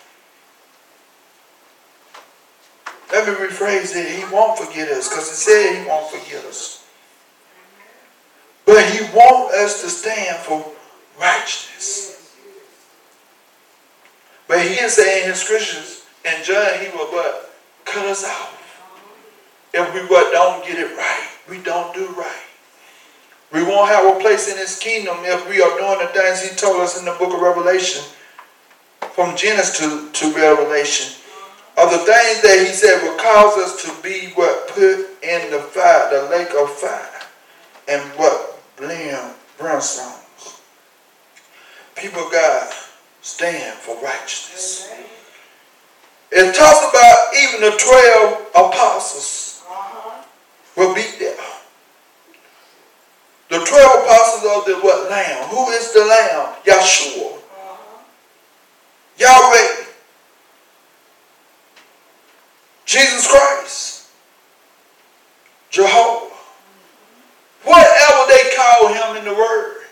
Let 3.12 3.26
me 3.26 3.34
rephrase 3.34 3.96
it. 3.96 4.16
He 4.16 4.32
won't 4.32 4.58
forget 4.58 4.88
us 4.88 5.08
because 5.08 5.28
it 5.28 5.36
said 5.36 5.82
he 5.82 5.88
won't 5.88 6.10
forget 6.10 6.44
us. 6.44 6.86
But 8.64 8.84
he 8.90 9.02
wants 9.16 9.54
us 9.56 9.82
to 9.82 9.88
stand 9.88 10.36
for 10.38 10.64
righteousness. 11.18 12.36
But 14.46 14.60
he 14.60 14.74
is 14.74 14.94
saying 14.94 15.24
in 15.24 15.30
his 15.30 15.40
scriptures, 15.40 16.04
and 16.24 16.44
John, 16.44 16.78
he 16.80 16.88
will 16.96 17.06
what? 17.06 17.50
Cut 17.84 18.06
us 18.06 18.24
off. 18.24 18.54
If 19.72 19.94
we 19.94 20.00
what 20.00 20.32
don't 20.32 20.64
get 20.66 20.78
it 20.78 20.96
right. 20.96 21.28
We 21.48 21.58
don't 21.58 21.94
do 21.94 22.06
right. 22.08 22.47
We 23.52 23.62
won't 23.62 23.88
have 23.88 24.04
a 24.16 24.20
place 24.20 24.50
in 24.52 24.58
his 24.58 24.78
kingdom 24.78 25.16
if 25.22 25.48
we 25.48 25.62
are 25.62 25.78
doing 25.78 25.98
the 26.00 26.12
things 26.12 26.42
he 26.42 26.54
told 26.54 26.80
us 26.82 26.98
in 26.98 27.04
the 27.06 27.16
book 27.18 27.32
of 27.32 27.40
Revelation. 27.40 28.04
From 29.12 29.36
Genesis 29.36 29.78
to, 29.78 30.10
to 30.12 30.34
Revelation. 30.36 31.14
Of 31.78 31.90
the 31.90 31.98
things 31.98 32.42
that 32.42 32.64
he 32.66 32.72
said 32.72 33.02
will 33.02 33.16
cause 33.16 33.56
us 33.58 33.82
to 33.84 34.02
be 34.02 34.32
what 34.34 34.68
put 34.68 35.06
in 35.22 35.50
the 35.50 35.60
fire, 35.60 36.10
the 36.10 36.28
lake 36.28 36.50
of 36.58 36.70
fire. 36.70 37.08
And 37.88 38.02
what 38.18 38.60
Liam 38.76 39.32
brimstones. 39.58 40.60
People 41.96 42.26
of 42.26 42.32
God 42.32 42.72
stand 43.22 43.78
for 43.78 43.96
righteousness. 44.02 44.92
It 46.30 46.54
talks 46.54 46.90
about 46.90 47.34
even 47.34 47.60
the 47.62 47.76
12 47.76 48.46
apostles 48.50 49.62
uh-huh. 49.66 50.24
will 50.76 50.94
be 50.94 51.04
there. 51.18 51.57
The 53.48 53.58
12 53.58 54.04
apostles 54.04 54.58
of 54.58 54.64
the 54.66 54.74
what 54.84 55.10
lamb? 55.10 55.48
Who 55.48 55.70
is 55.70 55.92
the 55.92 56.04
lamb? 56.04 56.54
Yeshua. 56.64 57.38
Yahweh. 59.18 59.84
Jesus 62.84 63.26
Christ. 63.30 64.08
Jehovah. 65.70 66.34
Whatever 67.64 68.26
they 68.28 68.52
call 68.56 68.88
him 68.88 69.16
in 69.16 69.24
the 69.24 69.34
word, 69.34 69.82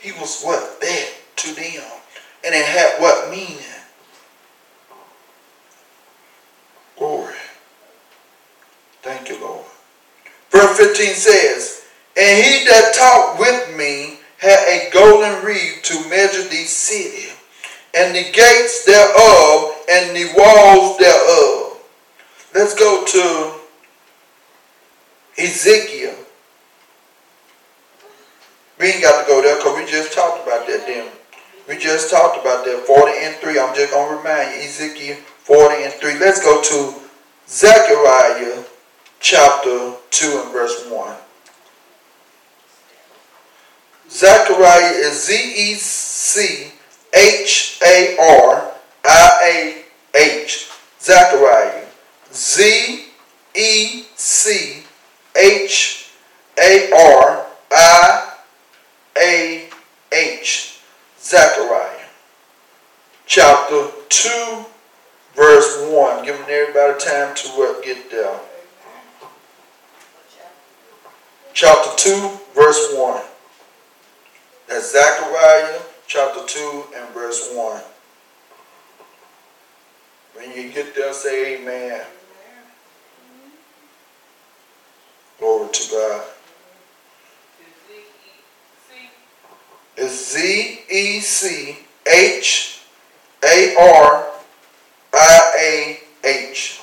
he 0.00 0.12
was 0.12 0.42
what? 0.42 0.80
That 0.80 1.10
to 1.36 1.54
them. 1.54 1.82
And 2.44 2.54
it 2.54 2.64
had 2.64 3.00
what 3.00 3.30
meaning? 3.30 3.58
Glory. 6.98 7.34
Thank 9.02 9.28
you, 9.28 9.40
Lord. 9.40 9.64
Verse 10.50 10.76
15 10.78 11.14
says, 11.14 11.83
And 12.16 12.44
he 12.44 12.64
that 12.66 12.94
talked 12.94 13.40
with 13.40 13.76
me 13.76 14.18
had 14.38 14.58
a 14.68 14.90
golden 14.92 15.44
reed 15.44 15.82
to 15.84 16.08
measure 16.08 16.42
the 16.42 16.64
city, 16.64 17.32
and 17.94 18.14
the 18.14 18.30
gates 18.30 18.84
thereof, 18.84 19.74
and 19.90 20.14
the 20.16 20.32
walls 20.36 20.98
thereof. 20.98 21.78
Let's 22.54 22.74
go 22.74 23.04
to 23.04 23.60
Ezekiel 25.42 26.14
we 28.78 28.86
ain't 28.86 29.02
got 29.02 29.22
to 29.22 29.26
go 29.26 29.40
there 29.40 29.56
because 29.56 29.78
we 29.78 29.86
just 29.90 30.12
talked 30.12 30.46
about 30.46 30.66
that 30.66 30.84
then. 30.86 31.08
We 31.68 31.78
just 31.78 32.10
talked 32.10 32.40
about 32.40 32.64
that. 32.64 32.84
40 32.86 33.12
and 33.18 33.34
3. 33.36 33.58
I'm 33.58 33.74
just 33.74 33.92
going 33.92 34.10
to 34.10 34.16
remind 34.16 34.54
you. 34.54 34.62
Ezekiel 34.62 35.16
40 35.16 35.84
and 35.84 35.92
3. 35.94 36.18
Let's 36.18 36.42
go 36.42 36.60
to 36.60 37.00
Zechariah 37.48 38.64
chapter 39.20 39.94
2 40.10 40.42
and 40.44 40.52
verse 40.52 40.86
1. 40.90 41.16
Zechariah 44.10 44.92
is 44.92 45.24
Z-E-C-H-A-R-I-A-H. 45.26 46.70
Zachariah 51.00 51.00
Zechariah. 51.00 51.86
Z-E-C-H-A-R-I-A-H. 52.32 52.94
A 59.16 59.68
H. 60.12 60.80
Zechariah 61.20 62.04
chapter 63.26 63.90
2, 64.08 64.64
verse 65.34 65.90
1. 65.90 66.24
Giving 66.24 66.46
everybody 66.48 66.98
time 67.04 67.34
to 67.34 67.48
uh, 67.62 67.80
get 67.80 68.10
there. 68.10 68.38
Chapter 71.52 71.90
2, 71.96 72.30
verse 72.54 72.94
1. 72.94 73.22
That's 74.68 74.92
Zechariah 74.92 75.80
chapter 76.06 76.40
2 76.46 76.84
and 76.96 77.14
verse 77.14 77.50
1. 77.54 77.82
When 80.34 80.56
you 80.56 80.72
get 80.72 80.94
there, 80.94 81.12
say 81.12 81.56
amen. 81.56 82.04
Glory 85.38 85.68
to 85.72 85.90
God. 85.90 86.24
is 89.96 90.32
Z 90.32 90.80
E 90.90 91.20
C 91.20 91.78
H 92.06 92.80
A 93.44 93.76
R 93.78 94.26
I 95.12 95.52
A 95.58 96.00
H. 96.26 96.80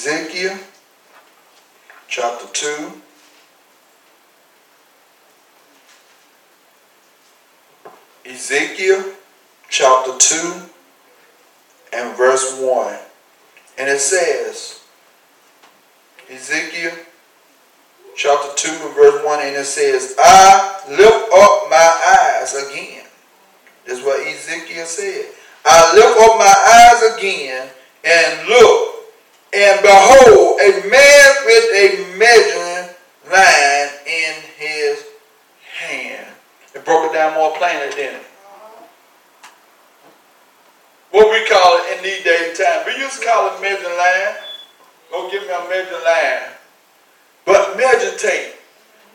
Ezekiel 0.00 0.56
chapter 2.08 2.46
2. 2.50 3.02
Ezekiel 8.24 9.04
chapter 9.68 10.16
2 10.16 10.62
and 11.92 12.16
verse 12.16 12.58
1. 12.58 12.96
And 13.76 13.90
it 13.90 14.00
says, 14.00 14.80
Ezekiel 16.30 16.92
chapter 18.16 18.48
2 18.56 18.70
and 18.70 18.94
verse 18.94 19.22
1, 19.22 19.40
and 19.42 19.56
it 19.56 19.66
says, 19.66 20.14
I 20.18 20.80
lift 20.88 21.30
up 21.34 21.68
my 21.68 22.38
eyes 22.40 22.54
again. 22.54 23.04
This 23.84 23.98
is 23.98 24.04
what 24.06 24.26
Ezekiel 24.26 24.86
said. 24.86 25.26
I 25.66 25.94
lift 25.94 26.18
up 26.22 26.38
my 26.38 26.54
eyes 26.72 27.18
again 27.18 27.68
and 28.02 28.48
look, 28.48 28.89
and 29.52 29.82
behold, 29.82 30.60
a 30.60 30.70
man 30.88 31.28
with 31.44 31.66
a 31.74 32.18
measuring 32.18 32.94
line 33.30 33.90
in 34.06 34.34
his 34.56 35.04
hand. 35.78 36.26
It 36.74 36.84
broke 36.84 37.10
it 37.10 37.14
down 37.14 37.34
more 37.34 37.56
plainly, 37.56 37.88
it? 37.88 38.22
What 41.10 41.30
we 41.30 41.42
call 41.48 41.78
it 41.82 41.98
in 41.98 42.04
these 42.04 42.22
days 42.22 42.54
and 42.54 42.58
time. 42.58 42.86
We 42.86 43.02
used 43.02 43.20
to 43.20 43.26
call 43.26 43.50
it 43.50 43.60
measuring 43.60 43.96
line. 43.98 44.34
Go 45.10 45.28
give 45.30 45.42
me 45.42 45.50
a 45.50 45.68
measuring 45.68 46.04
line. 46.04 46.54
But 47.44 47.76
measure 47.76 48.16
tape. 48.16 48.54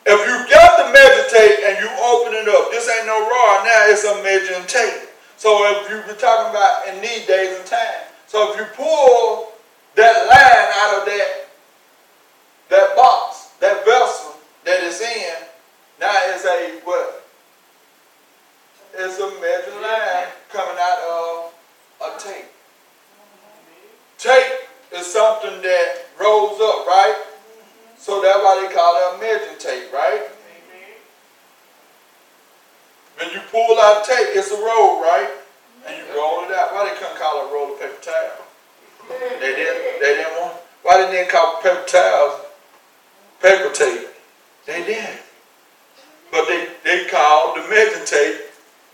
If 0.06 0.20
you 0.20 0.36
got 0.52 0.78
the 0.78 0.92
measure 0.92 1.30
tape 1.32 1.60
and 1.64 1.80
you 1.80 1.90
open 2.04 2.36
it 2.36 2.48
up, 2.52 2.70
this 2.72 2.90
ain't 2.90 3.08
no 3.08 3.22
rod 3.24 3.64
now, 3.64 3.88
it's 3.88 4.04
a 4.04 4.22
measuring 4.22 4.68
tape. 4.68 5.10
So 5.38 5.64
if 5.72 5.90
you 5.90 5.96
were 6.06 6.20
talking 6.20 6.52
about 6.52 6.88
in 6.90 7.02
these 7.02 7.26
days 7.26 7.58
and 7.58 7.66
time, 7.66 8.04
so 8.28 8.52
if 8.52 8.60
you 8.60 8.66
pull 8.76 9.55
that 9.96 10.28
line 10.28 10.68
out 10.84 11.02
of 11.02 11.06
that 11.06 11.46
that 12.70 12.96
box, 12.96 13.52
that 13.60 13.86
vessel 13.86 14.36
that 14.66 14.84
it's 14.84 15.02
in, 15.02 15.48
now 16.00 16.12
it's 16.34 16.46
a 16.46 16.80
what? 16.84 17.24
It's 18.98 19.20
a 19.20 19.30
measuring 19.42 19.82
line 19.82 20.28
coming 20.50 20.78
out 20.80 21.00
of 21.10 21.54
a 22.02 22.20
tape. 22.20 22.46
Tape 24.18 24.68
is 24.94 25.06
something 25.06 25.62
that 25.62 26.06
rolls 26.20 26.60
up, 26.62 26.88
right? 26.88 27.26
So 27.98 28.22
that's 28.22 28.40
why 28.40 28.66
they 28.66 28.74
call 28.74 28.96
it 28.96 29.16
a 29.16 29.20
measuring 29.20 29.60
tape, 29.60 29.92
right? 29.94 30.30
When 33.18 33.30
you 33.32 33.40
pull 33.52 33.80
out 33.80 34.06
tape, 34.06 34.28
it's 34.32 34.52
a 34.52 34.58
roll, 34.58 35.02
right? 35.02 35.30
And 35.88 35.98
you 35.98 36.04
roll 36.16 36.44
it 36.46 36.52
out. 36.52 36.74
Why 36.74 36.90
they 36.90 36.96
couldn't 37.00 37.18
call 37.18 37.46
it 37.46 37.50
a 37.50 37.54
roll 37.54 37.74
of 37.74 37.80
paper 37.80 38.02
towel? 38.02 38.45
They 39.10 39.56
didn't. 39.56 40.00
They 40.02 40.16
didn't 40.16 40.34
want. 40.42 40.56
Why 40.84 40.98
didn't 40.98 41.12
they 41.12 41.26
call 41.26 41.62
paper 41.62 41.84
towels 41.88 42.42
paper 43.42 43.72
tape? 43.74 44.08
They 44.66 44.84
didn't. 44.86 45.22
But 46.32 46.48
they 46.48 46.68
they 46.84 47.06
called 47.10 47.58
the 47.58 47.70
measuring 47.70 48.06
tape 48.06 48.42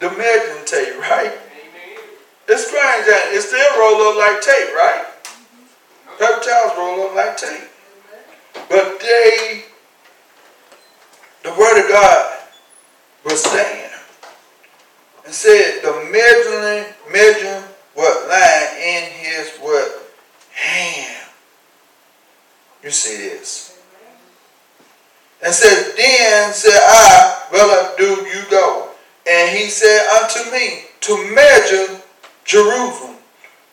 the 0.02 0.10
measuring 0.10 0.66
tape, 0.66 1.00
right? 1.00 1.32
It's 2.48 2.68
strange 2.68 3.06
that 3.06 3.30
it 3.32 3.42
still 3.42 3.80
roll 3.80 4.02
up 4.10 4.18
like 4.18 4.42
tape, 4.42 4.74
right? 4.74 5.06
Mm-hmm. 5.06 6.18
Paper 6.18 6.42
towels 6.42 6.74
roll 6.76 7.08
up 7.08 7.16
like 7.16 7.38
tape. 7.38 7.70
But 8.68 9.00
they, 9.00 9.66
the 11.44 11.52
word 11.52 11.86
of 11.86 11.90
God 11.90 12.40
was 13.26 13.44
saying 13.44 13.92
and 15.24 15.34
said 15.34 15.82
the 15.84 15.94
measuring, 16.12 16.92
measuring 17.14 17.64
what 17.94 18.28
line 18.28 18.82
in 18.82 19.04
his 19.22 19.52
what 19.60 20.01
hand. 20.62 21.28
You 22.84 22.92
see 22.92 23.18
this. 23.18 23.80
And 25.44 25.54
said, 25.54 25.94
then 25.98 26.54
said 26.54 26.80
I, 26.82 27.48
well 27.52 27.96
do 27.98 28.28
you 28.30 28.44
go. 28.50 28.90
And 29.28 29.58
he 29.58 29.70
said 29.70 30.08
unto 30.22 30.52
me, 30.52 30.86
to 31.02 31.34
measure 31.34 32.00
Jerusalem, 32.46 33.18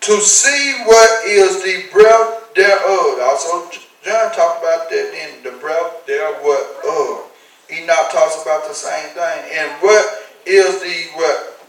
to 0.00 0.20
see 0.20 0.82
what 0.84 1.26
is 1.26 1.62
the 1.62 1.84
breadth 1.92 2.54
thereof. 2.54 3.18
Also, 3.22 3.70
John 4.02 4.32
talked 4.32 4.62
about 4.62 4.88
that 4.88 5.12
in 5.12 5.42
the 5.42 5.58
breadth 5.58 6.06
thereof. 6.06 6.44
Of. 6.44 7.30
Enoch 7.70 8.10
talks 8.10 8.40
about 8.42 8.66
the 8.66 8.74
same 8.74 9.08
thing. 9.12 9.44
And 9.52 9.70
what 9.82 10.24
is 10.46 10.80
the 10.80 11.18
what? 11.18 11.60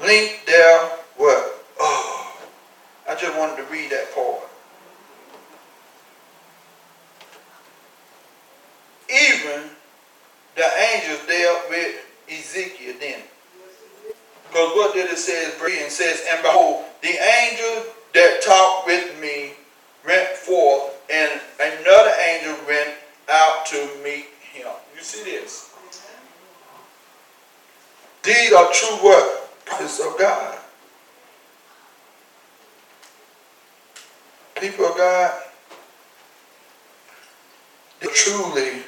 Length 0.00 0.46
there? 0.46 0.90
Oh. 1.80 2.15
I 3.08 3.14
just 3.14 3.36
wanted 3.38 3.56
to 3.56 3.72
read 3.72 3.90
that 3.90 4.14
part. 4.14 4.42
Even 9.08 9.70
the 10.56 10.66
angels 10.92 11.20
dealt 11.28 11.70
with 11.70 12.04
Ezekiel 12.28 12.94
then. 12.98 13.22
Because 14.48 14.74
what 14.74 14.94
did 14.94 15.10
it 15.10 15.18
say? 15.18 15.44
It 15.44 15.92
says, 15.92 16.24
And 16.30 16.42
behold, 16.42 16.84
the 17.02 17.10
angel 17.10 17.92
that 18.14 18.42
talked 18.42 18.86
with 18.86 19.20
me 19.20 19.52
went 20.04 20.28
forth, 20.30 20.94
and 21.12 21.40
another 21.60 22.12
angel 22.28 22.56
went 22.66 22.94
out 23.30 23.66
to 23.66 23.88
meet 24.02 24.26
him. 24.52 24.68
You 24.96 25.02
see 25.02 25.24
this? 25.24 25.74
These 28.22 28.52
are 28.52 28.72
true 28.72 29.04
words 29.04 30.00
of 30.00 30.18
God. 30.18 30.58
People 34.60 34.86
of 34.86 34.96
God, 34.96 35.42
they're 38.00 38.10
truly 38.10 38.82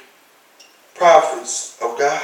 prophets 0.95 1.77
of 1.81 1.97
God. 1.97 2.21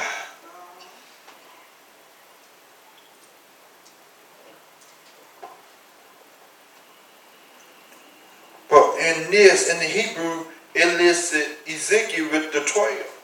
But 8.68 8.96
in 8.98 9.30
this, 9.30 9.70
in 9.70 9.78
the 9.78 9.84
Hebrew, 9.84 10.46
it 10.74 10.98
listed 10.98 11.56
Ezekiel 11.68 12.28
with 12.32 12.52
the 12.52 12.60
12. 12.60 13.22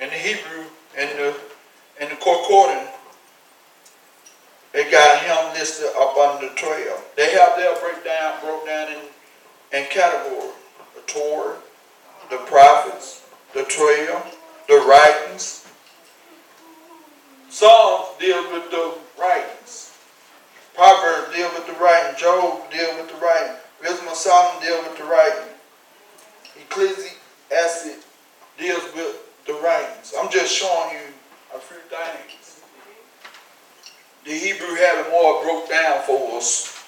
In 0.00 0.08
the 0.08 0.14
Hebrew, 0.14 0.64
in 0.96 1.08
the, 1.18 1.36
in 2.00 2.08
the 2.08 2.16
concordance, 2.16 2.88
they 4.72 4.90
got 4.90 5.22
him 5.22 5.58
listed 5.58 5.88
up 5.98 6.16
under 6.16 6.48
the 6.48 6.54
12. 6.54 7.04
They 7.16 7.32
have 7.32 7.56
their 7.56 7.74
breakdown, 7.80 8.34
broke 8.42 8.66
down 8.66 8.92
in, 8.92 9.78
in 9.78 9.86
category. 9.88 10.52
The 10.94 11.02
Torah, 11.06 11.56
the 12.30 12.36
prophets, 12.38 13.26
the 13.54 13.64
12, 13.64 14.36
the 14.68 14.84
writings. 14.86 15.66
Psalms 17.48 18.08
deal 18.20 18.52
with 18.52 18.70
the 18.70 18.94
writings. 19.18 19.92
Proverbs 20.74 21.34
deal 21.34 21.48
with 21.54 21.66
the 21.66 21.72
writing. 21.82 22.16
Job 22.16 22.70
deal 22.70 22.96
with 22.96 23.10
the 23.10 23.18
writing. 23.24 23.56
Wisdom 23.82 24.08
of 24.08 24.14
Solomon 24.14 24.62
deal 24.62 24.80
with 24.82 24.96
the 24.96 25.04
writing. 25.04 25.48
Ecclesiastes 26.56 28.04
deals 28.58 28.84
with 28.94 29.44
the 29.46 29.54
writings. 29.54 30.14
I'm 30.16 30.30
just 30.30 30.54
showing 30.54 30.92
you 30.92 31.00
a 31.54 31.58
few 31.58 31.78
things. 31.88 32.37
The 34.28 34.34
Hebrew 34.34 34.74
have 34.74 35.06
it 35.06 35.10
more 35.10 35.42
broke 35.42 35.70
down 35.70 36.02
for 36.02 36.36
us. 36.36 36.84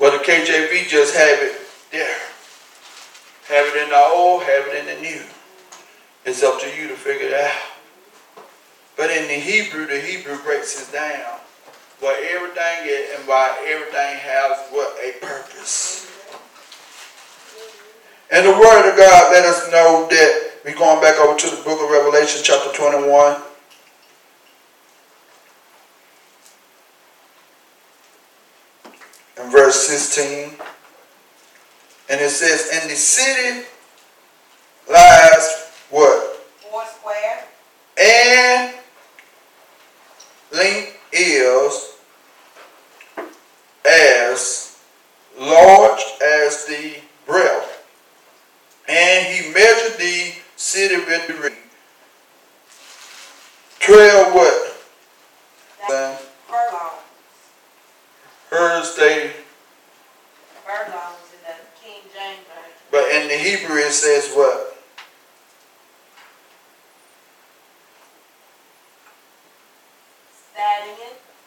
But 0.00 0.10
the 0.10 0.24
KJV 0.24 0.88
just 0.88 1.14
have 1.14 1.38
it 1.40 1.60
there. 1.92 2.18
Have 3.46 3.76
it 3.76 3.84
in 3.84 3.90
the 3.90 3.96
old, 3.96 4.42
have 4.42 4.66
it 4.66 4.80
in 4.80 4.86
the 4.86 5.00
new. 5.00 5.22
It's 6.24 6.42
up 6.42 6.60
to 6.62 6.66
you 6.76 6.88
to 6.88 6.96
figure 6.96 7.28
it 7.28 7.34
out. 7.34 7.62
But 8.96 9.12
in 9.12 9.28
the 9.28 9.34
Hebrew, 9.34 9.86
the 9.86 10.00
Hebrew 10.00 10.36
breaks 10.42 10.82
it 10.82 10.92
down 10.92 11.38
what 12.00 12.18
everything 12.24 12.88
is 12.88 13.18
and 13.20 13.28
why 13.28 13.56
everything 13.68 14.18
has 14.18 14.58
what 14.72 14.96
a 15.00 15.12
purpose. 15.24 16.10
And 18.32 18.44
the 18.44 18.50
word 18.50 18.90
of 18.90 18.96
God 18.96 19.32
let 19.32 19.44
us 19.44 19.70
know 19.70 20.08
that 20.10 20.50
we're 20.64 20.74
going 20.74 21.00
back 21.00 21.20
over 21.20 21.38
to 21.38 21.50
the 21.54 21.62
book 21.62 21.80
of 21.80 21.88
Revelation 21.88 22.42
chapter 22.42 22.72
21. 22.72 23.42
And 29.36 29.52
verse 29.64 29.86
16. 29.86 30.50
And 32.10 32.20
it 32.20 32.28
says, 32.28 32.68
And 32.74 32.90
the 32.90 32.96
city 32.96 33.66
lies 34.90 35.72
what? 35.88 36.36
Four 36.70 36.84
square. 36.86 37.44
And 37.98 38.74
length 40.52 40.98
is 41.12 41.96
as 43.88 44.78
large 45.38 46.04
as 46.22 46.66
the 46.66 46.96
breadth. 47.26 47.86
And 48.86 49.26
he 49.26 49.50
measured 49.54 49.98
the 49.98 50.34
city 50.56 50.96
with 50.96 51.26
the 51.26 51.34
ring. 51.34 51.56
Twelve 53.80 54.34
what? 54.34 54.63
Hebrew 63.54 63.76
it 63.76 63.92
says 63.92 64.34
what? 64.34 64.76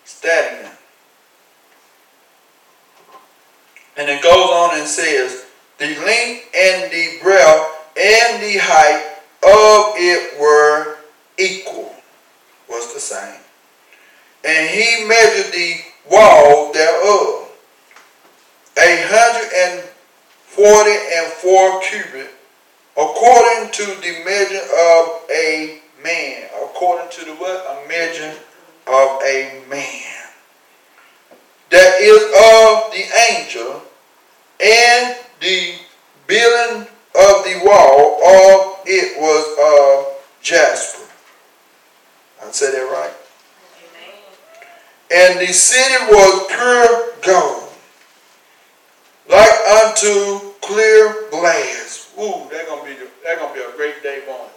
Stadion. 0.06 0.72
And 3.98 4.10
it 4.10 4.22
goes 4.22 4.50
on 4.50 4.80
and 4.80 4.88
says, 4.88 5.46
the 5.80 5.88
length 6.06 6.37
And 45.18 45.40
the 45.42 45.52
city 45.52 45.98
was 46.14 46.46
pure 46.46 47.10
gold, 47.26 47.74
like 49.28 49.58
unto 49.82 50.54
clear 50.62 51.26
glass. 51.32 52.14
Ooh, 52.22 52.46
that's 52.52 52.70
gonna 52.70 52.86
be 52.86 52.94
the, 52.94 53.10
that 53.26 53.40
gonna 53.40 53.52
be 53.52 53.62
a 53.62 53.76
great 53.76 54.04
day 54.04 54.22
morning. 54.28 54.54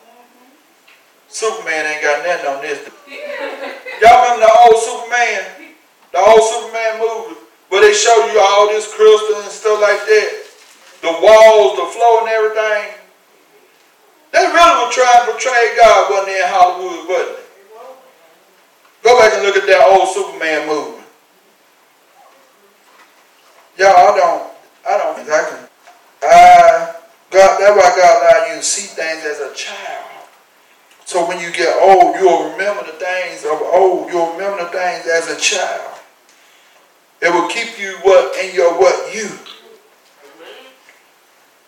Superman 1.28 1.86
ain't 1.86 2.02
got 2.02 2.26
nothing 2.26 2.46
on 2.52 2.60
this. 2.60 2.76
Y'all 4.04 4.20
remember 4.20 4.44
the 4.44 4.52
old 4.60 4.76
Superman? 4.84 5.72
The 6.12 6.18
old 6.18 6.44
Superman 6.44 7.00
movie 7.00 7.40
where 7.70 7.80
they 7.80 7.94
show 7.94 8.12
you 8.28 8.38
all 8.38 8.68
this 8.68 8.92
crystal 8.92 9.40
and 9.40 9.48
stuff 9.48 9.80
like 9.80 10.04
that. 10.04 10.44
The 11.00 11.12
walls, 11.24 11.80
the 11.80 11.88
floor 11.88 12.20
and 12.20 12.28
everything. 12.28 13.00
They 14.32 14.44
really 14.44 14.84
were 14.84 14.92
trying 14.92 15.24
to 15.24 15.32
portray 15.32 15.72
God, 15.80 16.10
wasn't 16.10 16.26
they, 16.28 16.42
in 16.44 16.48
Hollywood, 16.52 17.08
wasn't 17.08 17.38
it? 17.38 17.49
Go 19.02 19.18
back 19.18 19.32
and 19.32 19.42
look 19.42 19.56
at 19.56 19.66
that 19.66 19.88
old 19.88 20.08
Superman 20.08 20.68
movie. 20.68 21.04
Y'all, 23.78 23.96
I 23.96 24.16
don't, 24.16 24.52
I 24.88 24.98
don't 24.98 25.16
think 25.16 25.28
I 25.30 25.48
can. 25.48 25.68
Uh, 26.22 26.92
God, 27.30 27.60
that's 27.60 27.76
why 27.76 27.96
God 27.96 28.22
allowed 28.22 28.50
you 28.50 28.60
to 28.60 28.62
see 28.62 28.86
things 28.88 29.24
as 29.24 29.40
a 29.40 29.54
child. 29.54 30.06
So 31.06 31.26
when 31.26 31.40
you 31.40 31.50
get 31.50 31.74
old, 31.82 32.16
you'll 32.16 32.52
remember 32.52 32.84
the 32.84 32.98
things 32.98 33.44
of 33.44 33.60
old. 33.62 34.10
You'll 34.10 34.32
remember 34.32 34.64
the 34.64 34.70
things 34.70 35.06
as 35.06 35.30
a 35.30 35.40
child. 35.40 35.98
It 37.22 37.32
will 37.32 37.48
keep 37.48 37.78
you 37.78 37.96
what 38.02 38.36
in 38.38 38.54
your 38.54 38.78
what 38.78 39.14
you. 39.14 39.28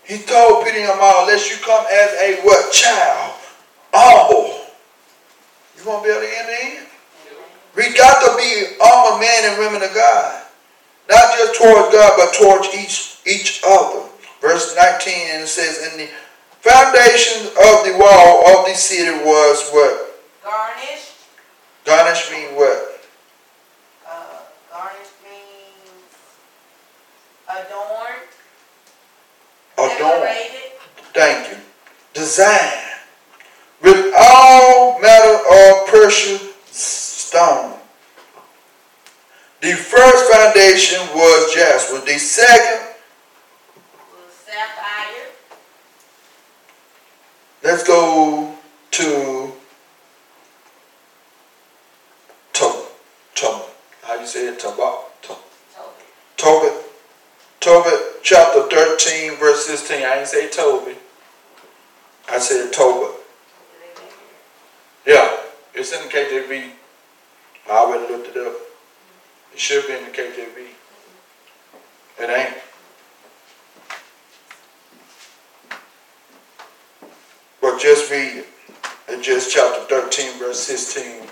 He 0.05 0.19
told 0.23 0.65
Peter 0.65 0.81
and 0.81 1.01
all, 1.01 1.23
unless 1.23 1.51
you 1.51 1.57
come 1.65 1.85
as 1.91 2.13
a 2.21 2.41
what 2.43 2.73
child, 2.73 3.35
humble, 3.93 4.67
you 5.79 5.87
won't 5.87 6.05
be 6.05 6.11
able 6.11 6.21
to 6.21 6.39
enter 6.39 6.77
in. 6.79 6.92
We 7.75 7.95
got 7.95 8.21
to 8.21 8.37
be 8.37 8.77
humble 8.81 9.19
men 9.19 9.51
and 9.51 9.59
women 9.59 9.89
of 9.89 9.95
God. 9.95 10.43
Not 11.09 11.37
just 11.37 11.61
towards 11.61 11.93
God, 11.93 12.13
but 12.17 12.35
towards 12.35 12.69
each, 12.75 13.19
each 13.27 13.63
other. 13.67 14.07
Verse 14.41 14.77
19, 14.77 15.15
and 15.33 15.43
it 15.45 15.49
says, 15.49 15.89
And 15.91 16.01
the 16.01 16.09
foundation 16.61 17.47
of 17.49 17.85
the 17.87 17.97
wall 17.99 18.59
of 18.59 18.67
the 18.67 18.75
city 18.75 19.11
was 19.25 19.71
what? 19.71 20.21
Garnished. 20.45 21.13
Garnish 21.85 22.31
mean 22.31 22.55
what? 22.55 23.01
Uh, 24.09 24.39
garnished 24.71 25.13
means 25.25 26.13
adorned. 27.49 28.29
Adorned. 29.79 30.23
Decorated. 30.23 30.73
Thank 31.15 31.51
you. 31.51 31.57
Designed. 32.15 32.81
With 33.83 34.15
all 34.17 35.01
matter 35.01 35.35
of 35.35 35.89
precious 35.89 36.52
stone. 37.33 37.79
The 39.63 39.73
first 39.73 40.31
foundation 40.31 41.01
was 41.15 41.55
jasper. 41.55 42.05
The 42.05 42.19
second, 42.19 42.89
Was 44.13 44.35
sapphire. 44.35 45.29
let's 47.65 47.85
go 47.85 48.55
to 48.91 49.53
Tobit. 52.53 52.89
Tobit. 53.35 53.69
How 54.03 54.21
you 54.21 54.27
say 54.27 54.49
it? 54.49 54.59
Tobit. 54.61 54.79
Uh, 54.79 55.01
Tobit. 55.23 55.45
Tobit. 56.37 56.73
Tobit 57.61 58.23
chapter 58.23 58.69
13 58.69 59.37
verse 59.37 59.65
16. 59.67 60.05
I 60.05 60.17
didn't 60.17 60.29
say 60.29 60.51
Toby. 60.51 60.97
I 62.29 62.39
said 62.39 62.73
Tobit. 62.75 63.17
Yeah, 65.07 65.39
it's 65.75 65.93
in 65.95 66.03
the 66.03 66.13
KJV. 66.13 66.82
I 67.73 67.77
already 67.77 68.13
looked 68.13 68.29
it 68.29 68.37
up. 68.37 68.53
It 69.55 69.59
should 69.59 69.87
be 69.87 69.95
in 69.95 70.05
the 70.05 70.11
KJV. 70.11 70.67
It 72.21 72.29
ain't. 72.29 72.57
But 77.63 77.81
just 77.81 78.11
read 78.11 78.37
it. 78.37 78.47
It's 79.09 79.27
just 79.27 79.51
chapter 79.51 79.81
13, 79.85 80.39
verse 80.39 80.61
16. 80.61 81.27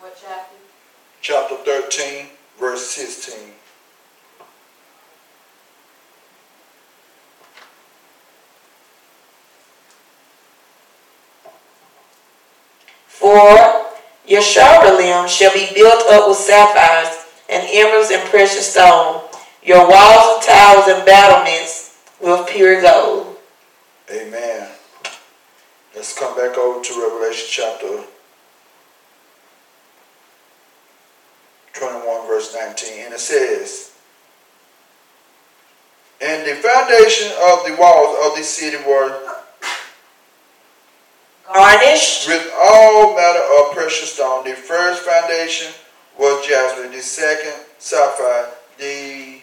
What 0.00 0.16
chapter? 0.22 0.56
Chapter 1.20 1.56
13, 1.56 2.26
verse 2.58 2.86
16. 2.90 3.52
Your 14.28 14.42
shoulder 14.42 14.94
limbs 14.94 15.32
shall 15.32 15.52
be 15.54 15.68
built 15.74 16.04
up 16.10 16.28
with 16.28 16.36
sapphires 16.36 17.26
and 17.48 17.66
emeralds 17.70 18.10
and 18.10 18.22
precious 18.28 18.70
stone. 18.70 19.22
Your 19.62 19.88
walls 19.88 20.34
and 20.34 20.42
towers 20.42 20.88
and 20.88 21.06
battlements 21.06 21.98
with 22.20 22.46
pure 22.46 22.82
gold. 22.82 23.36
Amen. 24.10 24.68
Let's 25.94 26.16
come 26.16 26.36
back 26.36 26.58
over 26.58 26.84
to 26.84 27.00
Revelation 27.00 27.46
chapter 27.50 28.04
21, 31.72 32.26
verse 32.26 32.54
19. 32.54 33.06
And 33.06 33.14
it 33.14 33.20
says, 33.20 33.92
And 36.20 36.46
the 36.46 36.54
foundation 36.56 37.28
of 37.28 37.64
the 37.66 37.76
walls 37.80 38.16
of 38.26 38.36
the 38.36 38.44
city 38.44 38.76
were 38.86 39.38
Garnished 41.52 42.28
with 42.28 42.52
all 42.62 43.16
manner 43.16 43.40
of 43.60 43.74
precious 43.74 44.12
stone. 44.12 44.44
The 44.44 44.52
first 44.54 45.02
foundation 45.02 45.72
was 46.18 46.46
jasper, 46.46 46.88
the 46.88 47.00
second 47.00 47.54
sapphire, 47.78 48.50
the 48.76 49.40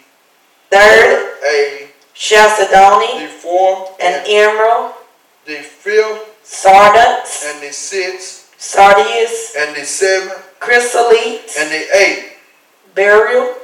third 0.69 1.37
a. 1.43 1.89
Chalcedony 2.13 3.25
the 3.25 3.27
fourth 3.27 3.97
and 3.99 4.25
emerald, 4.25 4.93
the 5.45 5.55
fifth 5.55 6.39
sardonyx, 6.43 7.45
and 7.45 7.61
the 7.61 7.73
sixth 7.73 8.55
sardius, 8.57 9.53
and 9.57 9.75
the 9.75 9.83
seventh 9.83 10.55
chrysolite, 10.59 11.51
and 11.57 11.69
the 11.71 11.97
eighth 11.97 12.37
beryl, 12.93 13.55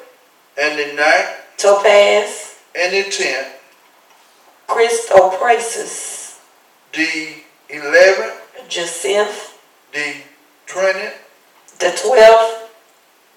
and 0.60 0.78
the 0.78 0.94
ninth 0.96 1.30
topaz, 1.58 2.60
and 2.76 2.94
the 2.94 3.10
tenth, 3.10 3.48
chrysoprasus, 4.68 6.40
the 6.94 7.41
eleventh, 7.72 8.68
Joseph, 8.70 9.60
the 9.94 10.16
20, 10.68 11.00
the 11.80 12.00
twelfth, 12.02 12.70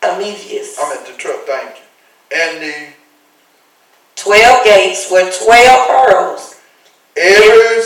amethyst. 0.02 0.78
I'm 0.80 0.96
at 0.98 1.06
the 1.06 1.12
twelfth, 1.20 1.46
thank 1.46 1.76
you. 1.76 2.36
And 2.36 2.62
the 2.62 2.86
Twelve 4.16 4.64
gates 4.64 5.08
with 5.10 5.36
twelve 5.44 5.88
pearls. 5.88 6.60
every 7.16 7.82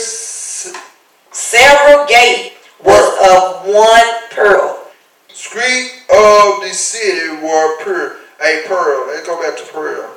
Several 1.31 2.05
gate 2.07 2.53
was 2.83 3.07
of 3.29 3.65
one 3.73 4.29
pearl. 4.31 4.87
street 5.33 5.91
of 6.09 6.61
the 6.61 6.69
city 6.73 7.29
were 7.41 7.83
pure 7.83 8.17
a 8.41 8.63
pearl. 8.67 9.07
Let's 9.07 9.25
go 9.27 9.41
back 9.41 9.57
to 9.57 9.65
pearl. 9.73 10.15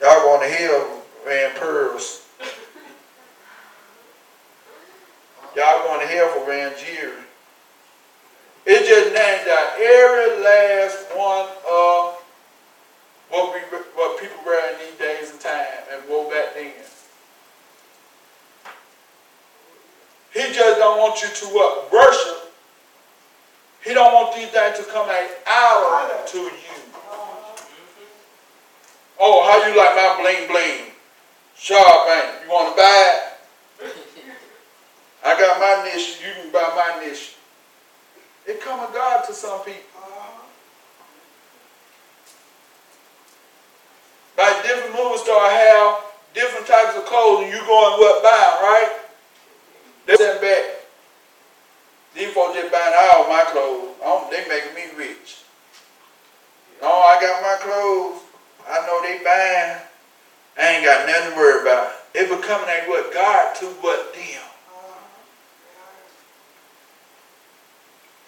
Y'all 0.00 0.22
going 0.22 0.48
to 0.48 0.54
hell 0.56 1.02
wearing 1.24 1.54
pearls. 1.56 2.23
Y'all 5.56 5.84
going 5.84 6.00
to 6.00 6.06
hell 6.06 6.28
for 6.30 6.44
jewelry. 6.46 7.22
It 8.66 8.86
just 8.86 9.12
named 9.12 9.48
out 9.48 9.78
every 9.78 10.42
last 10.42 11.06
one 11.14 11.48
of 11.70 12.14
what 13.28 13.54
we 13.54 13.60
what 13.94 14.20
people 14.20 14.38
were 14.44 14.58
in 14.72 14.78
these 14.78 14.98
days 14.98 15.30
and 15.30 15.40
time 15.40 15.66
and 15.92 16.02
woe 16.08 16.30
back 16.30 16.54
then. 16.54 16.72
He 20.32 20.52
just 20.52 20.78
don't 20.78 20.98
want 20.98 21.22
you 21.22 21.28
to 21.28 21.46
what? 21.54 21.92
Worship. 21.92 22.52
He 23.84 23.92
don't 23.92 24.12
want 24.14 24.34
these 24.34 24.48
things 24.48 24.78
to 24.78 24.84
come 24.84 25.08
out 25.08 26.26
to 26.28 26.38
you. 26.38 26.50
Oh, 29.20 29.44
how 29.44 29.68
you 29.68 29.76
like 29.76 29.94
my 29.94 30.22
bling 30.22 30.48
bling? 30.48 30.90
Sharp, 31.56 32.08
ain't 32.10 32.44
You 32.44 32.50
want 32.50 32.74
to 32.74 32.80
buy 32.80 33.12
it? 33.14 33.33
I 35.24 35.40
got 35.40 35.58
my 35.58 35.88
niche. 35.88 36.20
You 36.20 36.32
can 36.42 36.52
buy 36.52 36.72
my 36.76 37.06
niche. 37.06 37.36
It 38.46 38.60
come 38.60 38.80
a 38.80 38.92
God 38.92 39.24
to 39.24 39.32
some 39.32 39.60
people. 39.60 39.80
Like 44.36 44.62
different 44.64 44.94
movie 44.94 45.18
stars 45.18 45.52
have 45.52 46.04
different 46.34 46.66
types 46.66 46.96
of 46.98 47.06
clothes 47.06 47.44
and 47.44 47.52
you 47.52 47.58
going 47.60 48.00
what 48.00 48.22
buy 48.22 48.58
right? 48.60 48.98
They 50.06 50.16
send 50.16 50.40
back. 50.40 50.64
These 52.14 52.32
folks 52.34 52.58
just 52.58 52.72
buying 52.72 52.94
all 52.98 53.28
my 53.28 53.44
clothes. 53.46 53.94
They 54.30 54.44
making 54.48 54.74
me 54.74 54.98
rich. 54.98 55.42
Oh, 56.82 57.00
I 57.00 57.20
got 57.20 57.40
my 57.40 57.56
clothes. 57.62 58.22
I 58.68 58.86
know 58.86 59.00
they 59.02 59.22
buying. 59.24 59.80
I 60.58 60.76
ain't 60.76 60.84
got 60.84 61.06
nothing 61.06 61.30
to 61.32 61.36
worry 61.36 61.62
about. 61.62 61.92
It 62.14 62.28
becoming 62.28 62.68
a 62.68 62.88
what 62.88 63.12
God 63.14 63.54
to 63.56 63.66
what 63.66 64.12
them. 64.14 64.42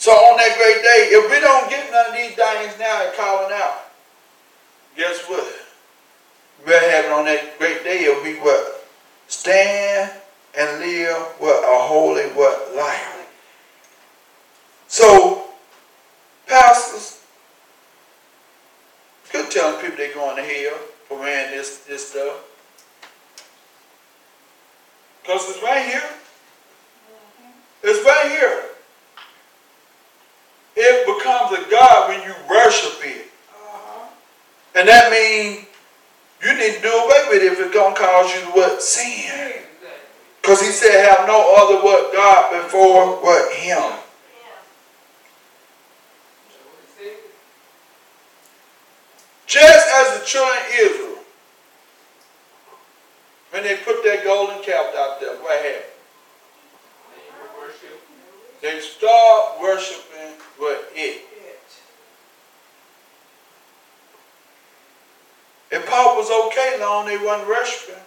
So 0.07 0.13
on 0.13 0.37
that 0.37 0.57
great 0.57 0.85
day, 0.85 1.19
if 1.19 1.29
we 1.33 1.41
don't 1.41 1.69
get 1.69 1.91
none 1.91 2.07
of 2.07 2.13
these 2.15 2.37
things 2.37 2.79
now 2.79 3.05
and 3.05 3.17
calling 3.17 3.53
out, 3.53 3.91
guess 4.97 5.19
what? 5.27 5.53
We'll 6.65 6.79
have 6.79 7.07
it 7.07 7.11
on 7.11 7.25
that 7.25 7.59
great 7.59 7.83
day, 7.83 8.05
it'll 8.05 8.23
be 8.23 8.35
what? 8.35 8.87
Stand 9.27 10.13
and 10.57 10.79
live 10.79 11.17
what 11.41 11.59
a 11.59 11.89
holy 11.89 12.23
what 12.39 12.77
life. 12.77 13.27
So, 14.87 15.47
pastors, 16.47 17.21
good 19.33 19.51
telling 19.51 19.81
people 19.81 19.97
they're 19.97 20.15
going 20.15 20.37
to 20.37 20.43
hell 20.45 20.79
for 21.09 21.19
wearing 21.19 21.51
this, 21.51 21.79
this 21.79 22.11
stuff. 22.11 22.45
Because 25.23 25.51
it's 25.51 25.63
right 25.65 25.85
here. 25.85 26.09
It's 27.83 28.07
right 28.07 28.31
here. 28.31 28.66
It 30.77 31.07
becomes 31.07 31.53
a 31.59 31.71
God 31.71 32.09
when 32.11 32.21
you 32.23 32.35
worship 32.51 33.01
it. 33.03 33.27
Uh-huh. 33.51 34.09
And 34.75 34.89
that 34.89 35.11
means 35.11 35.67
you 36.43 36.53
need 36.53 36.77
to 36.77 36.83
do 36.83 36.93
away 36.93 37.25
with 37.31 37.43
it 37.43 37.53
if 37.53 37.59
it's 37.59 37.73
going 37.73 37.95
to 37.95 38.01
cause 38.01 38.35
you 38.35 38.41
what? 38.53 38.83
Sin. 38.83 39.63
Because 40.43 40.61
he 40.61 40.69
said, 40.69 41.09
have 41.09 41.27
no 41.27 41.55
other 41.57 41.83
what 41.83 42.13
God 42.13 42.63
before 42.63 43.17
what 43.23 43.53
him. 43.55 43.83
Just 49.47 49.89
as 49.95 50.21
the 50.21 50.27
children 50.27 50.57
of 50.57 50.73
Israel, 50.79 51.19
when 53.51 53.63
they 53.63 53.77
put 53.77 54.05
that 54.05 54.23
golden 54.25 54.63
calf 54.63 54.95
out 54.97 55.21
there, 55.21 55.35
what 55.37 55.57
happened? 55.65 55.96
They 58.63 58.81
start 58.81 59.61
worshiping 59.61 60.35
what 60.59 60.91
it. 60.95 61.23
If 65.71 65.87
Paul 65.89 66.17
was 66.17 66.31
okay 66.49 66.79
long 66.81 67.07
they 67.07 67.19
wasn't 67.19 67.49
worshiping. 67.49 68.03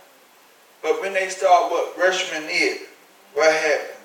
But 0.82 1.02
when 1.02 1.14
they 1.14 1.28
start 1.30 1.72
what 1.72 1.98
worshiping 1.98 2.48
it, 2.48 2.88
what 3.34 3.54
happened? 3.54 4.00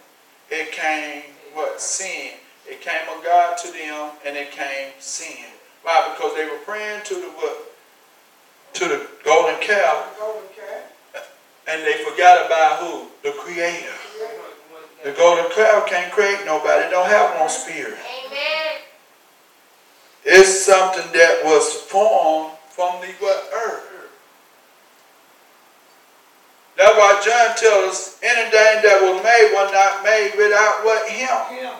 It 0.50 0.72
came 0.72 1.22
what 1.54 1.80
sin. 1.80 2.32
It 2.66 2.80
came 2.80 3.08
of 3.16 3.22
God 3.24 3.56
to 3.58 3.72
them, 3.72 4.10
and 4.26 4.36
it 4.36 4.50
came 4.50 4.92
sin. 4.98 5.46
Why? 5.82 6.14
Because 6.14 6.34
they 6.34 6.46
were 6.46 6.58
praying 6.64 7.02
to 7.04 7.14
the 7.14 7.28
what? 7.28 7.72
To 8.74 8.88
the 8.88 9.06
golden 9.24 9.60
calf. 9.60 10.18
And 11.68 11.82
they 11.82 12.04
forgot 12.04 12.46
about 12.46 12.80
who? 12.80 13.06
The 13.22 13.32
Creator. 13.38 14.03
The 15.04 15.12
golden 15.12 15.52
calf 15.52 15.86
can't 15.86 16.10
create 16.10 16.46
nobody. 16.46 16.90
Don't 16.90 17.06
have 17.06 17.38
no 17.38 17.46
spirit. 17.46 17.98
Amen. 18.26 18.80
It's 20.24 20.64
something 20.64 21.12
that 21.12 21.42
was 21.44 21.74
formed 21.74 22.54
from 22.70 23.02
the 23.02 23.08
what? 23.20 23.50
Earth. 23.54 23.90
That's 26.78 26.96
why 26.96 27.20
John 27.22 27.56
tells 27.56 27.90
us 27.90 28.18
anything 28.22 28.50
that 28.82 28.98
was 29.02 29.22
made 29.22 29.50
was 29.52 29.70
not 29.72 30.02
made 30.02 30.32
without 30.38 30.84
what? 30.84 31.08
Him. 31.08 31.58
Him. 31.58 31.74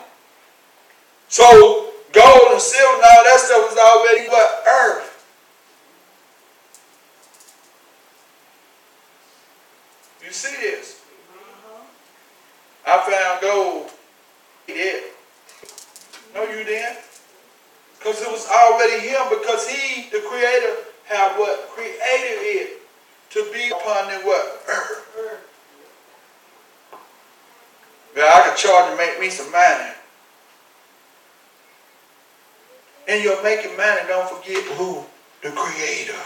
So 1.27 1.91
gold 2.13 2.51
and 2.51 2.61
silver 2.61 2.93
and 2.93 3.03
all 3.03 3.23
that 3.23 3.39
stuff 3.39 3.69
was 3.69 3.77
already 3.77 4.29
what? 4.29 4.63
Earth. 4.67 5.11
You 10.23 10.31
see 10.31 10.55
this? 10.61 10.94
I 12.85 12.99
found 13.09 13.41
gold. 13.41 13.91
Did. 14.67 15.03
No, 16.33 16.43
you 16.43 16.63
didn't. 16.63 16.97
Because 17.97 18.21
it 18.21 18.29
was 18.29 18.47
already 18.47 19.07
him 19.07 19.21
because 19.29 19.67
he, 19.67 20.09
the 20.09 20.19
creator, 20.27 20.75
had 21.05 21.37
what? 21.37 21.69
Created 21.69 21.97
it 22.01 22.81
to 23.31 23.47
be 23.51 23.69
upon 23.69 24.07
the 24.07 24.19
what? 24.19 24.61
Earth. 24.67 25.05
Well, 28.15 28.31
I 28.33 28.47
could 28.47 28.57
charge 28.57 28.89
and 28.89 28.97
make 28.97 29.19
me 29.19 29.29
some 29.29 29.51
money. 29.51 29.91
And 33.07 33.23
you're 33.23 33.41
making 33.43 33.75
money, 33.77 34.01
don't 34.07 34.29
forget 34.29 34.63
who? 34.77 35.03
The 35.43 35.51
Creator. 35.51 36.17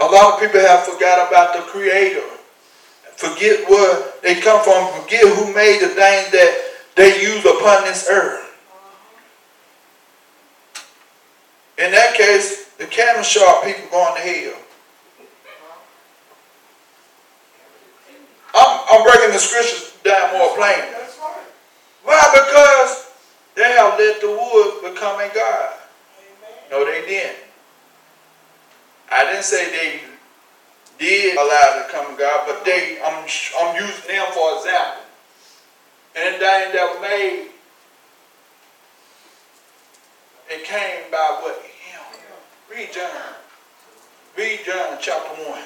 A 0.00 0.04
lot 0.04 0.34
of 0.34 0.40
people 0.40 0.60
have 0.60 0.84
forgot 0.84 1.28
about 1.28 1.54
the 1.54 1.62
Creator. 1.70 2.26
Forget 3.16 3.68
where 3.70 4.13
they 4.24 4.40
come 4.40 4.64
from. 4.64 5.02
Forget 5.02 5.22
who 5.22 5.54
made 5.54 5.80
the 5.80 5.88
things 5.88 6.32
that 6.32 6.72
they 6.96 7.20
use 7.20 7.44
upon 7.44 7.84
this 7.84 8.08
earth. 8.10 8.40
In 11.76 11.90
that 11.92 12.14
case, 12.14 12.70
the 12.78 12.86
camel 12.86 13.22
sharp 13.22 13.64
people 13.64 13.84
going 13.90 14.14
to 14.14 14.20
hell. 14.20 14.54
I'm, 18.54 18.80
I'm 18.90 19.02
breaking 19.04 19.32
the 19.32 19.38
scriptures 19.38 19.94
down 20.02 20.38
more 20.38 20.56
plain. 20.56 20.84
Why? 22.04 22.20
Because 22.32 23.10
they 23.56 23.72
have 23.72 23.98
let 23.98 24.20
the 24.20 24.28
wood 24.28 24.94
become 24.94 25.20
a 25.20 25.28
God. 25.34 25.74
No, 26.70 26.84
they 26.84 27.04
didn't. 27.06 27.36
I 29.10 29.24
didn't 29.24 29.44
say 29.44 29.70
they 29.70 30.00
did 30.98 31.36
allow 31.36 31.82
to 31.82 31.92
come 31.92 32.16
God, 32.16 32.44
but 32.46 32.64
they, 32.64 32.98
I'm, 33.04 33.24
I'm 33.60 33.74
using 33.76 34.08
them 34.08 34.26
for 34.32 34.56
example. 34.58 35.02
And 36.16 36.34
Anything 36.34 36.72
that 36.72 36.90
was 36.92 37.02
made, 37.02 37.48
it 40.48 40.64
came 40.64 41.10
by 41.10 41.38
what? 41.42 41.60
Him. 41.62 42.00
Read 42.70 42.92
John. 42.92 43.10
Read 44.36 44.60
John 44.64 44.98
chapter 45.00 45.42
1. 45.42 45.60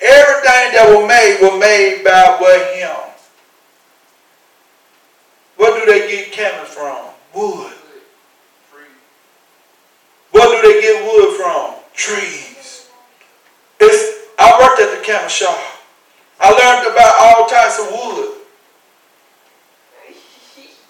Everything 0.00 0.74
that 0.74 0.86
was 0.88 1.08
made 1.08 1.38
was 1.40 1.60
made 1.60 2.04
by 2.04 2.36
what 2.40 2.76
him. 2.76 3.14
What 5.56 5.80
do 5.80 5.92
they 5.92 6.08
get 6.10 6.32
camels 6.32 6.68
from? 6.68 7.06
Wood. 7.34 7.72
What 10.32 10.62
do 10.62 10.72
they 10.72 10.80
get 10.80 11.04
wood 11.04 11.36
from? 11.36 11.74
Trees. 11.94 12.53
Worked 14.74 14.92
at 14.92 14.98
the 14.98 15.04
camel 15.04 15.28
shop. 15.28 15.58
I 16.40 16.50
learned 16.50 16.92
about 16.92 17.14
all 17.20 17.46
types 17.46 17.78
of 17.78 17.92
wood. 17.92 18.32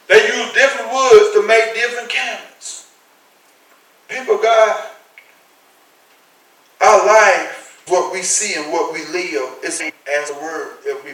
They 0.09 0.27
use 0.27 0.53
different 0.55 0.91
woods 0.91 1.35
to 1.35 1.47
make 1.47 1.75
different 1.75 2.09
camels. 2.09 2.91
People, 4.09 4.39
God, 4.39 4.87
our 6.81 7.07
life 7.07 7.85
what 7.89 8.13
we 8.13 8.23
see 8.23 8.59
and 8.59 8.73
what 8.73 8.93
we 8.93 9.01
live 9.07 9.59
is 9.63 9.83
as 9.83 10.31
a 10.31 10.35
word 10.35 10.79
if 10.85 11.05
we 11.05 11.11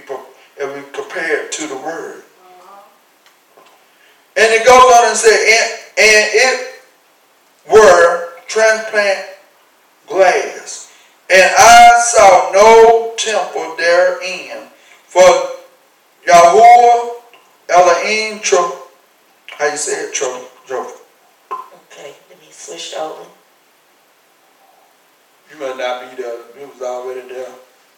if 0.63 0.77
we 0.77 0.93
compare 0.93 1.47
it 1.47 1.53
to 1.53 1.67
the 1.67 1.77
word. 1.77 2.23
And 4.37 4.53
it 4.53 4.65
goes 4.65 4.81
on 4.81 5.09
and 5.09 5.17
says, 5.17 5.33
and, 5.33 5.81
and 5.99 6.31
it 6.33 6.83
were 7.73 8.29
transplant 8.47 9.27
glass, 10.07 10.90
and 11.31 11.55
I 11.57 12.01
saw 12.01 12.51
no 12.53 13.13
temple 13.17 13.77
therein, 13.77 14.69
for 15.07 15.23
Yahuwah 16.27 17.15
Elohim 17.69 18.41
Tro, 18.41 18.73
how 19.59 19.67
you 19.67 19.77
say 19.77 20.07
it, 20.07 20.15
Tro, 20.15 20.45
tro- 20.67 20.93
Okay, 21.53 22.15
let 22.29 22.41
me 22.41 22.49
switch 22.51 22.95
over. 22.95 23.25
You 25.53 25.59
must 25.59 25.79
not 25.79 26.11
be 26.17 26.23
there. 26.23 26.39
You 26.59 26.69
was 26.69 26.83
already 26.83 27.29
there. 27.29 27.53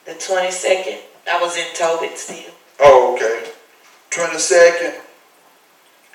The 0.07 0.15
twenty-second, 0.15 0.99
I 1.31 1.41
was 1.41 1.57
in 1.57 1.67
Tobit 1.75 2.19
still. 2.19 2.53
Oh, 2.81 3.15
okay. 3.15 3.51
Twenty-second. 4.11 5.01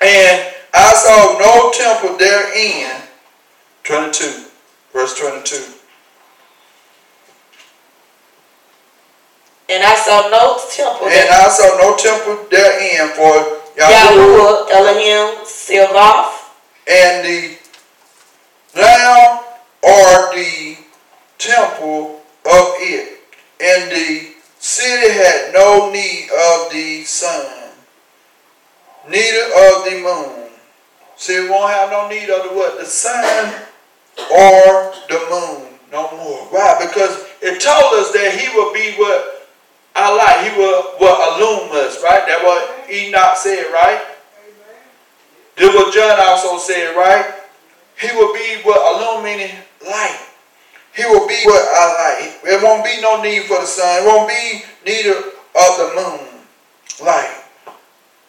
And 0.00 0.54
I 0.74 0.94
saw 0.94 1.38
no 1.38 1.70
temple 1.72 2.18
therein. 2.18 3.02
Twenty-two. 3.84 4.44
Verse 4.92 5.18
twenty-two. 5.18 5.77
And 9.68 9.84
I 9.84 9.94
saw 9.96 10.28
no 10.30 10.58
temple. 10.70 11.08
And 11.08 11.28
I 11.28 11.48
saw 11.48 11.76
no 11.76 11.96
temple 11.96 12.46
therein 12.50 13.12
for 13.12 13.58
Yahuwah, 13.76 14.70
Elohim, 14.70 15.44
Silvath. 15.44 16.56
And 16.88 17.26
the 17.26 17.58
lamb 18.74 19.40
or 19.82 20.34
the 20.34 20.78
temple 21.36 22.22
of 22.46 22.66
it. 22.80 23.20
And 23.60 23.90
the 23.90 24.32
city 24.58 25.12
had 25.12 25.52
no 25.52 25.90
need 25.92 26.30
of 26.30 26.72
the 26.72 27.04
sun, 27.04 27.72
neither 29.08 29.44
of 29.68 29.84
the 29.84 30.00
moon. 30.02 30.50
See, 31.16 31.34
it 31.34 31.50
won't 31.50 31.72
have 31.72 31.90
no 31.90 32.08
need 32.08 32.30
of 32.30 32.48
the 32.48 32.56
what? 32.56 32.78
The 32.78 32.86
sun 32.86 33.52
or 34.32 34.94
the 35.08 35.26
moon 35.30 35.78
no 35.92 36.10
more. 36.16 36.46
Why? 36.50 36.86
Because 36.86 37.26
it 37.42 37.60
told 37.60 37.94
us 38.00 38.12
that 38.12 38.38
he 38.38 38.56
would 38.56 38.72
be 38.72 38.94
what 38.96 39.37
I 39.98 40.14
like. 40.14 40.38
He 40.46 40.58
will, 40.58 40.94
will 41.00 41.18
illume 41.34 41.74
us, 41.74 42.02
right? 42.02 42.22
That 42.26 42.40
what 42.42 42.90
Enoch 42.90 43.36
said, 43.36 43.66
right? 43.72 44.00
Did 45.56 45.74
what 45.74 45.92
John 45.92 46.18
also 46.22 46.58
said, 46.58 46.94
right? 46.94 47.34
He 48.00 48.14
will 48.14 48.32
be 48.32 48.62
what 48.62 48.78
illuminating 48.78 49.58
light. 49.84 50.20
He 50.94 51.04
will 51.04 51.26
be 51.26 51.38
what 51.44 51.62
I 51.62 51.84
like. 51.98 52.42
There 52.42 52.62
won't 52.62 52.84
be 52.84 53.00
no 53.00 53.22
need 53.22 53.44
for 53.44 53.58
the 53.58 53.66
sun. 53.66 54.02
It 54.02 54.06
won't 54.06 54.28
be 54.28 54.62
neither 54.86 55.18
of 55.18 55.70
the 55.78 55.92
moon 55.94 56.38
light 57.04 57.42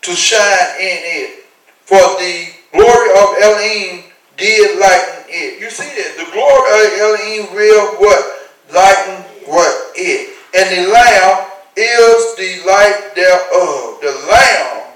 to 0.02 0.12
shine 0.12 0.70
in 0.80 0.98
it. 1.06 1.46
For 1.86 1.98
the 1.98 2.54
glory 2.74 3.10
of 3.18 3.28
Elohim 3.42 4.04
did 4.38 4.80
lighten 4.80 5.26
it. 5.28 5.60
You 5.60 5.70
see 5.70 5.90
it. 5.90 6.18
The 6.18 6.32
glory 6.32 6.86
of 6.86 7.00
Elohim 7.00 7.56
will 7.56 7.96
what? 7.98 8.50
Lighten 8.74 9.24
what? 9.46 9.92
It. 9.96 10.36
And 10.54 10.70
the 10.70 10.92
Lamb 10.92 11.49
is 11.80 12.36
the 12.36 12.68
light 12.68 13.16
thereof. 13.16 14.02
The 14.02 14.12
Lamb 14.30 14.92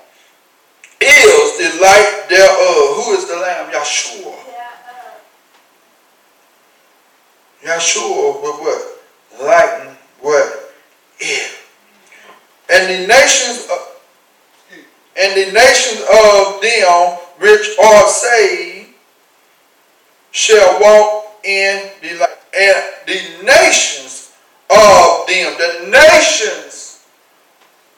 is 1.00 1.58
the 1.58 1.82
light 1.82 2.26
thereof. 2.30 3.06
Who 3.06 3.14
is 3.14 3.26
the 3.26 3.38
Lamb? 3.38 3.72
Yeshua. 3.72 4.36
Yeshua 7.64 8.42
will 8.42 8.58
what? 8.60 9.02
Lighten 9.42 9.96
what? 10.20 10.74
It. 11.20 11.56
And 12.70 12.90
the 12.90 13.08
nations 13.08 13.68
of, 13.72 13.80
and 15.16 15.34
the 15.34 15.52
nations 15.54 16.02
of 16.02 16.62
them 16.62 17.18
which 17.40 17.78
are 17.80 18.08
saved 18.08 18.90
shall 20.32 20.82
walk 20.82 21.46
in 21.46 21.90
the 22.02 22.18
light. 22.18 22.38
And 22.56 22.84
the 23.08 23.46
nations 23.46 24.34
of 24.70 25.28
them, 25.28 25.56
the 25.58 25.90
nations 25.90 26.73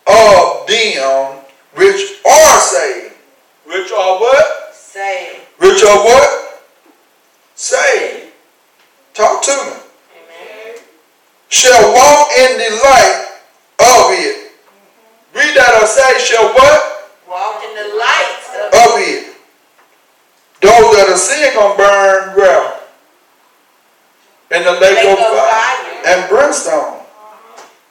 of 0.08 0.68
them 0.68 1.40
which 1.76 2.22
are 2.26 2.60
saved. 2.62 3.14
Which 3.66 3.92
are 3.92 4.20
what? 4.20 4.74
Saved. 4.76 5.40
Which 5.58 5.84
are 5.84 5.98
what? 6.04 6.64
Saved. 7.56 8.32
Talk 9.14 9.42
to 9.44 9.52
me. 9.52 9.72
Amen. 9.72 10.76
Shall 11.50 11.94
walk 11.94 12.28
in 12.38 12.58
the 12.58 12.70
light 12.84 13.40
of 13.80 14.12
it. 14.12 14.52
Read 15.34 15.56
that 15.58 15.80
or 15.82 15.88
say, 15.88 16.20
shall 16.20 16.54
what? 16.54 17.12
Walk 17.28 17.64
in 17.64 17.76
the 17.76 17.96
light 17.98 18.40
of, 18.56 18.74
Of 18.74 19.00
it. 19.00 19.36
Those 20.62 20.96
that 20.96 21.10
are 21.10 21.18
sin 21.18 21.54
gonna 21.54 21.76
burn 21.78 22.36
well. 22.38 22.82
In 24.52 24.64
the 24.64 24.72
lake, 24.72 24.96
Lake 24.98 25.08
of 25.08 25.20
of 25.20 25.26
fire 25.26 25.52
fire. 25.52 26.02
and 26.06 26.30
brimstone. 26.30 27.02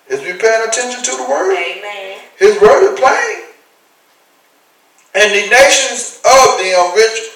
Is 0.08 0.20
we 0.20 0.32
paying 0.38 0.66
attention 0.68 1.02
to 1.02 1.10
the 1.16 1.26
word? 1.28 1.52
Amen. 1.56 1.83
His 2.38 2.60
word 2.60 2.92
is 2.92 3.00
plain. 3.00 3.44
And 5.14 5.30
the 5.32 5.48
nations 5.48 6.20
of 6.24 6.58
them 6.58 6.94
which 6.94 7.30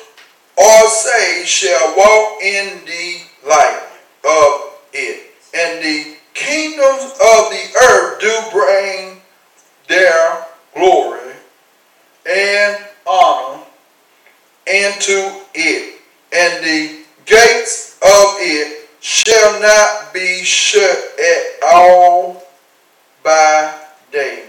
are 0.59 0.89
saved 0.89 1.49
shall 1.49 1.97
walk 1.97 2.43
in 2.43 2.85
the 2.85 3.21
light 3.49 3.83
of 4.25 4.75
it. 4.93 5.31
And 5.55 5.85
the 5.85 6.17
kingdoms 6.35 7.13
of 7.13 7.51
the 7.51 7.65
earth 7.83 8.21
do 8.21 8.41
bring 8.53 9.21
their 9.87 10.47
glory 10.75 11.35
and 12.29 12.85
honor 13.07 13.63
into 14.67 15.41
it. 15.55 16.01
And 16.33 16.65
the 16.65 17.05
gates 17.25 17.97
of 18.03 18.37
it 18.41 18.89
shall 19.01 19.61
not 19.61 20.13
be 20.13 20.43
shut 20.43 20.99
at 21.19 21.63
all 21.63 22.43
by 23.23 23.79
day. 24.11 24.48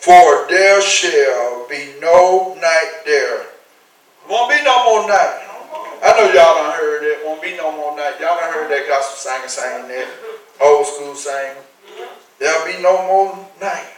For 0.00 0.46
there 0.48 0.80
shall 0.80 1.66
be 1.68 1.94
no 2.00 2.54
night 2.60 3.02
there. 3.04 3.46
Won't 4.28 4.50
be 4.50 4.62
no 4.62 4.84
more 4.84 5.08
night. 5.08 5.44
I 6.02 6.12
know 6.16 6.32
y'all 6.32 6.62
done 6.62 6.78
heard 6.78 7.02
it. 7.02 7.26
Won't 7.26 7.42
be 7.42 7.56
no 7.56 7.72
more 7.72 7.96
night. 7.96 8.14
Y'all 8.20 8.38
done 8.38 8.52
heard 8.52 8.70
that 8.70 8.86
gospel 8.86 9.16
singer 9.16 9.48
saying 9.48 9.88
that. 9.88 10.08
Old 10.60 10.86
school 10.86 11.14
saying. 11.14 11.56
There'll 12.38 12.64
be 12.64 12.80
no 12.80 13.02
more 13.06 13.48
night. 13.60 13.90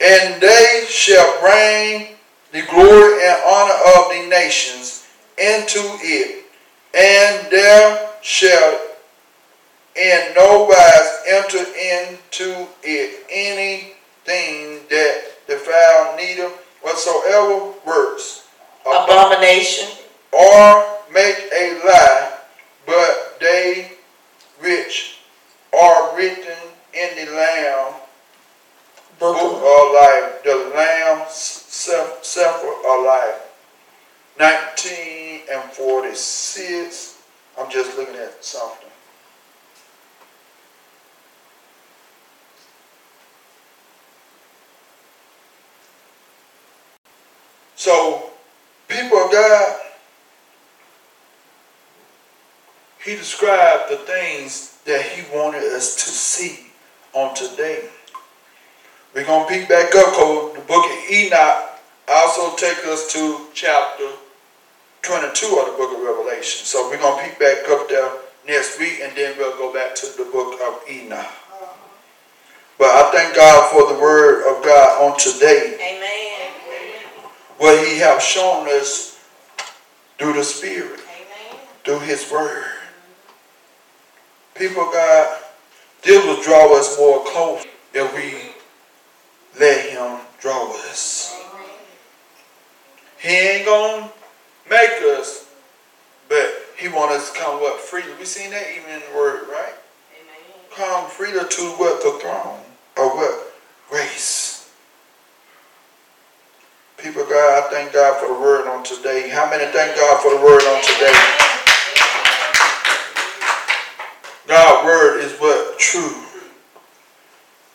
And 0.00 0.40
they 0.40 0.84
shall 0.88 1.40
bring 1.40 2.14
the 2.52 2.62
glory 2.70 3.24
and 3.24 3.42
honor 3.50 3.74
of 3.96 4.10
the 4.10 4.28
nations 4.30 5.08
into 5.36 5.80
it. 6.00 6.44
And 6.94 7.50
there 7.50 8.10
shall 8.22 8.87
in 9.98 10.34
no 10.34 10.64
wise 10.64 11.10
enter 11.26 11.58
into 11.58 12.66
it 12.82 13.24
anything 13.30 14.86
that 14.88 15.24
defile 15.46 16.16
neither 16.16 16.48
whatsoever 16.82 17.72
works 17.84 18.46
Abomination. 18.86 19.88
or 20.32 20.86
make 21.12 21.36
a 21.52 21.82
lie, 21.84 22.38
but 22.86 23.38
they 23.40 23.92
which 24.60 25.18
are 25.78 26.16
written 26.16 26.56
in 26.94 27.26
the 27.26 27.32
Lamb 27.32 27.94
Book 29.18 29.36
of, 29.36 29.94
life, 29.94 30.44
the 30.44 30.72
Lamb 30.76 31.26
suffer 31.28 32.66
life. 33.02 33.42
19 34.38 35.40
and 35.50 35.62
46. 35.72 37.18
I'm 37.58 37.68
just 37.68 37.98
looking 37.98 38.14
at 38.14 38.44
something. 38.44 38.87
So, 47.78 48.30
people 48.88 49.18
of 49.18 49.30
God, 49.30 49.76
he 53.04 53.12
described 53.12 53.88
the 53.88 53.98
things 53.98 54.80
that 54.84 55.00
he 55.00 55.22
wanted 55.32 55.62
us 55.62 55.94
to 55.94 56.10
see 56.10 56.66
on 57.12 57.36
today. 57.36 57.88
We're 59.14 59.24
going 59.24 59.46
to 59.46 59.54
pick 59.54 59.68
back 59.68 59.94
up 59.94 60.12
because 60.12 60.54
the 60.54 60.60
book 60.66 60.86
of 60.86 60.98
Enoch 61.08 61.78
also 62.08 62.56
take 62.56 62.84
us 62.86 63.12
to 63.12 63.46
chapter 63.54 64.10
22 65.02 65.46
of 65.46 65.66
the 65.70 65.76
book 65.78 65.96
of 65.96 66.02
Revelation. 66.02 66.66
So 66.66 66.90
we're 66.90 66.98
going 66.98 67.16
to 67.16 67.30
pick 67.30 67.38
back 67.38 67.70
up 67.70 67.88
there 67.88 68.10
next 68.44 68.80
week 68.80 68.98
and 69.04 69.16
then 69.16 69.38
we'll 69.38 69.56
go 69.56 69.72
back 69.72 69.94
to 69.94 70.06
the 70.18 70.28
book 70.32 70.58
of 70.66 70.82
Enoch. 70.90 71.30
But 72.76 72.90
I 72.90 73.10
thank 73.12 73.36
God 73.36 73.70
for 73.70 73.94
the 73.94 74.00
word 74.00 74.50
of 74.50 74.64
God 74.64 75.12
on 75.12 75.16
today. 75.16 75.78
Amen. 75.80 76.17
What 77.58 77.86
he 77.86 77.98
have 77.98 78.22
shown 78.22 78.68
us 78.68 79.18
through 80.16 80.34
the 80.34 80.44
Spirit, 80.44 81.00
Amen. 81.00 81.60
through 81.84 82.00
his 82.00 82.30
word. 82.30 82.64
People 84.54 84.84
God, 84.84 85.42
this 86.02 86.24
will 86.24 86.42
draw 86.42 86.76
us 86.78 86.98
more 86.98 87.24
close 87.24 87.64
if 87.94 88.14
we 88.14 88.52
let 89.60 89.90
him 89.90 90.18
draw 90.40 90.72
us. 90.88 91.34
He 93.18 93.28
ain't 93.28 93.66
gonna 93.66 94.10
make 94.70 95.02
us, 95.18 95.48
but 96.28 96.48
he 96.76 96.88
want 96.88 97.10
us 97.10 97.32
to 97.32 97.38
come 97.38 97.60
what 97.60 97.80
freely. 97.80 98.12
We 98.18 98.24
seen 98.24 98.50
that 98.52 98.66
even 98.70 98.90
in 98.90 99.00
the 99.00 99.16
word, 99.16 99.48
right? 99.48 99.74
Amen. 100.14 100.70
Come 100.70 101.10
freely 101.10 101.40
to 101.48 101.62
what 101.72 102.02
the 102.02 102.18
throne 102.20 102.60
of 102.96 103.16
what 103.16 103.52
grace. 103.90 104.47
God, 107.38 107.62
I 107.62 107.70
thank 107.70 107.92
God 107.92 108.18
for 108.18 108.34
the 108.34 108.40
word 108.40 108.66
on 108.66 108.82
today. 108.82 109.28
How 109.28 109.48
many 109.48 109.70
thank 109.70 109.94
God 109.94 110.20
for 110.20 110.34
the 110.34 110.42
word 110.42 110.60
on 110.60 110.82
today? 110.82 111.14
God's 114.48 114.84
word 114.84 115.20
is 115.20 115.38
what 115.38 115.78
true. 115.78 116.16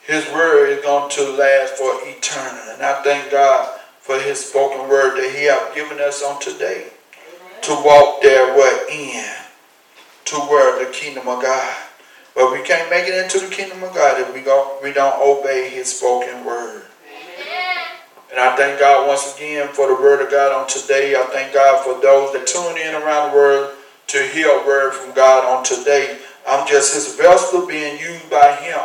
His 0.02 0.30
word 0.34 0.68
is 0.68 0.84
going 0.84 1.10
to 1.12 1.38
last 1.38 1.76
for 1.76 1.94
eternity. 2.04 2.72
And 2.74 2.84
I 2.84 3.02
thank 3.04 3.32
God 3.32 3.80
for 4.02 4.20
his 4.20 4.44
spoken 4.44 4.90
word 4.90 5.16
that 5.16 5.34
he 5.34 5.46
have 5.46 5.74
given 5.74 5.98
us 6.02 6.22
on 6.22 6.42
today. 6.42 6.88
To 7.62 7.72
walk 7.86 8.22
there 8.22 8.54
what 8.58 8.90
in. 8.92 9.34
To 10.26 10.36
where 10.36 10.86
the 10.86 10.92
kingdom 10.92 11.30
of 11.30 11.42
God. 11.42 11.76
But 12.36 12.52
we 12.52 12.62
can't 12.64 12.90
make 12.90 13.08
it 13.08 13.16
into 13.16 13.40
the 13.40 13.56
kingdom 13.56 13.82
of 13.82 13.96
God 13.96 14.20
if 14.20 14.34
we, 14.34 14.42
go, 14.42 14.78
we 14.84 14.92
don't 14.92 15.22
obey 15.22 15.70
his 15.70 15.98
spoken 15.98 16.44
word. 16.44 16.84
And 18.34 18.42
I 18.42 18.56
thank 18.56 18.80
God 18.80 19.08
once 19.08 19.36
again 19.36 19.68
for 19.74 19.86
the 19.86 19.94
word 19.94 20.20
of 20.26 20.32
God 20.32 20.60
on 20.60 20.68
today. 20.68 21.14
I 21.16 21.22
thank 21.26 21.54
God 21.54 21.86
for 21.86 22.02
those 22.02 22.34
that 22.34 22.48
tune 22.48 22.82
in 22.82 22.96
around 22.96 23.30
the 23.30 23.38
world 23.38 23.76
to 24.08 24.24
hear 24.34 24.50
a 24.50 24.66
word 24.66 24.96
from 24.96 25.14
God 25.14 25.46
on 25.46 25.64
today. 25.64 26.18
I'm 26.48 26.68
just 26.68 26.96
his 26.96 27.16
vessel 27.16 27.68
being 27.68 28.00
used 28.00 28.28
by 28.32 28.56
him. 28.56 28.82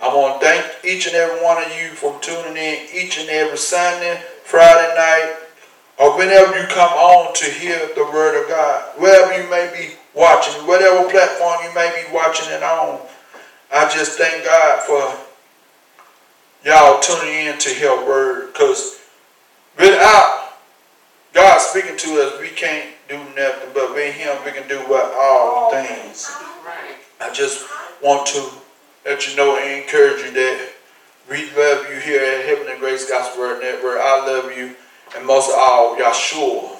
I 0.00 0.06
want 0.06 0.40
to 0.40 0.46
thank 0.46 0.84
each 0.84 1.08
and 1.08 1.16
every 1.16 1.42
one 1.42 1.60
of 1.64 1.68
you 1.74 1.88
for 1.98 2.16
tuning 2.20 2.56
in 2.56 2.86
each 2.94 3.18
and 3.18 3.28
every 3.28 3.58
Sunday, 3.58 4.22
Friday 4.44 4.94
night, 4.94 5.34
or 5.98 6.16
whenever 6.16 6.56
you 6.56 6.68
come 6.68 6.92
on 6.92 7.34
to 7.34 7.46
hear 7.46 7.90
the 7.96 8.04
word 8.04 8.40
of 8.40 8.48
God. 8.48 8.84
Wherever 8.98 9.34
you 9.34 9.50
may 9.50 9.66
be 9.74 9.96
watching, 10.14 10.54
whatever 10.64 11.10
platform 11.10 11.58
you 11.64 11.74
may 11.74 11.90
be 11.90 12.14
watching 12.14 12.52
it 12.52 12.62
on. 12.62 13.00
I 13.72 13.90
just 13.90 14.16
thank 14.16 14.44
God 14.44 14.82
for 14.84 15.23
y'all 16.64 17.00
tuning 17.00 17.46
in 17.46 17.58
to 17.58 17.68
hear 17.68 17.94
word 18.06 18.52
because 18.52 19.00
without 19.78 20.54
God 21.32 21.60
speaking 21.60 21.96
to 21.96 22.22
us, 22.22 22.40
we 22.40 22.48
can't 22.48 22.90
do 23.08 23.18
nothing. 23.36 23.70
But 23.74 23.92
with 23.94 24.14
him, 24.14 24.36
we 24.44 24.52
can 24.52 24.66
do 24.68 24.78
what? 24.88 25.12
All 25.14 25.70
things. 25.70 26.30
I 27.20 27.32
just 27.32 27.66
want 28.02 28.26
to 28.28 28.48
let 29.04 29.28
you 29.28 29.36
know 29.36 29.58
and 29.58 29.82
encourage 29.82 30.24
you 30.24 30.30
that 30.32 30.68
we 31.28 31.50
love 31.56 31.88
you 31.90 32.00
here 32.00 32.20
at 32.20 32.46
Heavenly 32.46 32.78
Grace 32.78 33.08
Gospel 33.08 33.40
Word 33.40 33.62
Network. 33.62 33.98
I 34.00 34.26
love 34.26 34.56
you. 34.56 34.74
And 35.16 35.26
most 35.26 35.48
of 35.50 35.56
all, 35.58 35.96
Yahshua 35.96 36.76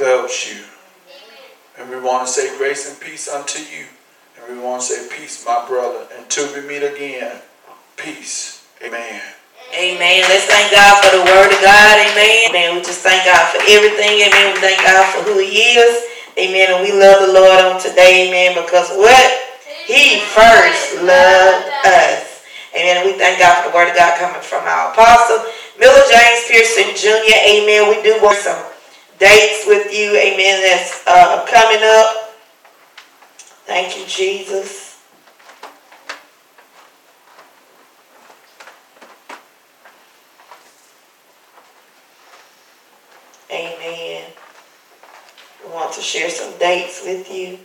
loves 0.00 0.52
you. 0.52 0.64
And 1.78 1.90
we 1.90 2.00
want 2.00 2.26
to 2.26 2.32
say 2.32 2.56
grace 2.56 2.88
and 2.88 3.00
peace 3.00 3.28
unto 3.28 3.58
you. 3.58 3.86
And 4.36 4.56
we 4.56 4.62
want 4.62 4.82
to 4.82 4.88
say 4.88 5.16
peace, 5.16 5.44
my 5.44 5.66
brother. 5.66 6.06
Until 6.18 6.52
we 6.54 6.68
meet 6.68 6.82
again, 6.84 7.40
peace. 7.96 8.53
Amen. 8.84 9.22
Amen. 9.72 10.20
Let's 10.28 10.44
thank 10.44 10.68
God 10.68 11.00
for 11.00 11.16
the 11.16 11.24
word 11.24 11.48
of 11.48 11.60
God. 11.64 11.96
Amen. 12.04 12.52
Amen. 12.52 12.76
We 12.76 12.80
just 12.84 13.00
thank 13.00 13.24
God 13.24 13.48
for 13.48 13.64
everything. 13.64 14.20
Amen. 14.28 14.52
We 14.52 14.60
thank 14.60 14.84
God 14.84 15.08
for 15.08 15.24
who 15.24 15.40
he 15.40 15.80
is. 15.80 16.04
Amen. 16.36 16.68
And 16.68 16.84
we 16.84 16.92
love 16.92 17.24
the 17.26 17.32
Lord 17.32 17.64
on 17.64 17.80
today. 17.80 18.28
Amen. 18.28 18.60
Because 18.60 18.92
what? 18.92 19.24
He 19.88 20.20
first 20.36 21.00
loved 21.00 21.72
us. 21.88 22.44
Amen. 22.76 23.06
We 23.06 23.16
thank 23.16 23.38
God 23.40 23.64
for 23.64 23.70
the 23.70 23.74
word 23.74 23.88
of 23.88 23.96
God 23.96 24.20
coming 24.20 24.42
from 24.42 24.68
our 24.68 24.92
apostle, 24.92 25.40
Miller 25.80 26.04
James 26.12 26.44
Pearson 26.44 26.92
Jr. 26.92 27.40
Amen. 27.48 27.88
We 27.88 28.02
do 28.04 28.20
want 28.20 28.36
some 28.36 28.60
dates 29.18 29.64
with 29.66 29.88
you. 29.96 30.12
Amen. 30.12 30.60
That's 30.60 31.00
uh, 31.06 31.46
coming 31.48 31.80
up. 31.80 32.36
Thank 33.64 33.96
you, 33.96 34.04
Jesus. 34.04 34.84
Amen. 43.50 44.24
We 45.63 45.63
want 45.74 45.92
to 45.94 46.00
share 46.00 46.30
some 46.30 46.56
dates 46.58 47.02
with 47.04 47.30
you. 47.30 47.58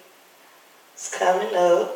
It's 0.93 1.15
coming 1.15 1.55
up. 1.55 1.95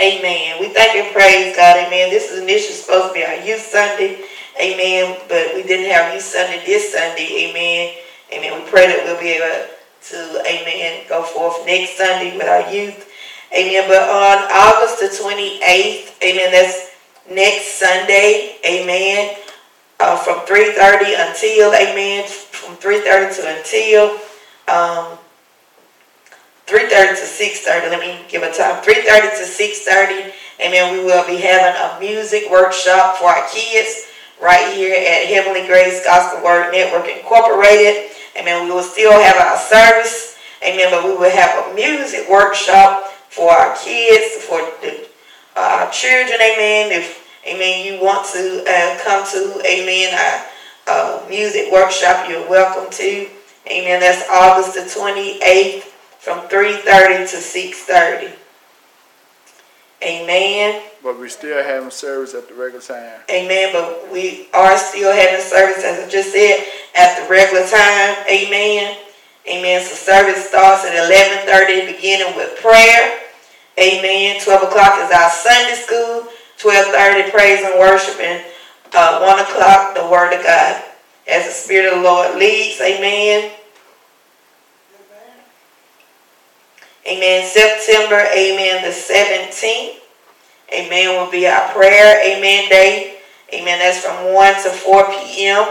Amen. 0.00 0.60
We 0.60 0.68
thank 0.68 0.94
and 0.94 1.12
praise 1.12 1.56
God. 1.56 1.76
Amen. 1.76 2.10
This 2.10 2.30
is 2.30 2.40
initially 2.40 2.74
supposed 2.74 3.08
to 3.08 3.14
be 3.14 3.24
our 3.24 3.34
youth 3.34 3.62
Sunday. 3.62 4.20
Amen. 4.60 5.18
But 5.28 5.54
we 5.54 5.62
didn't 5.64 5.90
have 5.90 6.14
youth 6.14 6.22
Sunday 6.22 6.62
this 6.64 6.92
Sunday. 6.92 7.48
Amen. 7.48 7.94
Amen. 8.32 8.62
We 8.62 8.70
pray 8.70 8.86
that 8.86 9.02
we'll 9.04 9.20
be 9.20 9.30
able 9.30 9.66
to, 10.00 10.42
amen, 10.46 11.04
go 11.08 11.22
forth 11.22 11.66
next 11.66 11.96
Sunday 11.96 12.36
with 12.36 12.46
our 12.46 12.72
youth. 12.72 13.07
Amen. 13.52 13.88
But 13.88 14.02
on 14.08 14.38
August 14.52 15.00
the 15.00 15.06
28th, 15.06 16.22
amen, 16.22 16.52
that's 16.52 16.90
next 17.30 17.78
Sunday. 17.78 18.56
Amen. 18.64 19.36
Uh, 20.00 20.16
from 20.16 20.40
3.30 20.46 21.28
until, 21.28 21.74
amen, 21.74 22.28
from 22.28 22.76
3.30 22.76 23.36
to 23.36 23.58
until 23.58 24.10
um, 24.68 25.18
3.30 26.66 27.16
to 27.16 27.24
6.30. 27.24 27.90
Let 27.90 28.00
me 28.00 28.20
give 28.28 28.42
a 28.42 28.52
time. 28.52 28.82
3.30 28.84 28.84
to 28.84 29.44
6.30. 29.44 30.32
Amen. 30.60 30.92
We 30.92 31.04
will 31.04 31.26
be 31.26 31.36
having 31.36 31.80
a 31.80 31.98
music 31.98 32.50
workshop 32.50 33.16
for 33.16 33.26
our 33.26 33.48
kids 33.48 34.06
right 34.40 34.74
here 34.74 34.94
at 34.94 35.26
Heavenly 35.26 35.66
Grace 35.66 36.04
Gospel 36.04 36.44
Word 36.44 36.70
Network 36.70 37.08
Incorporated. 37.08 38.10
Amen. 38.36 38.66
We 38.66 38.72
will 38.72 38.82
still 38.82 39.12
have 39.12 39.36
our 39.36 39.56
service. 39.56 40.36
Amen. 40.62 40.88
But 40.90 41.04
we 41.04 41.16
will 41.16 41.30
have 41.30 41.72
a 41.72 41.74
music 41.74 42.28
workshop 42.28 43.07
for 43.30 43.50
our 43.50 43.76
kids, 43.76 44.44
for 44.44 44.58
the, 44.82 45.06
uh, 45.56 45.84
our 45.84 45.90
children. 45.90 46.38
Amen. 46.40 46.92
If, 46.92 47.26
amen, 47.46 47.86
you 47.86 48.02
want 48.02 48.26
to 48.32 48.64
uh, 48.66 48.98
come 49.04 49.26
to, 49.32 49.60
amen, 49.66 50.14
our 50.14 50.46
uh, 50.88 51.28
music 51.28 51.70
workshop, 51.72 52.28
you're 52.28 52.48
welcome 52.48 52.90
to. 52.92 53.28
Amen. 53.70 54.00
That's 54.00 54.28
August 54.30 54.74
the 54.74 55.00
28th 55.00 55.82
from 56.18 56.48
3.30 56.48 57.30
to 57.30 57.36
6.30. 57.36 58.32
Amen. 60.02 60.82
But 61.02 61.18
we 61.18 61.28
still 61.28 61.62
having 61.62 61.90
service 61.90 62.34
at 62.34 62.48
the 62.48 62.54
regular 62.54 62.80
time. 62.80 63.20
Amen. 63.30 63.70
But 63.72 64.10
we 64.12 64.48
are 64.54 64.76
still 64.76 65.12
having 65.12 65.44
service, 65.44 65.84
as 65.84 66.06
I 66.06 66.08
just 66.08 66.32
said, 66.32 66.64
at 66.96 67.22
the 67.22 67.30
regular 67.30 67.66
time. 67.66 68.16
Amen. 68.28 68.96
Amen. 69.48 69.82
So 69.82 69.94
service 69.94 70.48
starts 70.48 70.84
at 70.84 70.92
11.30, 70.92 71.96
beginning 71.96 72.36
with 72.36 72.60
prayer. 72.60 73.20
Amen. 73.78 74.40
12 74.42 74.62
o'clock 74.64 75.00
is 75.00 75.10
our 75.10 75.30
Sunday 75.30 75.74
school. 75.74 76.28
12.30, 76.58 77.30
praise 77.30 77.64
and 77.64 77.78
worship. 77.78 78.20
And 78.20 78.44
uh, 78.94 79.20
1 79.20 79.38
o'clock, 79.40 79.94
the 79.94 80.06
Word 80.08 80.34
of 80.34 80.44
God. 80.44 80.82
As 81.26 81.46
the 81.46 81.52
Spirit 81.52 81.92
of 81.92 81.98
the 81.98 82.04
Lord 82.04 82.36
leads. 82.36 82.80
Amen. 82.80 83.52
Amen. 87.06 87.46
September, 87.46 88.20
amen, 88.36 88.82
the 88.82 88.90
17th. 88.90 89.94
Amen, 90.74 91.16
will 91.16 91.30
be 91.30 91.46
our 91.46 91.72
prayer, 91.72 92.20
amen, 92.22 92.68
day. 92.68 93.16
Amen, 93.54 93.78
that's 93.78 94.04
from 94.04 94.34
1 94.34 94.54
to 94.64 94.68
4 94.68 95.06
p.m. 95.06 95.66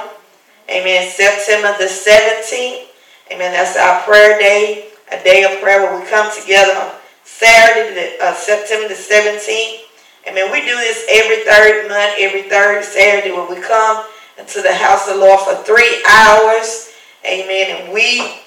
Amen, 0.67 1.07
September 1.11 1.75
the 1.77 1.85
17th. 1.85 2.86
Amen, 3.29 3.51
that's 3.51 3.75
our 3.75 4.01
prayer 4.03 4.39
day, 4.39 4.87
a 5.11 5.21
day 5.21 5.43
of 5.43 5.61
prayer 5.61 5.81
where 5.81 5.99
we 5.99 6.07
come 6.07 6.31
together 6.31 6.71
on 6.79 6.95
Saturday, 7.25 8.15
uh, 8.21 8.33
September 8.33 8.87
the 8.87 8.95
17th. 8.95 9.83
Amen, 10.27 10.49
we 10.51 10.61
do 10.61 10.75
this 10.75 11.05
every 11.11 11.43
third 11.43 11.89
month, 11.89 12.15
every 12.19 12.43
third 12.43 12.85
Saturday 12.85 13.35
when 13.35 13.49
we 13.49 13.61
come 13.61 14.05
into 14.37 14.61
the 14.61 14.73
house 14.73 15.09
of 15.09 15.15
the 15.15 15.19
Lord 15.19 15.41
for 15.41 15.55
three 15.63 16.03
hours. 16.07 16.93
Amen, 17.25 17.75
and 17.75 17.93
we 17.93 18.39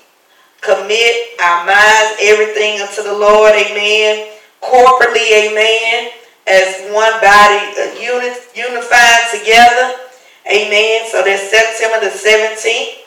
commit 0.62 1.39
our 1.44 1.66
minds, 1.66 2.16
everything 2.23 2.81
unto 2.81 3.02
the 3.02 3.12
Lord, 3.12 3.52
amen. 3.52 4.32
Corporately, 4.62 5.28
amen. 5.44 6.11
As 6.47 6.89
one 6.89 7.12
body, 7.20 7.61
uh, 7.77 8.01
unit, 8.01 8.48
unified 8.57 9.28
together, 9.28 9.93
amen. 10.48 11.05
So 11.12 11.23
that's 11.23 11.51
September 11.51 12.01
the 12.01 12.12
17th. 12.16 13.00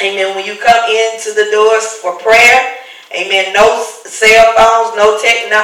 Amen. 0.00 0.34
When 0.34 0.46
you 0.46 0.56
come 0.56 0.84
into 0.88 1.34
the 1.34 1.48
doors 1.52 1.86
for 2.00 2.18
prayer, 2.18 2.76
amen. 3.14 3.52
No 3.52 3.84
cell 4.04 4.54
phones, 4.56 4.96
no 4.96 5.20
techno, 5.20 5.60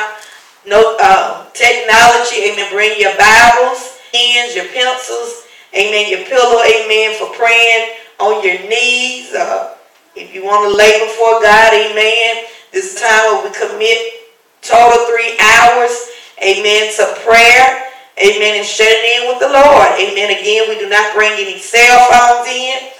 no 0.67 0.97
uh, 1.01 1.49
technology. 1.55 2.53
Amen. 2.53 2.71
Bring 2.71 3.01
your 3.01 3.17
Bibles, 3.17 3.99
pens, 4.13 4.55
your 4.55 4.67
pencils, 4.67 5.47
amen. 5.75 6.11
Your 6.11 6.25
pillow, 6.27 6.63
amen, 6.63 7.17
for 7.19 7.33
praying 7.35 7.97
on 8.21 8.45
your 8.45 8.59
knees. 8.69 9.35
Uh, 9.35 9.75
if 10.15 10.35
you 10.35 10.45
want 10.45 10.71
to 10.71 10.77
lay 10.77 10.99
before 11.07 11.41
God, 11.41 11.73
amen, 11.73 12.45
this 12.73 13.01
time 13.01 13.39
where 13.39 13.49
we 13.49 13.55
commit 13.55 14.29
total 14.63 15.07
three 15.07 15.39
hours, 15.39 16.11
amen, 16.43 16.93
to 16.97 17.07
prayer, 17.25 17.89
amen, 18.19 18.59
and 18.59 18.67
shutting 18.67 18.99
in 19.17 19.29
with 19.29 19.39
the 19.41 19.49
Lord. 19.49 19.89
Amen. 19.97 20.31
Again, 20.35 20.69
we 20.69 20.79
do 20.79 20.89
not 20.89 21.15
bring 21.15 21.33
any 21.33 21.59
cell 21.59 22.07
phones 22.11 22.49
in, 22.49 22.91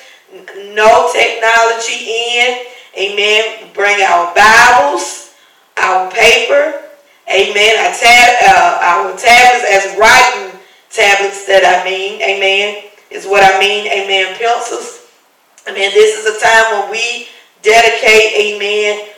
no 0.75 1.11
technology 1.13 2.09
in. 2.09 2.67
Amen. 2.97 3.71
Bring 3.75 4.03
our 4.03 4.35
Bibles, 4.35 5.35
our 5.77 6.11
paper, 6.11 6.89
Amen. 7.29 7.77
Our, 7.85 7.93
tab, 7.93 8.31
uh, 8.41 8.81
our 8.83 9.17
tablets 9.17 9.69
as 9.69 9.93
writing 10.01 10.59
tablets 10.89 11.45
that 11.45 11.61
I 11.61 11.85
mean. 11.85 12.23
Amen. 12.23 12.89
Is 13.11 13.27
what 13.27 13.45
I 13.45 13.61
mean. 13.61 13.85
Amen. 13.85 14.33
Pencils. 14.41 15.05
Amen. 15.69 15.93
This 15.93 16.17
is 16.17 16.25
a 16.25 16.41
time 16.41 16.81
when 16.81 16.91
we 16.91 17.29
dedicate, 17.61 18.33
amen, 18.33 19.13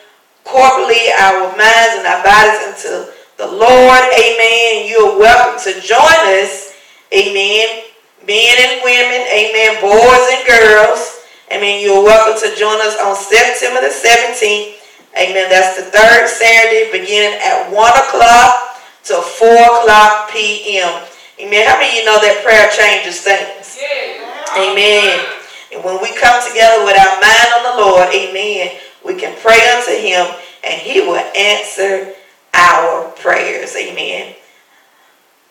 corporately 0.44 1.14
our 1.20 1.54
minds 1.54 2.02
and 2.02 2.06
our 2.06 2.22
bodies 2.24 2.58
unto 2.66 3.12
the 3.38 3.46
Lord. 3.46 4.02
Amen. 4.18 4.88
You're 4.88 5.18
welcome 5.18 5.62
to 5.62 5.80
join 5.80 6.18
us. 6.42 6.74
Amen. 7.14 7.89
Men 8.26 8.56
and 8.60 8.84
women. 8.84 9.24
Amen. 9.32 9.80
Boys 9.80 10.26
and 10.36 10.44
girls. 10.46 11.24
Amen. 11.52 11.80
You're 11.80 12.04
welcome 12.04 12.36
to 12.36 12.54
join 12.56 12.76
us 12.84 12.96
on 13.00 13.16
September 13.16 13.80
the 13.80 13.88
17th. 13.88 14.76
Amen. 15.16 15.48
That's 15.48 15.76
the 15.76 15.90
third 15.90 16.28
Saturday 16.28 16.92
beginning 16.92 17.40
at 17.40 17.72
1 17.72 17.74
o'clock 17.74 18.76
to 19.04 19.20
4 19.20 19.48
o'clock 19.48 20.30
p.m. 20.30 21.02
Amen. 21.40 21.66
How 21.66 21.80
many 21.80 21.88
of 21.88 21.94
you 21.96 22.04
know 22.04 22.20
that 22.20 22.44
prayer 22.44 22.68
changes 22.70 23.24
things? 23.24 23.80
Yeah. 23.80 24.68
Amen. 24.68 25.24
And 25.72 25.82
when 25.82 26.02
we 26.02 26.12
come 26.12 26.38
together 26.46 26.84
with 26.84 26.98
our 27.00 27.16
mind 27.18 27.50
on 27.56 27.62
the 27.72 27.76
Lord, 27.82 28.08
amen, 28.12 28.76
we 29.04 29.14
can 29.14 29.34
pray 29.40 29.58
unto 29.72 29.96
him 29.96 30.28
and 30.62 30.74
he 30.76 31.00
will 31.00 31.24
answer 31.34 32.12
our 32.52 33.08
prayers. 33.16 33.74
Amen. 33.76 34.34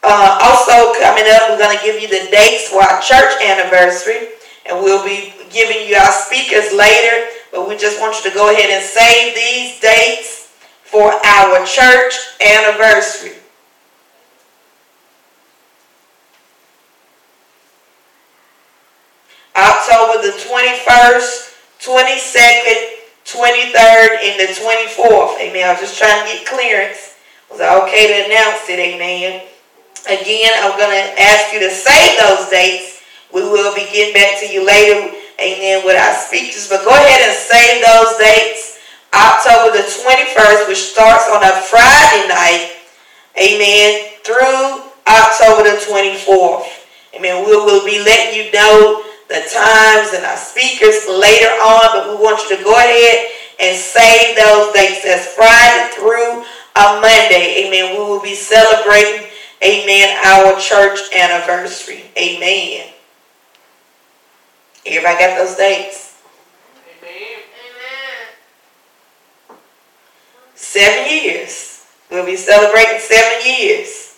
Uh, 0.02 0.40
also 0.42 0.94
coming 1.00 1.26
up, 1.28 1.50
we're 1.50 1.58
going 1.58 1.78
to 1.78 1.84
give 1.84 2.02
you 2.02 2.08
the 2.08 2.30
dates 2.32 2.70
for 2.70 2.82
our 2.82 3.02
church 3.02 3.32
anniversary. 3.44 4.30
And 4.66 4.84
we'll 4.84 5.04
be 5.04 5.34
giving 5.52 5.88
you 5.88 5.96
our 5.96 6.12
speakers 6.12 6.72
later. 6.74 7.28
But 7.52 7.68
we 7.68 7.76
just 7.78 8.00
want 8.00 8.16
you 8.24 8.30
to 8.30 8.36
go 8.36 8.52
ahead 8.52 8.70
and 8.70 8.84
save 8.84 9.36
these 9.36 9.80
dates 9.80 10.54
for 10.84 11.12
our 11.12 11.66
church 11.66 12.14
anniversary. 12.40 13.34
October 19.56 20.22
the 20.22 20.34
21st, 20.38 21.56
22nd, 21.82 23.00
23rd, 23.26 24.10
and 24.24 24.40
the 24.40 24.54
24th. 24.54 25.40
Amen. 25.40 25.68
I 25.68 25.72
was 25.72 25.82
just 25.82 25.98
trying 25.98 26.26
to 26.26 26.34
get 26.34 26.48
clearance. 26.48 27.16
Was 27.52 27.60
I 27.60 27.76
okay 27.84 28.08
to 28.08 28.30
announce 28.30 28.70
it? 28.70 28.80
Amen. 28.80 29.49
Again, 30.06 30.52
I'm 30.64 30.78
going 30.78 30.92
to 30.92 31.08
ask 31.22 31.54
you 31.54 31.60
to 31.60 31.70
save 31.70 32.20
those 32.20 32.50
dates. 32.50 33.02
We 33.34 33.42
will 33.42 33.76
be 33.76 33.88
getting 33.92 34.14
back 34.14 34.40
to 34.42 34.48
you 34.48 34.66
later, 34.66 35.14
amen, 35.40 35.86
with 35.86 35.96
our 35.96 36.16
speeches. 36.16 36.68
But 36.70 36.84
go 36.84 36.92
ahead 36.92 37.22
and 37.22 37.36
save 37.36 37.84
those 37.86 38.18
dates. 38.18 38.80
October 39.14 39.76
the 39.76 39.84
21st, 39.84 40.68
which 40.68 40.94
starts 40.94 41.26
on 41.34 41.42
a 41.44 41.54
Friday 41.66 42.28
night, 42.30 42.78
amen, 43.38 44.14
through 44.24 44.86
October 45.10 45.64
the 45.66 45.78
24th. 45.82 46.80
Amen. 47.16 47.46
We 47.46 47.56
will 47.58 47.84
be 47.86 47.98
letting 48.04 48.38
you 48.38 48.52
know 48.52 49.04
the 49.30 49.42
times 49.50 50.14
and 50.14 50.26
our 50.26 50.38
speakers 50.38 51.06
later 51.10 51.50
on, 51.58 51.90
but 51.94 52.10
we 52.10 52.16
want 52.22 52.42
you 52.46 52.58
to 52.58 52.64
go 52.64 52.74
ahead 52.74 53.28
and 53.60 53.78
save 53.78 54.38
those 54.38 54.74
dates. 54.74 55.04
That's 55.04 55.34
Friday 55.34 55.90
through 55.98 56.46
a 56.76 57.02
Monday. 57.02 57.66
Amen. 57.66 57.98
We 57.98 58.06
will 58.06 58.22
be 58.22 58.36
celebrating, 58.36 59.29
amen, 59.64 60.18
our 60.26 60.60
church 60.60 61.00
anniversary. 61.14 62.06
Amen. 62.18 62.88
Everybody 64.86 65.20
got 65.20 65.38
those 65.38 65.56
dates? 65.56 66.22
Amen. 67.04 67.42
Seven 70.56 71.12
years. 71.12 71.86
We'll 72.10 72.26
be 72.26 72.36
celebrating 72.36 73.00
seven 73.00 73.46
years. 73.46 74.18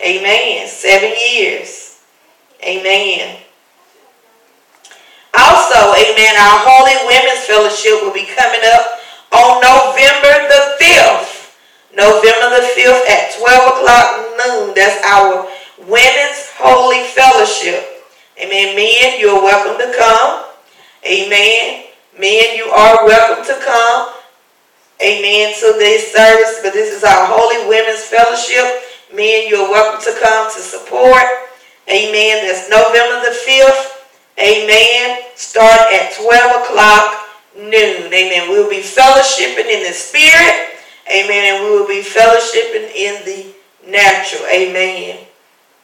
Amen. 0.00 0.66
Seven 0.68 1.14
years. 1.32 2.00
Amen. 2.62 3.38
Also, 5.34 5.96
amen, 5.96 6.34
our 6.36 6.60
Holy 6.60 6.92
Women's 7.08 7.46
Fellowship 7.46 8.04
will 8.04 8.12
be 8.12 8.28
coming 8.36 8.60
up 8.76 9.00
on 9.32 9.62
November 9.64 10.48
the 10.48 10.76
5th. 10.78 11.41
November 11.94 12.56
the 12.56 12.64
5th 12.74 13.08
at 13.08 13.34
12 13.38 13.72
o'clock 13.72 14.08
noon. 14.40 14.74
That's 14.74 14.98
our 15.04 15.48
Women's 15.88 16.48
Holy 16.56 17.04
Fellowship. 17.12 18.04
Amen. 18.40 18.74
Men, 18.76 19.20
you're 19.20 19.42
welcome 19.42 19.78
to 19.78 19.92
come. 19.96 20.44
Amen. 21.04 21.84
Men, 22.18 22.56
you 22.56 22.64
are 22.64 23.06
welcome 23.06 23.44
to 23.44 23.60
come. 23.64 24.14
Amen. 25.02 25.54
To 25.60 25.74
this 25.78 26.12
service. 26.12 26.60
But 26.62 26.72
this 26.72 26.94
is 26.94 27.04
our 27.04 27.26
Holy 27.28 27.68
Women's 27.68 28.04
Fellowship. 28.04 28.82
Men, 29.14 29.48
you're 29.48 29.68
welcome 29.70 30.00
to 30.02 30.18
come 30.20 30.50
to 30.52 30.60
support. 30.60 31.24
Amen. 31.88 32.46
That's 32.46 32.70
November 32.70 33.20
the 33.28 33.36
5th 33.36 33.92
Amen. 34.38 35.22
Start 35.34 35.92
at 35.92 36.14
12 36.16 36.64
o'clock 36.64 37.28
noon. 37.56 38.12
Amen. 38.12 38.48
We'll 38.48 38.70
be 38.70 38.80
fellowshipping 38.80 39.68
in 39.68 39.82
the 39.84 39.92
spirit. 39.92 40.71
Amen. 41.08 41.54
And 41.54 41.64
we 41.64 41.70
will 41.70 41.88
be 41.88 42.02
fellowshipping 42.02 42.94
in 42.94 43.24
the 43.24 43.46
natural. 43.88 44.46
Amen. 44.52 45.18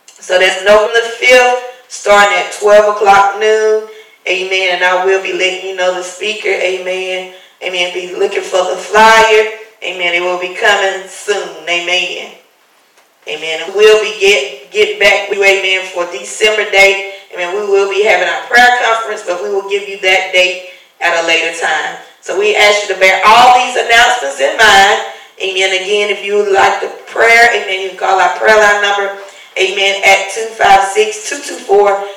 So 0.07 0.39
that's 0.39 0.65
November 0.65 0.93
the 0.95 1.27
5th, 1.27 1.62
starting 1.89 2.39
at 2.39 2.53
12 2.61 2.97
o'clock 2.97 3.40
noon. 3.40 3.89
Amen. 4.27 4.74
And 4.74 4.85
I 4.85 5.05
will 5.05 5.23
be 5.23 5.32
letting 5.32 5.70
you 5.70 5.77
know 5.77 5.95
the 5.95 6.03
speaker. 6.03 6.49
Amen. 6.49 7.35
Amen. 7.62 7.95
Be 7.95 8.15
looking 8.15 8.43
for 8.43 8.65
the 8.70 8.77
flyer. 8.77 9.59
Amen. 9.82 10.15
It 10.15 10.23
will 10.23 10.40
be 10.40 10.55
coming 10.55 11.09
soon. 11.09 11.69
Amen. 11.69 12.35
Amen. 13.28 13.61
And 13.62 13.74
we'll 13.74 14.03
be 14.03 14.19
get 14.19 14.70
get 14.70 14.99
back 14.99 15.28
with 15.28 15.39
you, 15.39 15.45
amen, 15.45 15.85
for 15.93 16.11
December 16.11 16.70
date. 16.70 17.12
Amen. 17.35 17.55
We 17.55 17.69
will 17.69 17.90
be 17.90 18.03
having 18.03 18.27
our 18.27 18.47
prayer 18.49 18.81
conference, 18.82 19.23
but 19.27 19.43
we 19.43 19.51
will 19.51 19.69
give 19.69 19.86
you 19.86 20.01
that 20.01 20.32
date 20.32 20.70
at 21.01 21.23
a 21.23 21.27
later 21.27 21.53
time. 21.61 22.07
So 22.20 22.39
we 22.39 22.57
ask 22.57 22.89
you 22.89 22.95
to 22.95 23.01
bear 23.01 23.23
all 23.24 23.55
these 23.59 23.77
announcements 23.77 24.40
in 24.40 24.57
mind. 24.57 25.15
Amen. 25.39 25.70
Again, 25.70 26.11
if 26.11 26.24
you 26.24 26.36
would 26.36 26.53
like 26.53 26.81
the 26.82 26.90
prayer, 27.07 27.49
amen, 27.55 27.81
you 27.81 27.90
can 27.95 27.99
call 27.99 28.19
our 28.19 28.36
prayer 28.36 28.59
line 28.59 28.82
number, 28.82 29.23
amen, 29.55 30.03
at 30.03 30.35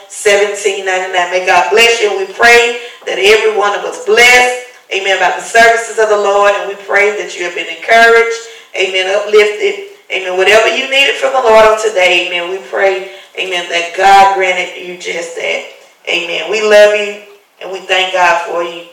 256-224-1799. 0.10 1.30
May 1.30 1.46
God 1.46 1.70
bless 1.70 2.02
you. 2.02 2.10
And 2.10 2.28
we 2.28 2.34
pray 2.34 2.82
that 3.06 3.22
every 3.22 3.54
one 3.58 3.78
of 3.78 3.86
us 3.86 4.06
blessed, 4.06 4.74
amen, 4.90 5.18
about 5.18 5.38
the 5.38 5.46
services 5.46 6.02
of 6.02 6.10
the 6.10 6.18
Lord. 6.18 6.52
And 6.58 6.68
we 6.68 6.76
pray 6.84 7.14
that 7.22 7.38
you 7.38 7.46
have 7.46 7.54
been 7.54 7.70
encouraged, 7.70 8.42
amen, 8.74 9.06
uplifted, 9.14 9.94
amen. 10.10 10.34
Whatever 10.36 10.74
you 10.74 10.90
needed 10.90 11.16
from 11.22 11.38
the 11.38 11.46
Lord 11.46 11.66
on 11.66 11.78
today, 11.78 12.26
amen, 12.26 12.50
we 12.50 12.58
pray 12.68 13.22
Amen. 13.40 13.70
That 13.70 13.96
God 13.96 14.36
granted 14.36 14.76
you 14.76 14.98
just 14.98 15.36
that. 15.36 15.72
Amen. 16.10 16.52
We 16.52 16.62
love 16.62 16.96
you 17.00 17.24
and 17.62 17.72
we 17.72 17.80
thank 17.80 18.14
God 18.14 18.44
for 18.46 18.64
you. 18.64 18.91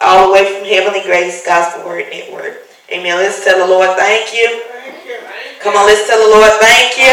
All 0.00 0.28
the 0.28 0.32
way 0.32 0.56
from 0.56 0.64
Heavenly 0.64 1.02
Grace 1.02 1.44
Gospel 1.44 1.84
Word 1.84 2.06
Network. 2.10 2.66
Amen. 2.90 3.16
Let's 3.16 3.44
tell 3.44 3.58
the 3.58 3.66
Lord 3.70 3.96
thank 3.98 4.32
you. 4.32 4.62
Thank 4.72 5.04
you. 5.06 5.18
Come 5.60 5.76
on, 5.76 5.86
let's 5.86 6.08
tell 6.08 6.18
the 6.18 6.34
Lord 6.34 6.52
thank 6.58 6.96
you. 6.96 7.12